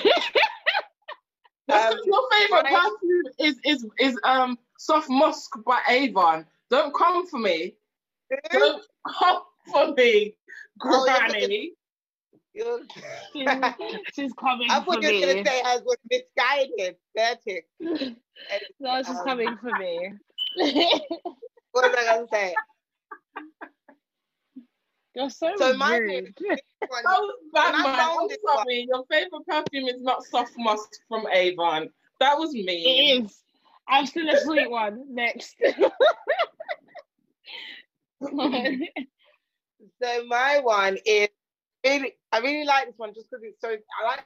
That's 1.67 1.93
Um, 1.93 1.99
'cause 1.99 2.07
your 2.07 2.31
favorite 2.31 2.67
perfume 2.67 3.23
is 3.39 3.61
is 3.65 3.87
is 3.99 4.21
um 4.25 4.59
Soft 4.79 5.09
Musk 5.09 5.51
by 5.65 5.81
Avon. 5.89 6.47
Don't 6.71 6.95
come 6.95 7.27
for 7.27 7.39
me. 7.39 7.77
Don't 8.53 8.83
come 9.07 9.43
for 9.73 9.93
me, 9.95 10.37
Oh, 10.83 11.07
you're 11.07 11.27
Granny. 11.29 11.73
You- 12.55 12.87
she's, 13.33 13.49
she's 14.15 14.33
coming 14.35 14.71
I 14.71 14.79
for 14.81 14.93
thought 14.93 15.03
you 15.03 15.09
were 15.09 15.15
me. 15.15 15.21
gonna 15.21 15.45
say 15.45 15.61
I 15.65 15.77
was 15.79 15.97
misguided. 16.11 16.97
That's 17.15 17.43
it. 17.47 17.65
no, 18.81 19.03
she's 19.03 19.09
Um, 19.09 19.25
coming 19.25 19.57
for 19.57 19.73
me. 19.75 20.13
What 21.73 21.91
was 21.91 21.95
I 21.99 22.05
gonna 22.05 22.29
say? 22.33 22.55
You're 25.17 25.31
so, 25.31 25.53
So 25.59 25.75
my 25.75 25.97
rude. 25.97 26.35
One- 26.89 27.05
was 27.05 27.35
bad, 27.53 27.75
I 27.75 27.83
man. 27.83 27.99
found 27.99 28.31
I'm 28.31 28.39
sorry. 28.47 28.87
Your 28.89 29.05
favorite 29.11 29.47
perfume 29.49 29.89
is 29.89 30.03
not 30.03 30.25
Soft 30.25 30.53
Musk 30.57 30.91
from 31.09 31.27
Avon. 31.33 31.91
That 32.21 32.39
was 32.39 32.53
me. 32.53 33.19
It 33.19 33.25
is. 33.25 33.43
I'm 33.89 34.07
still 34.07 34.29
a 34.29 34.37
sweet 34.37 34.71
one. 34.71 35.05
Next. 35.15 35.57
So 40.03 40.25
my 40.27 40.61
one 40.61 40.99
is 41.05 41.29
really 41.85 42.15
I 42.33 42.39
really 42.39 42.65
like 42.65 42.87
this 42.87 42.99
one 42.99 43.13
just 43.15 43.29
because 43.31 43.45
it's 43.45 43.61
so 43.61 43.69
I 43.71 44.07
like 44.07 44.25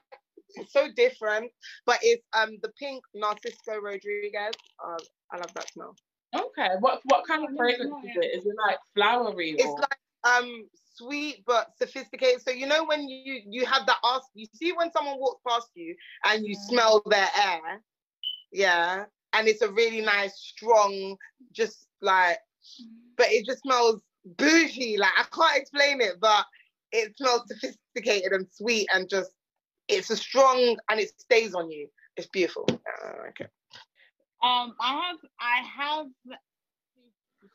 it's 0.54 0.72
so 0.72 0.88
different, 0.96 1.50
but 1.86 1.98
it's 2.02 2.24
um 2.32 2.58
the 2.62 2.70
pink 2.78 3.02
Narciso 3.16 3.80
Rodriguez. 3.82 4.54
Uh, 4.84 4.98
I 5.32 5.38
love 5.38 5.52
that 5.54 5.70
smell. 5.70 5.96
Okay. 6.34 6.68
What 6.80 7.00
what 7.04 7.26
kind 7.26 7.44
of 7.44 7.50
Oh, 7.50 7.56
fragrance 7.56 8.04
is 8.04 8.16
it? 8.16 8.38
Is 8.38 8.46
it 8.46 8.54
like 8.66 8.78
flowery? 8.94 9.50
It's 9.58 9.64
or? 9.64 9.80
like 9.80 9.98
um 10.24 10.68
sweet 10.98 11.44
but 11.46 11.72
sophisticated. 11.78 12.42
So 12.42 12.50
you 12.52 12.66
know 12.66 12.84
when 12.84 13.08
you 13.08 13.42
you 13.48 13.66
have 13.66 13.86
that 13.86 13.98
ask 14.04 14.28
you 14.34 14.46
see 14.54 14.72
when 14.72 14.92
someone 14.92 15.18
walks 15.18 15.42
past 15.48 15.70
you 15.74 15.96
and 16.24 16.46
you 16.46 16.56
Mm. 16.56 16.68
smell 16.68 17.02
their 17.06 17.28
air, 17.44 17.82
yeah, 18.52 19.04
and 19.32 19.48
it's 19.48 19.62
a 19.62 19.72
really 19.72 20.00
nice 20.02 20.36
strong, 20.38 21.16
just 21.52 21.88
like, 22.02 22.38
but 23.16 23.26
it 23.30 23.46
just 23.46 23.62
smells 23.62 24.02
bougie. 24.24 24.98
Like 24.98 25.12
I 25.18 25.24
can't 25.34 25.56
explain 25.60 26.00
it, 26.00 26.20
but 26.20 26.44
it 26.92 27.16
smells 27.16 27.42
sophisticated 27.48 28.32
and 28.32 28.46
sweet 28.52 28.88
and 28.92 29.08
just 29.08 29.30
it's 29.88 30.10
a 30.10 30.16
strong 30.16 30.76
and 30.90 31.00
it 31.00 31.10
stays 31.20 31.54
on 31.54 31.70
you. 31.70 31.88
It's 32.16 32.28
beautiful. 32.28 32.66
Uh, 32.70 33.28
okay. 33.30 33.46
um, 34.42 34.74
I 34.80 34.92
have 35.08 35.18
I 35.40 35.62
have 35.84 36.06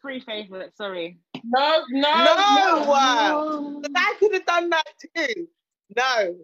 three 0.01 0.19
favorites. 0.21 0.77
Sorry. 0.77 1.19
No, 1.43 1.83
no, 1.89 2.23
No, 2.25 2.85
no. 2.85 3.81
but 3.81 3.91
I 3.95 4.15
could 4.19 4.33
have 4.33 4.45
done 4.45 4.69
that 4.69 4.85
too. 5.15 5.47
No, 5.95 6.35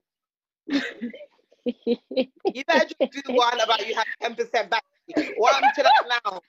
you 0.65 2.63
better 2.67 2.89
just 2.99 3.11
do 3.11 3.33
one 3.33 3.59
about 3.59 3.85
you 3.87 3.95
have 3.95 4.05
ten 4.21 4.35
percent 4.35 4.69
back. 4.69 4.83
What 5.37 5.53
happened 5.55 5.71
to 5.75 5.83
that 5.83 6.19
now? 6.23 6.41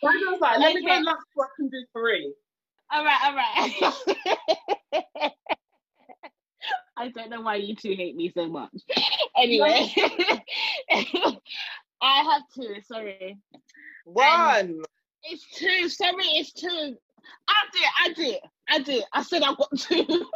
Why 0.00 0.12
was 0.30 0.40
like, 0.40 0.58
let 0.58 0.74
me 0.74 0.82
go 0.84 0.92
last 0.92 1.24
so 1.36 1.42
I 1.42 1.46
can 1.56 1.68
do 1.68 1.84
three. 1.92 2.32
all 2.92 3.04
right, 3.04 3.18
all 3.24 3.34
right. 3.34 5.32
I 6.96 7.08
don't 7.10 7.30
know 7.30 7.42
why 7.42 7.56
you 7.56 7.76
two 7.76 7.94
hate 7.94 8.16
me 8.16 8.32
so 8.34 8.48
much. 8.48 8.70
Anyway, 9.36 9.92
I 10.90 12.22
have 12.22 12.42
two. 12.54 12.80
Sorry, 12.84 13.38
One. 14.04 14.82
It's 15.30 15.46
two. 15.54 15.88
Sorry, 15.88 16.24
it's 16.24 16.52
two. 16.52 16.96
I 17.48 17.64
did. 17.72 17.82
I 18.04 18.12
did. 18.12 18.40
I 18.68 18.78
did. 18.80 19.04
I 19.12 19.22
said 19.22 19.42
I 19.42 19.54
got 19.54 19.70
two. 19.76 20.04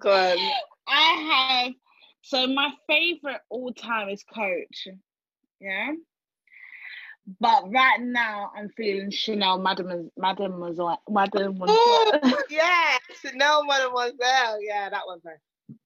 Go 0.00 0.12
on. 0.12 0.38
I 0.86 1.64
have 1.64 1.74
so 2.22 2.46
my 2.46 2.70
favorite 2.86 3.40
all 3.48 3.72
time 3.72 4.08
is 4.10 4.22
Coach. 4.22 4.88
Yeah. 5.60 5.92
But 7.40 7.70
right 7.70 8.00
now 8.00 8.52
I'm 8.56 8.70
feeling 8.70 9.10
Chanel 9.10 9.58
Madame 9.58 10.10
Mademoiselle 10.16 11.00
Mademoiselle. 11.08 11.76
Oh 11.76 12.42
yeah, 12.50 12.96
Chanel 13.20 13.64
Mademoiselle. 13.64 14.62
Yeah, 14.62 14.88
that 14.90 15.02
one's 15.06 15.24
nice. 15.24 15.78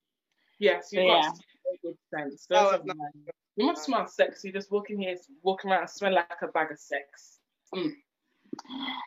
Yes, 0.58 0.88
you've 0.92 1.04
Yeah. 1.04 1.30
Got 1.64 1.78
very 1.82 1.94
good 1.94 1.98
sense. 2.10 2.46
That 2.48 2.62
Those 2.62 2.80
was 2.84 2.96
are 2.96 3.32
You 3.56 3.66
must 3.66 3.84
smell 3.84 4.06
sexy 4.06 4.52
just 4.52 4.70
walking 4.70 5.00
here, 5.00 5.16
walking 5.42 5.70
around, 5.70 5.88
smell 5.88 6.14
like 6.14 6.26
a 6.42 6.48
bag 6.48 6.70
of 6.72 6.78
sex. 6.78 7.38
Mm. 7.74 7.92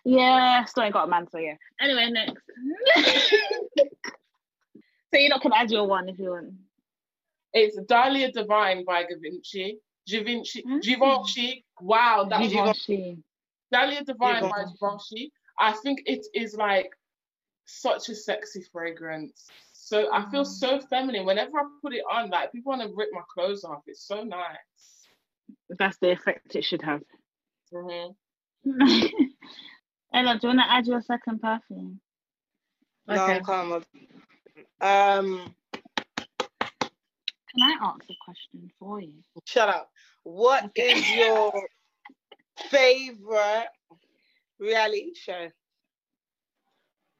Yeah, 0.04 0.66
still 0.66 0.84
ain't 0.84 0.94
got 0.94 1.08
a 1.08 1.08
man, 1.08 1.28
so 1.32 1.38
yeah. 1.38 1.56
Anyway, 1.80 2.10
next. 2.12 2.42
so 3.78 5.20
you're 5.20 5.30
not 5.30 5.42
can 5.42 5.54
add 5.54 5.72
your 5.72 5.88
one 5.88 6.10
if 6.10 6.20
you 6.20 6.32
want. 6.32 6.54
It's 7.54 7.78
Dahlia 7.88 8.32
Divine 8.32 8.84
by 8.86 9.04
Givenchy. 9.04 9.80
Givenchy. 10.08 10.64
Mm. 10.64 10.82
Givenchy. 10.82 11.66
Wow, 11.80 12.28
that 12.30 12.40
was 12.42 12.52
Givenchy. 12.52 13.18
Dahlia 13.72 14.04
Divine 14.04 14.44
by 14.44 14.64
Givenchy. 14.64 14.78
Givenchy. 14.82 15.32
I 15.60 15.72
think 15.72 16.02
it 16.06 16.26
is 16.34 16.56
like 16.56 16.90
such 17.66 18.10
a 18.10 18.16
sexy 18.16 18.64
fragrance. 18.72 19.48
So 19.86 20.12
I 20.12 20.28
feel 20.32 20.44
so 20.44 20.80
feminine. 20.80 21.28
Whenever 21.28 21.60
I 21.60 21.64
put 21.80 21.94
it 21.94 22.02
on, 22.12 22.32
like 22.32 22.52
people 22.52 22.72
want 22.72 22.82
to 22.82 22.92
rip 22.96 23.10
my 23.12 23.22
clothes 23.32 23.64
off. 23.64 23.84
It's 23.86 24.08
so 24.08 24.24
nice. 24.24 25.08
That's 25.78 26.00
the 26.00 26.10
effect 26.10 26.56
it 26.56 26.66
should 26.66 26.82
have. 26.82 27.04
hmm 27.72 28.14
Ella, 30.12 30.40
do 30.40 30.48
you 30.48 30.56
want 30.56 30.60
to 30.62 30.72
add 30.72 30.88
your 30.88 31.04
second 31.04 31.40
perfume? 31.40 32.00
No, 33.08 33.22
I'm 33.26 33.44
calm. 33.44 33.74
Um, 34.82 35.54
Can 37.52 37.62
I 37.62 37.78
ask 37.80 38.00
a 38.10 38.16
question 38.26 38.72
for 38.80 39.00
you? 39.00 39.14
shut 39.46 39.70
up. 39.70 39.92
What 40.24 40.72
is 40.76 41.08
your 41.12 41.54
favorite 42.72 43.68
reality 44.58 45.14
show? 45.14 45.50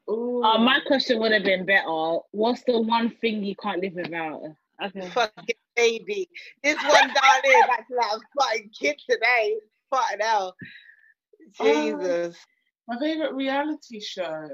Ooh. 0.08 0.42
Uh, 0.42 0.58
my 0.58 0.80
question 0.86 1.18
would 1.20 1.32
have 1.32 1.44
been 1.44 1.66
better. 1.66 2.18
What's 2.30 2.62
the 2.64 2.80
one 2.80 3.10
thing 3.20 3.42
you 3.42 3.56
can't 3.56 3.80
live 3.80 3.94
without? 3.94 4.42
Okay. 4.84 5.08
Fucking 5.08 5.56
baby. 5.74 6.28
This 6.62 6.76
one 6.82 7.08
down 7.08 7.40
here 7.44 7.58
is 7.58 7.68
actually 7.70 7.96
like 7.96 8.12
a 8.12 8.40
fucking 8.40 8.70
kid 8.78 9.00
today. 9.08 9.56
Fucking 9.90 10.18
hell. 10.20 10.54
Jesus. 11.60 12.36
My 12.88 12.98
favorite 12.98 13.34
reality 13.34 14.00
show. 14.00 14.48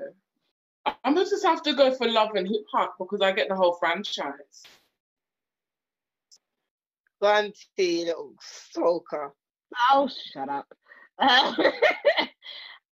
I- 0.87 0.95
I'm 1.05 1.15
gonna 1.15 1.29
just 1.29 1.45
have 1.45 1.63
to 1.65 1.75
go 1.75 1.95
for 1.95 2.09
Love 2.09 2.31
and 2.35 2.49
Hip 2.49 2.65
Hop 2.73 2.97
because 2.99 3.21
I 3.21 3.33
get 3.33 3.49
the 3.49 3.57
whole 3.57 3.77
franchise. 3.79 4.63
Grunty 7.21 8.07
little 8.07 8.35
stalker. 8.41 9.35
Oh, 9.91 10.09
shut 10.33 10.49
up. 10.49 10.67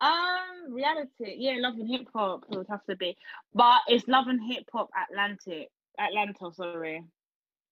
um, 0.01 0.73
reality. 0.73 1.35
Yeah, 1.37 1.57
love 1.59 1.75
and 1.75 1.89
hip 1.89 2.09
hop. 2.15 2.45
It 2.51 2.57
would 2.57 2.67
have 2.69 2.85
to 2.87 2.97
be, 2.97 3.17
but 3.55 3.81
it's 3.89 4.07
love 4.09 4.27
and 4.29 4.41
hip 4.43 4.65
hop 4.73 4.91
Atlantic. 5.11 5.69
Atlanta, 5.99 6.53
sorry. 6.55 7.05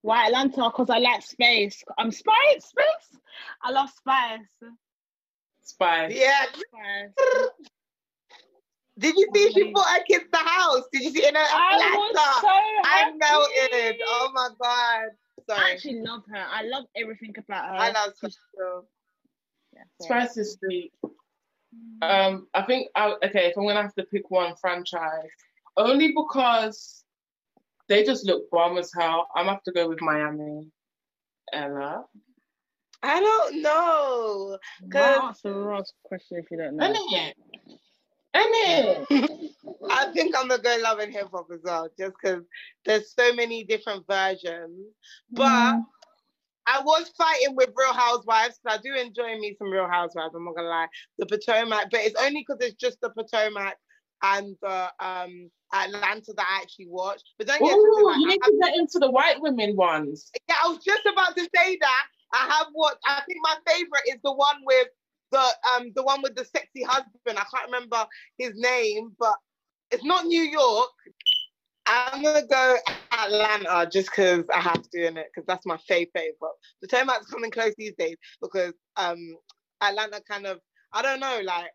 Why 0.02 0.26
Atlanta? 0.26 0.70
Because 0.70 0.90
I 0.90 0.98
like 0.98 1.22
space. 1.22 1.82
I'm 1.98 2.10
spice, 2.10 2.64
space. 2.64 3.20
I 3.62 3.70
love 3.70 3.90
spice. 3.90 4.72
Spice. 5.62 6.12
Yeah. 6.14 6.44
Spice. 6.52 7.10
Did 8.98 9.14
you 9.16 9.28
see 9.34 9.52
she 9.52 9.72
bought 9.72 9.86
her 9.88 10.04
kids 10.04 10.24
the 10.32 10.38
house? 10.38 10.84
Did 10.92 11.02
you 11.02 11.10
see 11.10 11.26
in 11.26 11.36
I 11.36 11.42
Atlanta? 11.42 11.94
was 11.96 12.40
so 12.40 12.48
I 12.84 12.98
happy. 13.00 13.18
melted. 13.18 14.00
Oh 14.06 14.30
my 14.32 14.48
god. 14.60 15.08
I 15.48 15.54
Sorry. 15.54 15.72
actually 15.72 16.00
love 16.00 16.22
her. 16.32 16.44
I 16.50 16.62
love 16.62 16.84
everything 16.96 17.34
about 17.36 17.66
her. 17.66 17.74
I 17.74 17.90
love 17.92 18.12
Crystal. 18.18 18.88
Yeah, 19.74 19.82
sorry. 20.00 20.22
Spice 20.24 20.36
is 20.38 20.56
sweet. 20.58 20.92
Um, 22.02 22.46
I 22.54 22.62
think 22.62 22.88
I, 22.94 23.14
okay. 23.24 23.46
If 23.46 23.56
I'm 23.56 23.66
gonna 23.66 23.82
have 23.82 23.94
to 23.94 24.04
pick 24.04 24.30
one 24.30 24.54
franchise, 24.60 25.30
only 25.76 26.08
because 26.08 27.04
they 27.88 28.04
just 28.04 28.26
look 28.26 28.50
bomb 28.50 28.78
as 28.78 28.92
hell. 28.96 29.28
I'm 29.34 29.44
gonna 29.46 29.56
have 29.56 29.62
to 29.64 29.72
go 29.72 29.88
with 29.88 30.00
Miami. 30.00 30.66
Ella. 31.52 32.04
I 33.02 33.20
don't 33.20 33.62
know. 33.62 34.58
Wow, 34.92 35.26
that's 35.28 35.44
a 35.44 35.52
Ross 35.52 35.92
question 36.04 36.38
if 36.38 36.50
you 36.50 36.58
don't 36.58 36.76
know. 36.76 36.92
Innit? 37.12 37.34
Innit? 38.34 39.06
I 39.90 40.10
think 40.12 40.34
I'm 40.36 40.48
gonna 40.48 40.62
go 40.62 40.76
love 40.82 40.98
and 40.98 41.12
hip 41.12 41.28
hop 41.32 41.46
as 41.52 41.60
well, 41.62 41.88
just 41.98 42.14
because 42.20 42.42
there's 42.84 43.12
so 43.14 43.32
many 43.34 43.64
different 43.64 44.06
versions. 44.08 44.92
But 45.30 45.76
Mm. 45.76 45.84
I 46.66 46.82
was 46.82 47.10
fighting 47.16 47.54
with 47.54 47.70
Real 47.76 47.92
Housewives 47.92 48.58
because 48.62 48.78
I 48.78 48.82
do 48.82 48.94
enjoy 48.94 49.38
me 49.38 49.54
some 49.58 49.70
Real 49.70 49.88
Housewives. 49.88 50.34
I'm 50.34 50.44
not 50.44 50.56
gonna 50.56 50.68
lie, 50.68 50.88
the 51.18 51.26
Potomac, 51.26 51.88
but 51.90 52.00
it's 52.00 52.20
only 52.20 52.44
because 52.46 52.58
it's 52.60 52.76
just 52.76 53.00
the 53.00 53.10
Potomac 53.10 53.76
and 54.22 54.56
the 54.62 54.90
um 55.00 55.50
Atlanta 55.72 56.32
that 56.36 56.46
I 56.48 56.62
actually 56.62 56.88
watched. 56.88 57.24
But 57.38 57.48
don't 57.48 57.62
get 57.62 57.76
Ooh, 57.76 58.06
like, 58.06 58.18
you 58.18 58.26
need 58.28 58.42
to 58.42 58.58
get 58.60 58.76
into 58.76 58.98
the 58.98 59.10
white 59.10 59.40
women 59.40 59.76
ones. 59.76 60.30
yeah, 60.48 60.56
I 60.64 60.68
was 60.68 60.82
just 60.84 61.06
about 61.06 61.36
to 61.36 61.42
say 61.54 61.78
that. 61.80 62.04
I 62.32 62.38
have 62.56 62.66
what 62.72 62.98
I 63.06 63.22
think 63.26 63.38
my 63.42 63.56
favorite 63.66 64.02
is 64.08 64.18
the 64.24 64.32
one 64.32 64.56
with 64.64 64.88
the 65.32 65.46
um 65.74 65.92
the 65.94 66.02
one 66.02 66.22
with 66.22 66.34
the 66.34 66.44
sexy 66.44 66.82
husband. 66.82 67.38
I 67.38 67.44
can't 67.54 67.66
remember 67.66 68.06
his 68.38 68.52
name, 68.56 69.12
but 69.18 69.34
it's 69.90 70.04
not 70.04 70.26
New 70.26 70.42
York. 70.42 70.90
I'm 71.86 72.22
gonna 72.22 72.46
go 72.46 72.76
Atlanta 73.12 73.88
just 73.90 74.10
because 74.10 74.44
I 74.54 74.60
have 74.60 74.82
to 74.90 75.06
in 75.06 75.16
it 75.16 75.26
because 75.34 75.46
that's 75.46 75.66
my 75.66 75.76
fave 75.90 76.10
fave. 76.16 76.32
But 76.40 76.50
the 76.82 76.88
Tomac's 76.88 77.26
coming 77.30 77.50
close 77.50 77.74
these 77.78 77.94
days 77.98 78.16
because 78.42 78.72
um 78.96 79.36
Atlanta 79.80 80.20
kind 80.28 80.46
of 80.46 80.60
I 80.92 81.02
don't 81.02 81.20
know 81.20 81.40
like 81.44 81.70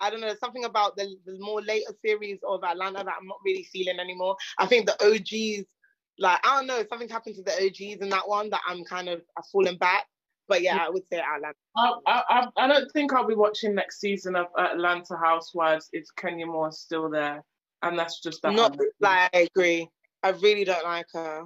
I 0.00 0.10
don't 0.10 0.20
know 0.20 0.34
something 0.40 0.64
about 0.64 0.96
the, 0.96 1.14
the 1.24 1.36
more 1.38 1.62
later 1.62 1.92
series 2.04 2.40
of 2.46 2.64
Atlanta 2.64 3.04
that 3.04 3.14
I'm 3.20 3.26
not 3.26 3.38
really 3.44 3.64
feeling 3.72 4.00
anymore. 4.00 4.36
I 4.58 4.66
think 4.66 4.86
the 4.86 4.94
OGs 5.04 5.66
like 6.18 6.40
I 6.46 6.56
don't 6.58 6.66
know 6.66 6.84
something's 6.88 7.12
happened 7.12 7.36
to 7.36 7.42
the 7.42 7.52
OGs 7.66 8.02
in 8.02 8.08
that 8.10 8.28
one 8.28 8.50
that 8.50 8.60
I'm 8.66 8.84
kind 8.84 9.08
of 9.08 9.22
I've 9.38 9.46
fallen 9.52 9.76
back. 9.78 10.04
But 10.46 10.60
yeah, 10.62 10.76
I 10.76 10.90
would 10.90 11.02
say 11.10 11.20
Atlanta. 11.20 11.54
I, 11.76 11.92
I, 12.06 12.46
I- 12.56 12.66
don't 12.68 12.90
think 12.92 13.12
I'll 13.14 13.26
be 13.26 13.34
watching 13.34 13.74
next 13.74 14.00
season 14.00 14.36
of 14.36 14.46
Atlanta 14.58 15.16
Housewives 15.16 15.88
if 15.92 16.04
Kenya 16.16 16.46
Moore's 16.46 16.78
still 16.80 17.08
there, 17.08 17.42
and 17.84 17.98
that's 17.98 18.20
just 18.20 18.42
that. 18.42 18.52
Not 18.54 18.78
like 19.00 19.30
I 19.34 19.48
agree. 19.54 19.88
I 20.22 20.30
really 20.30 20.64
don't 20.64 20.84
like 20.84 21.06
her. 21.12 21.44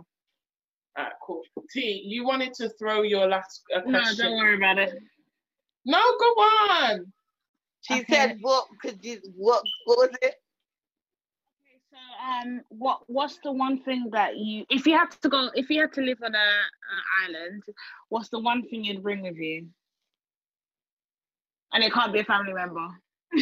Alright, 0.99 1.12
cool. 1.24 1.43
T, 1.70 2.03
you 2.07 2.24
wanted 2.24 2.55
to 2.55 2.68
throw 2.78 3.03
your 3.03 3.26
last 3.26 3.62
uh, 3.74 3.80
No, 3.86 4.01
don't 4.16 4.36
worry 4.36 4.57
about 4.57 4.78
it. 4.78 4.99
No, 5.84 6.01
go 6.18 6.26
on. 6.26 7.12
She 7.82 8.01
Okay. 8.01 8.12
said, 8.12 8.39
"What 8.41 8.66
could 8.82 9.05
you? 9.05 9.20
What? 9.36 9.62
What 9.84 9.99
was 9.99 10.11
it? 10.22 10.34
Okay, 11.62 11.80
so 11.91 11.97
um, 12.49 12.62
what 12.68 13.01
what's 13.07 13.39
the 13.43 13.53
one 13.53 13.80
thing 13.82 14.11
that 14.12 14.36
you, 14.36 14.64
if 14.70 14.86
you 14.86 14.97
had 14.97 15.11
to 15.22 15.28
go, 15.28 15.51
if 15.55 15.70
you 15.70 15.80
had 15.80 15.93
to 15.95 16.03
live 16.03 16.18
on 16.24 16.34
a, 16.34 16.39
a 16.39 17.24
island, 17.24 17.62
what's 18.09 18.28
the 18.28 18.41
one 18.41 18.68
thing 18.68 18.84
you'd 18.84 19.03
bring 19.03 19.22
with 19.22 19.36
you? 19.36 19.68
And 21.72 21.84
it 21.84 21.93
can't 21.93 22.12
be 22.12 22.20
a 22.20 22.24
family 22.24 22.53
member. 22.53 22.89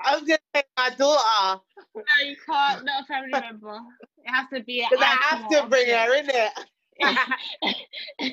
I 0.00 0.14
was 0.14 0.22
gonna 0.22 0.38
say 0.54 0.62
my 0.76 0.90
daughter 0.90 1.60
no, 1.98 2.28
you 2.28 2.36
can't. 2.46 2.84
Not 2.84 3.02
a 3.02 3.06
family 3.06 3.30
member. 3.32 3.78
It 4.24 4.30
has 4.30 4.46
to 4.52 4.62
be. 4.62 4.82
an 4.82 4.88
because 4.90 5.04
I 5.04 5.16
have 5.30 5.48
to 5.48 5.66
bring 5.68 5.90
object. 5.90 6.08
her 6.08 6.14
in 6.14 6.30
it. 6.30 8.26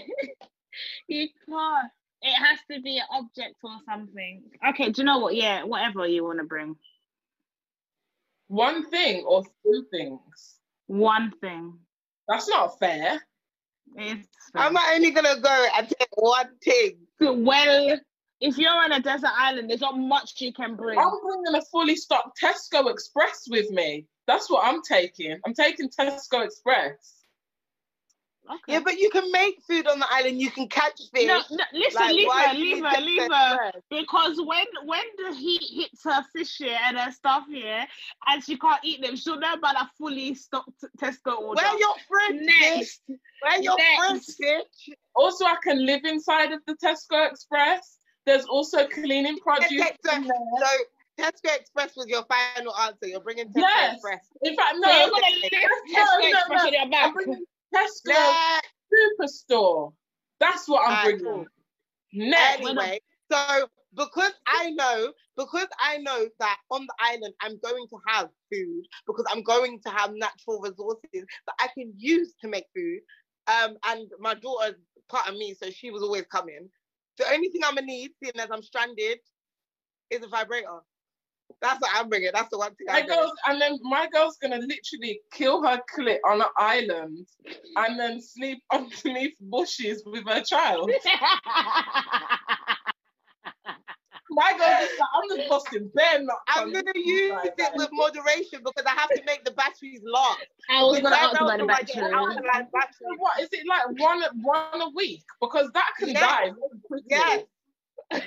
you 1.08 1.28
can't. 1.48 1.92
It 2.22 2.34
has 2.34 2.60
to 2.72 2.82
be 2.82 2.98
an 2.98 3.06
object 3.12 3.56
or 3.64 3.78
something. 3.88 4.44
Okay, 4.70 4.92
do 4.92 5.02
you 5.02 5.06
know 5.06 5.20
what? 5.20 5.36
Yeah, 5.36 5.64
whatever 5.64 6.08
you 6.08 6.24
want 6.24 6.40
to 6.40 6.46
bring. 6.46 6.76
One 8.48 8.90
thing 8.90 9.24
or 9.26 9.44
two 9.64 9.86
things. 9.92 10.60
One 10.88 11.32
thing. 11.42 11.78
That's 12.28 12.48
not 12.50 12.80
fair. 12.80 13.22
It's 13.96 14.28
I'm 14.56 14.74
not 14.74 14.96
only 14.96 15.12
gonna 15.12 15.40
go 15.40 15.68
and 15.78 15.88
take 15.88 16.10
one 16.16 16.50
thing. 16.64 16.98
well. 17.20 18.00
If 18.42 18.58
you're 18.58 18.70
on 18.70 18.92
a 18.92 19.00
desert 19.00 19.32
island, 19.36 19.70
there's 19.70 19.82
not 19.82 19.98
much 19.98 20.42
you 20.42 20.52
can 20.54 20.76
bring. 20.76 21.00
I'm 21.00 21.22
bringing 21.22 21.56
a 21.56 21.62
fully 21.72 21.96
stocked 21.96 22.40
Tesco 22.42 22.92
Express 22.92 23.48
with 23.50 23.70
me. 23.72 24.06
That's 24.28 24.50
what 24.50 24.66
I'm 24.66 24.82
taking. 24.82 25.40
I'm 25.46 25.54
taking 25.54 25.90
Tesco 25.90 26.44
Express. 26.44 27.16
Okay. 28.48 28.74
Yeah, 28.74 28.82
but 28.84 29.00
you 29.00 29.10
can 29.10 29.32
make 29.32 29.56
food 29.68 29.88
on 29.88 29.98
the 30.00 30.06
island. 30.10 30.40
You 30.40 30.52
can 30.52 30.68
catch 30.68 31.02
fish. 31.14 31.26
no, 31.26 31.42
no, 31.50 31.64
listen, 31.74 32.02
Like, 32.02 32.16
leave 32.16 32.28
why 32.28 32.48
her, 32.48 32.54
leave 32.54 32.86
her, 32.86 33.02
leave 33.02 33.32
her. 33.32 33.72
Because 33.90 34.38
when 34.38 34.66
when 34.86 35.04
the 35.18 35.36
heat 35.36 35.64
hits 35.64 36.04
her 36.04 36.24
fish 36.36 36.58
here 36.58 36.78
and 36.84 36.98
her 36.98 37.12
stuff 37.12 37.46
here, 37.50 37.86
and 38.28 38.44
she 38.44 38.58
can't 38.58 38.84
eat 38.84 39.02
them, 39.02 39.16
she'll 39.16 39.40
know 39.40 39.54
about 39.54 39.76
a 39.76 39.90
fully 39.98 40.36
stocked 40.36 40.84
Tesco 41.00 41.40
order. 41.40 41.62
Where 41.64 41.80
your 41.80 41.96
friends, 42.08 42.42
bitch? 42.42 42.76
Next, 42.76 43.02
Where 43.42 43.62
your 43.62 43.78
friends, 43.78 44.38
Next. 44.40 44.42
bitch? 44.42 44.94
Also, 45.16 45.46
I 45.46 45.56
can 45.64 45.84
live 45.84 46.02
inside 46.04 46.52
of 46.52 46.62
the 46.68 46.76
Tesco 46.76 47.32
Express. 47.32 47.98
There's 48.26 48.46
also 48.46 48.88
cleaning 48.88 49.38
produce. 49.40 49.72
Okay, 49.72 49.96
so, 50.04 50.12
so 50.12 50.68
Tesco 51.20 51.56
Express 51.56 51.96
was 51.96 52.08
your 52.08 52.24
final 52.26 52.76
answer. 52.78 53.08
You're 53.08 53.22
bringing 53.22 53.48
Tesco 53.48 53.58
Yes. 53.58 53.94
Express. 53.96 54.28
In 54.44 54.56
fact, 54.56 54.76
so 54.76 54.80
no. 54.80 54.98
you're 54.98 55.10
gonna 55.10 55.36
lift 55.42 55.54
Tesco 55.54 56.22
no, 56.22 56.28
Express 56.28 56.62
no. 56.62 56.68
on 56.68 56.74
your 56.74 57.02
I'm 57.02 57.14
bringing 57.14 57.46
Tesco 57.74 58.08
Next. 58.08 59.50
Superstore. 59.50 59.94
That's 60.40 60.68
what 60.68 60.88
I'm 60.88 61.04
bringing. 61.04 61.24
cool. 61.24 61.46
Next. 62.14 62.62
Anyway, 62.62 63.00
so 63.32 63.68
because 63.96 64.34
I 64.48 64.72
know, 64.72 65.14
because 65.38 65.68
I 65.80 65.98
know 65.98 66.28
that 66.40 66.58
on 66.70 66.86
the 66.86 66.94
island 67.00 67.34
I'm 67.42 67.60
going 67.64 67.88
to 67.90 67.98
have 68.08 68.30
food, 68.52 68.84
because 69.08 69.26
I'm 69.32 69.44
going 69.44 69.80
to 69.86 69.90
have 69.90 70.12
natural 70.14 70.60
resources 70.62 71.00
that 71.14 71.56
I 71.60 71.68
can 71.74 71.94
use 71.98 72.34
to 72.42 72.48
make 72.48 72.66
food. 72.76 73.00
Um, 73.48 73.78
and 73.88 74.10
my 74.20 74.34
daughter's 74.34 74.76
part 75.08 75.30
of 75.30 75.36
me, 75.36 75.54
so 75.54 75.70
she 75.70 75.92
was 75.92 76.02
always 76.02 76.26
coming. 76.32 76.70
The 77.18 77.32
only 77.32 77.50
thing 77.50 77.62
I'm 77.64 77.76
gonna 77.76 77.88
need, 77.88 78.12
seeing 78.22 78.38
as 78.38 78.50
I'm 78.52 78.64
stranded, 78.64 79.20
is 80.10 80.24
a 80.24 80.28
vibrator. 80.28 80.80
That's 81.62 81.80
what 81.80 81.92
I'm 81.94 82.10
bringing. 82.10 82.32
That's 82.34 82.50
the 82.50 82.58
one 82.58 82.76
thing 82.76 82.88
My 82.88 83.00
I'm 83.00 83.08
girl's, 83.08 83.32
and 83.48 83.62
then 83.62 83.80
my 83.84 84.08
girl's 84.12 84.38
gonna 84.38 84.58
literally 84.58 85.22
kill 85.32 85.64
her 85.64 85.80
clit 85.96 86.18
on 86.28 86.42
an 86.42 86.48
island 86.58 87.28
and 87.78 88.00
then 88.00 88.22
sleep 88.22 88.60
underneath 88.74 89.36
bushes 89.40 90.04
with 90.06 90.28
her 90.28 90.42
child. 90.42 90.92
My 94.36 94.52
girl's 94.58 94.80
just 94.84 95.00
like, 95.00 95.10
I'm 95.16 95.38
just 95.38 95.50
busting 95.50 95.92
bare 95.96 96.22
nuts. 96.22 96.40
I'm 96.50 96.72
gonna 96.74 96.92
use 96.96 97.30
side, 97.32 97.54
it 97.58 97.72
with 97.76 97.90
moderation 97.94 98.60
because 98.64 98.84
I 98.86 98.92
have 98.92 99.14
to 99.14 99.24
make 99.26 99.46
the 99.46 99.52
batteries 99.52 100.02
last. 100.06 100.42
I 100.70 100.84
was 100.84 101.00
gonna 101.00 101.16
right 101.16 101.24
ask 101.24 101.34
now, 101.40 101.48
about 101.48 101.58
the 101.60 101.64
so 101.66 101.72
I 101.72 101.78
battery. 101.82 102.14
out 102.14 102.38
of 102.38 102.44
line 102.44 102.68
So 102.68 102.70
battery. 102.74 103.18
what 103.18 103.40
is 103.40 103.50
it 103.54 103.66
like 103.68 103.88
one 104.00 104.22
one 104.44 104.82
a 104.82 104.90
week? 104.94 105.24
Because 105.40 105.72
that 105.74 105.90
can 105.98 106.10
Yes. 106.10 106.20
die 106.20 106.52
very 106.52 106.82
quickly. 106.86 107.06
Yes, 107.10 107.46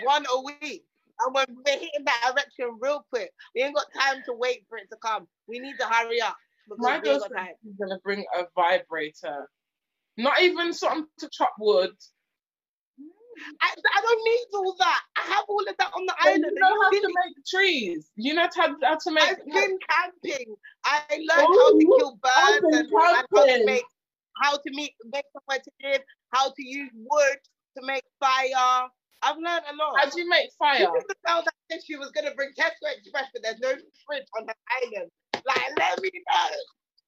one 0.02 0.24
a 0.32 0.40
week. 0.42 0.84
And 1.20 1.34
when 1.34 1.46
we're 1.48 1.72
hitting 1.78 2.04
that 2.06 2.30
erection 2.32 2.78
real 2.80 3.04
quick, 3.12 3.30
we 3.54 3.62
ain't 3.62 3.74
got 3.74 3.86
time 3.92 4.22
to 4.26 4.32
wait 4.32 4.64
for 4.68 4.78
it 4.78 4.88
to 4.90 4.96
come. 4.96 5.26
We 5.46 5.58
need 5.58 5.76
to 5.78 5.86
hurry 5.86 6.20
up 6.22 6.36
because 6.68 6.78
My 6.80 6.90
we 6.90 6.94
ain't 6.94 7.04
girl's 7.04 7.22
got 7.28 7.36
time. 7.36 7.54
gonna 7.78 7.98
bring 8.02 8.24
a 8.38 8.44
vibrator. 8.54 9.50
Not 10.16 10.40
even 10.40 10.72
something 10.72 11.06
to 11.18 11.28
chop 11.30 11.52
wood. 11.58 11.90
I, 13.60 13.68
I 13.96 14.00
don't 14.02 14.24
need 14.24 14.46
all 14.54 14.74
that. 14.78 15.00
I 15.16 15.20
have 15.34 15.44
all 15.48 15.60
of 15.60 15.76
that 15.78 15.90
on 15.94 16.06
the 16.06 16.14
You 16.24 16.30
island. 16.30 16.44
know 16.54 16.82
how 16.82 16.90
to 16.90 17.00
make 17.06 17.44
trees. 17.46 18.10
You 18.16 18.34
know 18.34 18.48
how, 18.54 18.66
to, 18.66 18.76
how 18.82 18.96
to 18.96 19.10
make. 19.10 19.24
I've 19.24 19.44
been 19.44 19.78
camping. 19.88 20.54
I 20.84 21.00
learned 21.10 21.30
how 21.30 21.46
to 21.46 21.86
Oh, 21.90 21.96
kill 21.98 22.18
birds 22.22 22.76
and, 22.76 22.88
and 22.88 22.92
how 22.92 23.44
to 23.46 23.64
make 23.64 23.84
how 24.40 24.52
to 24.56 24.70
make 24.72 24.94
make 25.12 25.24
somewhere 25.32 25.58
to 25.62 25.70
live, 25.88 26.02
how 26.32 26.48
to 26.48 26.62
use 26.64 26.90
wood 26.94 27.38
to 27.76 27.84
make 27.84 28.04
fire. 28.20 28.88
I've 29.20 29.34
learned 29.36 29.64
a 29.68 29.74
lot. 29.74 29.98
How 29.98 30.08
do 30.10 30.20
you 30.20 30.28
make 30.28 30.50
fire? 30.58 30.78
This 30.94 31.02
is 31.02 31.08
the 31.08 31.16
girl 31.26 31.42
that 31.44 31.54
said 31.70 31.80
she 31.84 31.96
was 31.96 32.10
gonna 32.12 32.34
bring 32.36 32.50
Tesco 32.56 32.86
Express, 32.96 33.26
but 33.32 33.42
there's 33.42 33.58
no 33.58 33.70
fridge 34.06 34.26
on 34.38 34.46
her 34.46 34.54
island. 34.82 35.10
Like, 35.44 35.70
let 35.78 36.00
me 36.00 36.10
know. 36.14 36.48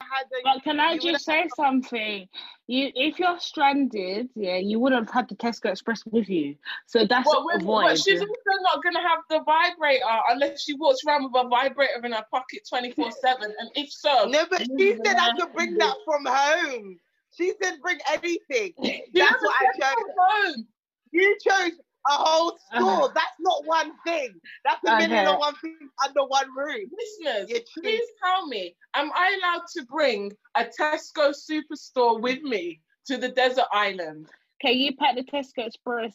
Had 0.01 0.25
a- 0.27 0.43
But 0.45 0.63
can 0.63 0.81
I 0.81 0.97
just 0.99 1.25
say 1.25 1.49
something? 1.57 2.29
You, 2.67 2.91
if 2.95 3.19
you're 3.19 3.39
stranded, 3.41 4.29
yeah, 4.35 4.57
you 4.57 4.79
wouldn't 4.79 5.07
have 5.07 5.13
had 5.15 5.29
the 5.29 5.35
Tesco 5.35 5.71
Express 5.71 6.05
with 6.07 6.29
you. 6.29 6.57
So 6.87 7.05
that's 7.07 7.29
But, 7.31 7.45
with- 7.45 7.63
avoid. 7.63 7.85
but 7.85 7.99
she's 7.99 8.21
also 8.21 8.63
not 8.63 8.83
going 8.83 8.95
to 8.95 9.01
have 9.01 9.19
the 9.29 9.41
vibrator 9.45 10.05
unless 10.29 10.63
she 10.63 10.75
walks 10.75 11.01
around 11.07 11.25
with 11.25 11.45
a 11.45 11.49
vibrator 11.49 12.05
in 12.05 12.13
her 12.13 12.25
pocket 12.31 12.61
24 12.69 13.11
7. 13.13 13.55
And 13.59 13.71
if 13.75 13.91
so, 13.93 14.27
No, 14.27 14.47
but 14.49 14.63
she 14.79 14.97
said 15.05 15.17
I 15.19 15.33
could 15.39 15.53
bring 15.53 15.77
that 15.79 15.97
from 16.05 16.25
home. 16.27 16.99
She 17.37 17.53
said 17.63 17.81
bring 17.81 17.99
anything. 18.13 18.73
That's 19.15 19.43
what 19.43 19.55
I 19.61 19.79
chose. 19.79 19.95
home. 20.19 20.67
You 21.13 21.37
chose 21.45 21.73
a 22.11 22.13
whole 22.13 22.59
store. 22.75 22.83
Uh-huh. 22.83 23.09
That's 23.15 23.37
not 23.41 23.65
one 23.65 23.93
thing. 24.07 24.35
That's 24.65 24.83
a 24.85 24.97
million 24.97 25.27
Okay. 25.27 25.37
one 25.39 25.55
things 25.63 25.91
under 26.05 26.25
one 26.27 26.49
roof. 26.57 26.89
Listeners, 26.99 27.51
You 27.51 27.61
please 27.83 28.05
tell 28.25 28.47
me, 28.47 28.75
am 28.95 29.11
I 29.15 29.39
allowed 29.41 29.65
to 29.77 29.85
bring 29.87 30.33
a 30.57 30.65
Tesco 30.65 31.33
superstore 31.33 32.21
with 32.21 32.43
me 32.43 32.81
to 33.07 33.17
the 33.17 33.29
desert 33.29 33.67
island? 33.73 34.27
Can 34.61 34.75
you 34.77 34.95
pack 34.97 35.17
the 35.17 35.23
Tesco 35.25 35.67
Express 35.67 36.15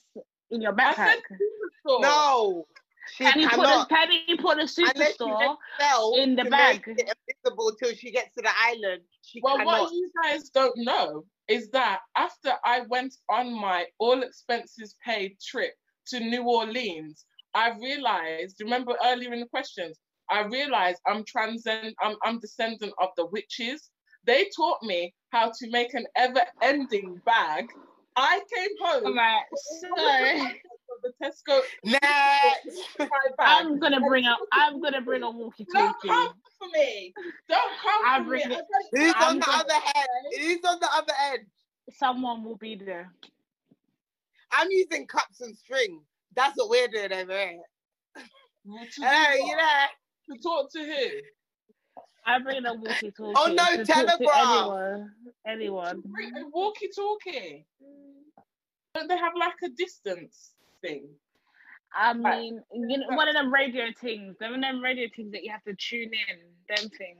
in 0.51 0.61
your 0.61 0.79
I 0.79 0.93
said 0.93 1.05
backpack? 1.05 1.37
superstore. 1.87 2.01
No, 2.01 2.67
she 3.15 3.23
Can 3.25 3.39
you 3.39 3.49
put 3.49 3.57
cannot. 3.57 3.89
the, 3.89 3.95
can 3.95 4.11
you 4.27 4.37
put 4.37 4.57
the 4.57 4.63
superstore? 4.63 5.55
in 6.17 6.35
the 6.35 6.43
to 6.43 6.49
bag. 6.49 6.83
make 6.87 6.97
it 6.99 7.11
invisible 7.27 7.71
till 7.81 7.93
she 7.95 8.11
gets 8.11 8.33
to 8.35 8.41
the 8.43 8.51
island. 8.57 9.01
She 9.23 9.41
Well, 9.41 9.57
cannot. 9.57 9.81
what 9.83 9.93
you 9.93 10.11
guys 10.23 10.49
don't 10.49 10.77
know 10.77 11.25
is 11.47 11.69
that 11.71 11.99
after 12.15 12.51
I 12.63 12.81
went 12.89 13.15
on 13.29 13.53
my 13.59 13.85
all 13.99 14.21
expenses 14.23 14.95
paid 15.05 15.37
trip 15.39 15.73
to 16.07 16.19
New 16.19 16.43
Orleans, 16.43 17.25
I 17.53 17.71
realized, 17.81 18.57
remember 18.61 18.93
earlier 19.03 19.33
in 19.33 19.39
the 19.41 19.47
questions, 19.47 19.97
I 20.29 20.41
realized 20.45 20.99
I'm 21.07 21.23
transcend 21.25 21.93
I'm, 22.01 22.15
I'm 22.23 22.39
descendant 22.39 22.93
of 22.99 23.09
the 23.17 23.25
witches. 23.27 23.89
They 24.25 24.49
taught 24.55 24.81
me 24.81 25.13
how 25.29 25.51
to 25.59 25.69
make 25.69 25.93
an 25.93 26.05
ever-ending 26.15 27.21
bag. 27.25 27.67
I 28.15 28.41
came 28.55 28.69
home 28.81 29.05
Alright, 29.05 29.43
so 29.81 29.87
the 31.03 31.11
Tesco 31.23 31.59
Next. 31.83 32.79
I'm 33.39 33.77
gonna 33.79 33.99
bring 34.01 34.25
up. 34.25 34.39
I'm 34.53 34.81
gonna 34.81 35.01
bring 35.01 35.21
a 35.21 35.25
Don't 35.25 35.35
walkie-talkie. 35.37 36.07
come 36.07 36.33
for 36.57 36.67
me. 36.73 37.13
Don't 37.49 37.71
come 37.83 38.01
I'll 38.05 38.23
for 38.23 38.23
me. 38.23 38.29
bring 38.29 38.51
it. 38.51 38.61
I 38.61 38.97
Who's 38.99 39.13
I'm 39.17 39.29
on 39.35 39.39
the 39.39 39.45
gonna- 39.45 39.57
other 39.63 39.73
end? 39.95 40.41
Who's 40.41 40.59
on 40.71 40.79
the 40.79 40.89
other 40.95 41.13
end? 41.31 41.39
Someone 41.91 42.43
will 42.43 42.55
be 42.57 42.75
there. 42.75 43.13
I'm 44.51 44.67
using 44.71 45.07
cups 45.07 45.41
and 45.41 45.55
string. 45.57 46.01
That's 46.35 46.57
what 46.57 46.69
we're 46.69 46.87
doing 46.87 47.13
over 47.13 47.31
here. 47.37 47.59
said- 48.15 48.91
To, 48.95 49.01
Hey, 49.05 49.37
you 49.45 49.55
know. 49.55 49.85
to 50.35 50.41
talk 50.41 50.71
to 50.73 50.79
who? 50.83 51.07
I 52.27 52.39
bring 52.39 52.65
a 52.65 52.73
walkie-talkie. 52.73 53.33
Oh, 53.37 53.47
no, 53.53 53.63
to 53.77 53.85
talk 53.85 53.85
to 53.85 54.17
telegraph. 54.17 54.47
anyone. 54.47 55.11
Anyone. 55.47 56.01
Bring 56.05 56.35
a 56.37 56.47
walkie-talkie. 56.49 57.65
Don't 58.95 59.07
they 59.07 59.17
have 59.17 59.33
like 59.37 59.53
a 59.63 59.69
distance 59.69 60.51
thing? 60.81 61.07
I 61.97 62.13
mean, 62.13 62.61
you 62.73 62.97
know, 62.97 63.07
one 63.15 63.27
of 63.27 63.35
them 63.35 63.53
radio 63.53 63.85
things. 64.01 64.35
Them 64.39 64.59
them 64.59 64.81
radio 64.81 65.07
things 65.15 65.31
that 65.31 65.43
you 65.43 65.51
have 65.51 65.63
to 65.63 65.75
tune 65.75 66.11
in. 66.13 66.37
Them 66.75 66.89
things. 66.97 67.19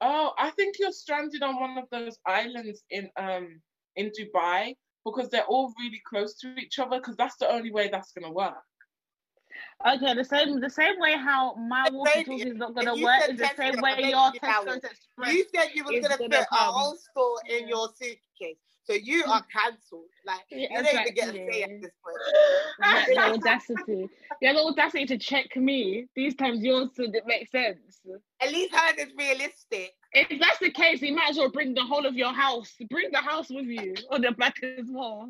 Oh, 0.00 0.32
I 0.38 0.50
think 0.50 0.76
you're 0.78 0.92
stranded 0.92 1.42
on 1.42 1.58
one 1.58 1.78
of 1.78 1.84
those 1.90 2.18
islands 2.26 2.82
in 2.90 3.08
um 3.16 3.60
in 3.96 4.10
Dubai 4.10 4.76
because 5.06 5.30
they're 5.30 5.44
all 5.46 5.72
really 5.78 6.02
close 6.06 6.34
to 6.40 6.54
each 6.58 6.78
other. 6.78 6.98
Because 6.98 7.16
that's 7.16 7.36
the 7.36 7.50
only 7.50 7.70
way 7.70 7.88
that's 7.88 8.12
gonna 8.12 8.32
work. 8.32 8.54
Okay, 9.86 10.12
the 10.14 10.24
same 10.24 10.60
the 10.60 10.68
same 10.68 10.98
way 10.98 11.12
how 11.12 11.54
my 11.54 11.88
The 11.88 11.96
walkie-talkie 11.96 12.42
is 12.50 12.56
not 12.56 12.74
gonna 12.74 12.94
work 13.02 13.28
is 13.30 13.38
the 13.38 13.50
same 13.56 13.80
way 13.80 13.92
I 13.92 13.96
bet 13.96 14.10
your 14.10 14.26
you 14.34 14.40
that 14.42 14.42
Tesco 14.42 14.66
was- 14.66 14.84
Express. 14.84 15.32
You 15.32 15.44
said 15.54 15.68
you 15.74 15.84
were 15.84 15.92
gonna 15.92 16.02
gonna 16.02 16.16
fit 16.30 16.32
a 16.42 16.46
come. 16.46 16.74
whole 16.74 16.96
store 16.96 17.38
in 17.48 17.68
your 17.68 17.88
suitcase. 17.94 18.58
So 18.86 18.92
you 18.94 19.24
are 19.26 19.42
cancelled. 19.52 20.04
Like 20.24 20.40
Yeah, 20.50 20.58
you 20.58 20.68
don't 20.68 20.86
even 21.00 21.14
get 21.14 21.28
a 21.28 21.32
say 21.32 21.62
at 21.62 21.70
this 21.82 21.90
point. 22.04 22.16
You 22.78 22.96
have 22.96 23.06
the 23.06 23.18
audacity. 23.18 24.08
You 24.40 24.48
have 24.48 24.56
the 24.56 24.62
audacity 24.62 25.06
to 25.06 25.18
check 25.18 25.56
me. 25.56 26.06
These 26.14 26.36
times 26.36 26.62
yours 26.62 26.90
so 26.94 27.04
it 27.04 27.24
makes 27.26 27.50
sense. 27.50 28.00
At 28.40 28.52
least 28.52 28.74
hers 28.74 28.94
is 28.98 29.12
realistic. 29.18 29.92
If 30.12 30.40
that's 30.40 30.58
the 30.60 30.70
case, 30.70 31.02
you 31.02 31.14
might 31.14 31.30
as 31.30 31.36
well 31.36 31.50
bring 31.50 31.74
the 31.74 31.82
whole 31.82 32.06
of 32.06 32.14
your 32.14 32.32
house. 32.32 32.74
Bring 32.90 33.10
the 33.10 33.18
house 33.18 33.50
with 33.50 33.66
you 33.66 33.94
on 34.10 34.22
the 34.22 34.32
back 34.32 34.54
as 34.62 34.86
well. 34.88 35.28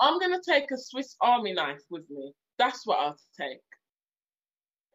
I'm 0.00 0.18
gonna 0.18 0.40
take 0.46 0.70
a 0.72 0.76
Swiss 0.76 1.14
Army 1.20 1.52
knife 1.52 1.82
with 1.88 2.08
me. 2.10 2.32
That's 2.58 2.84
what 2.84 2.98
I'll 2.98 3.18
take. 3.40 3.60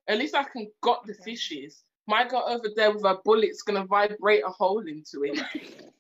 At 0.10 0.18
least 0.18 0.36
I 0.36 0.44
can 0.44 0.70
got 0.82 1.06
the 1.06 1.14
fishes. 1.14 1.84
My 2.08 2.28
guy 2.28 2.42
over 2.42 2.70
there 2.76 2.92
with 2.92 3.06
a 3.06 3.18
bullet's 3.24 3.62
gonna 3.62 3.86
vibrate 3.86 4.44
a 4.46 4.50
hole 4.50 4.86
into 4.86 5.24
it. 5.24 5.40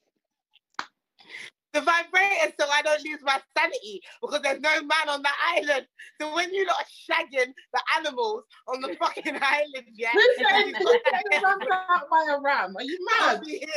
The 1.78 1.84
vibrator 1.84 2.54
so 2.60 2.66
I 2.72 2.82
don't 2.82 3.06
lose 3.06 3.20
my 3.22 3.40
sanity 3.56 4.02
because 4.20 4.42
there's 4.42 4.62
no 4.62 4.82
man 4.82 5.10
on 5.10 5.22
the 5.22 5.30
island. 5.46 5.86
So 6.20 6.34
when 6.34 6.52
you 6.52 6.66
lot 6.66 6.84
shagging 7.08 7.54
the 7.72 7.82
animals 7.98 8.46
on 8.68 8.82
the 8.82 8.96
fucking 9.00 9.36
island, 9.42 9.86
yeah, 9.94 10.10
Who 10.12 10.22
said 10.38 10.66
you've 10.66 10.78
who 10.78 10.84
got 10.86 11.02
said 11.06 11.22
that- 11.32 11.44
I'm 11.46 11.72
out 11.72 12.10
by 12.10 12.34
a 12.36 12.40
ram? 12.42 12.76
Are 12.76 12.82
you 12.82 12.98
mad? 13.20 13.42
be 13.46 13.60
here 13.60 13.70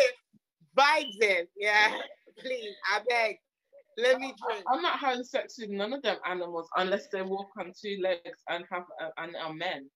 vibes 0.78 1.20
in, 1.22 1.46
yeah. 1.59 1.92
Please, 2.38 2.74
I 2.90 3.01
beg. 3.07 3.36
Let 3.98 4.18
me 4.18 4.32
drink. 4.48 4.64
I'm 4.66 4.80
not 4.80 4.98
having 4.98 5.22
sex 5.24 5.57
with 5.59 5.68
none 5.68 5.92
of 5.92 6.01
them 6.01 6.16
animals 6.26 6.70
unless 6.78 7.09
they 7.12 7.20
walk 7.20 7.51
on 7.59 7.70
two 7.78 7.98
legs 8.03 8.40
and 8.48 8.64
have 8.72 8.84
a, 8.98 9.22
and 9.22 9.36
are 9.36 9.53
men. 9.53 9.90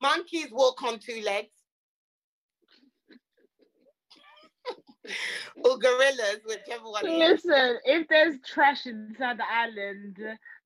Monkeys 0.00 0.48
walk 0.50 0.82
on 0.82 0.98
two 0.98 1.20
legs. 1.22 1.50
Or 5.64 5.78
gorillas, 5.78 6.40
whichever 6.46 6.84
one. 6.84 7.06
it 7.06 7.10
is. 7.10 7.44
Listen, 7.44 7.78
if 7.84 8.08
there's 8.08 8.36
trash 8.46 8.86
inside 8.86 9.38
the 9.38 9.50
island, 9.50 10.18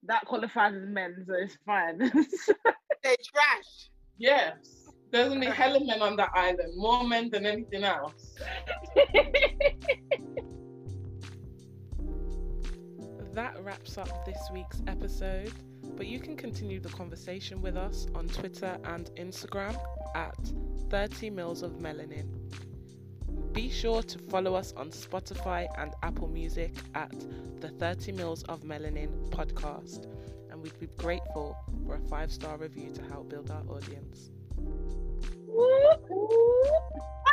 that 0.05 0.25
qualifies 0.27 0.75
as 0.75 0.89
men, 0.89 1.25
so 1.27 1.35
it's 1.35 1.57
fine. 1.67 1.99
They're 3.03 3.17
trash. 3.25 3.91
Yes. 4.19 4.89
There's 5.11 5.33
only 5.33 5.47
hella 5.47 5.85
men 5.85 6.03
on 6.03 6.17
that 6.17 6.31
island, 6.35 6.77
more 6.77 7.07
men 7.07 7.31
than 7.31 7.47
anything 7.47 7.85
else. 7.85 8.35
That 13.39 13.63
wraps 13.63 13.97
up 13.97 14.27
this 14.27 14.49
week's 14.53 14.83
episode, 14.89 15.53
but 15.97 16.09
you 16.09 16.19
can 16.19 16.37
continue 16.37 16.81
the 16.81 16.89
conversation 16.89 17.63
with 17.63 17.77
us 17.77 18.09
on 18.13 18.27
Twitter 18.27 18.77
and 18.83 19.13
Instagram 19.17 19.79
at 20.17 20.35
30 20.91 21.31
mils 21.31 21.63
of 21.63 21.75
melanin. 21.75 22.27
Be 23.59 23.69
sure 23.69 24.05
to 24.05 24.19
follow 24.31 24.55
us 24.55 24.73
on 24.77 24.91
Spotify 24.91 25.67
and 25.79 25.93
Apple 26.05 26.29
Music 26.29 26.73
at 26.95 27.13
the 27.61 27.71
30 27.71 28.13
mils 28.13 28.45
of 28.45 28.61
melanin 28.61 29.09
podcast, 29.31 30.07
and 30.49 30.63
we'd 30.63 30.79
be 30.79 30.87
grateful 30.97 31.57
for 31.85 31.97
a 31.97 32.01
five 32.03 32.31
star 32.31 32.57
review 32.57 32.93
to 32.93 33.03
help 33.03 33.31
build 33.31 33.51
our 33.51 33.65
audience. 33.69 34.31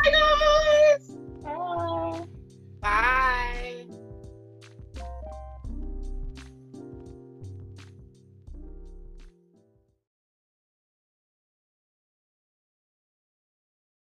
Bye 0.03 0.09
guys! 0.11 1.11
Bye. 2.81 3.85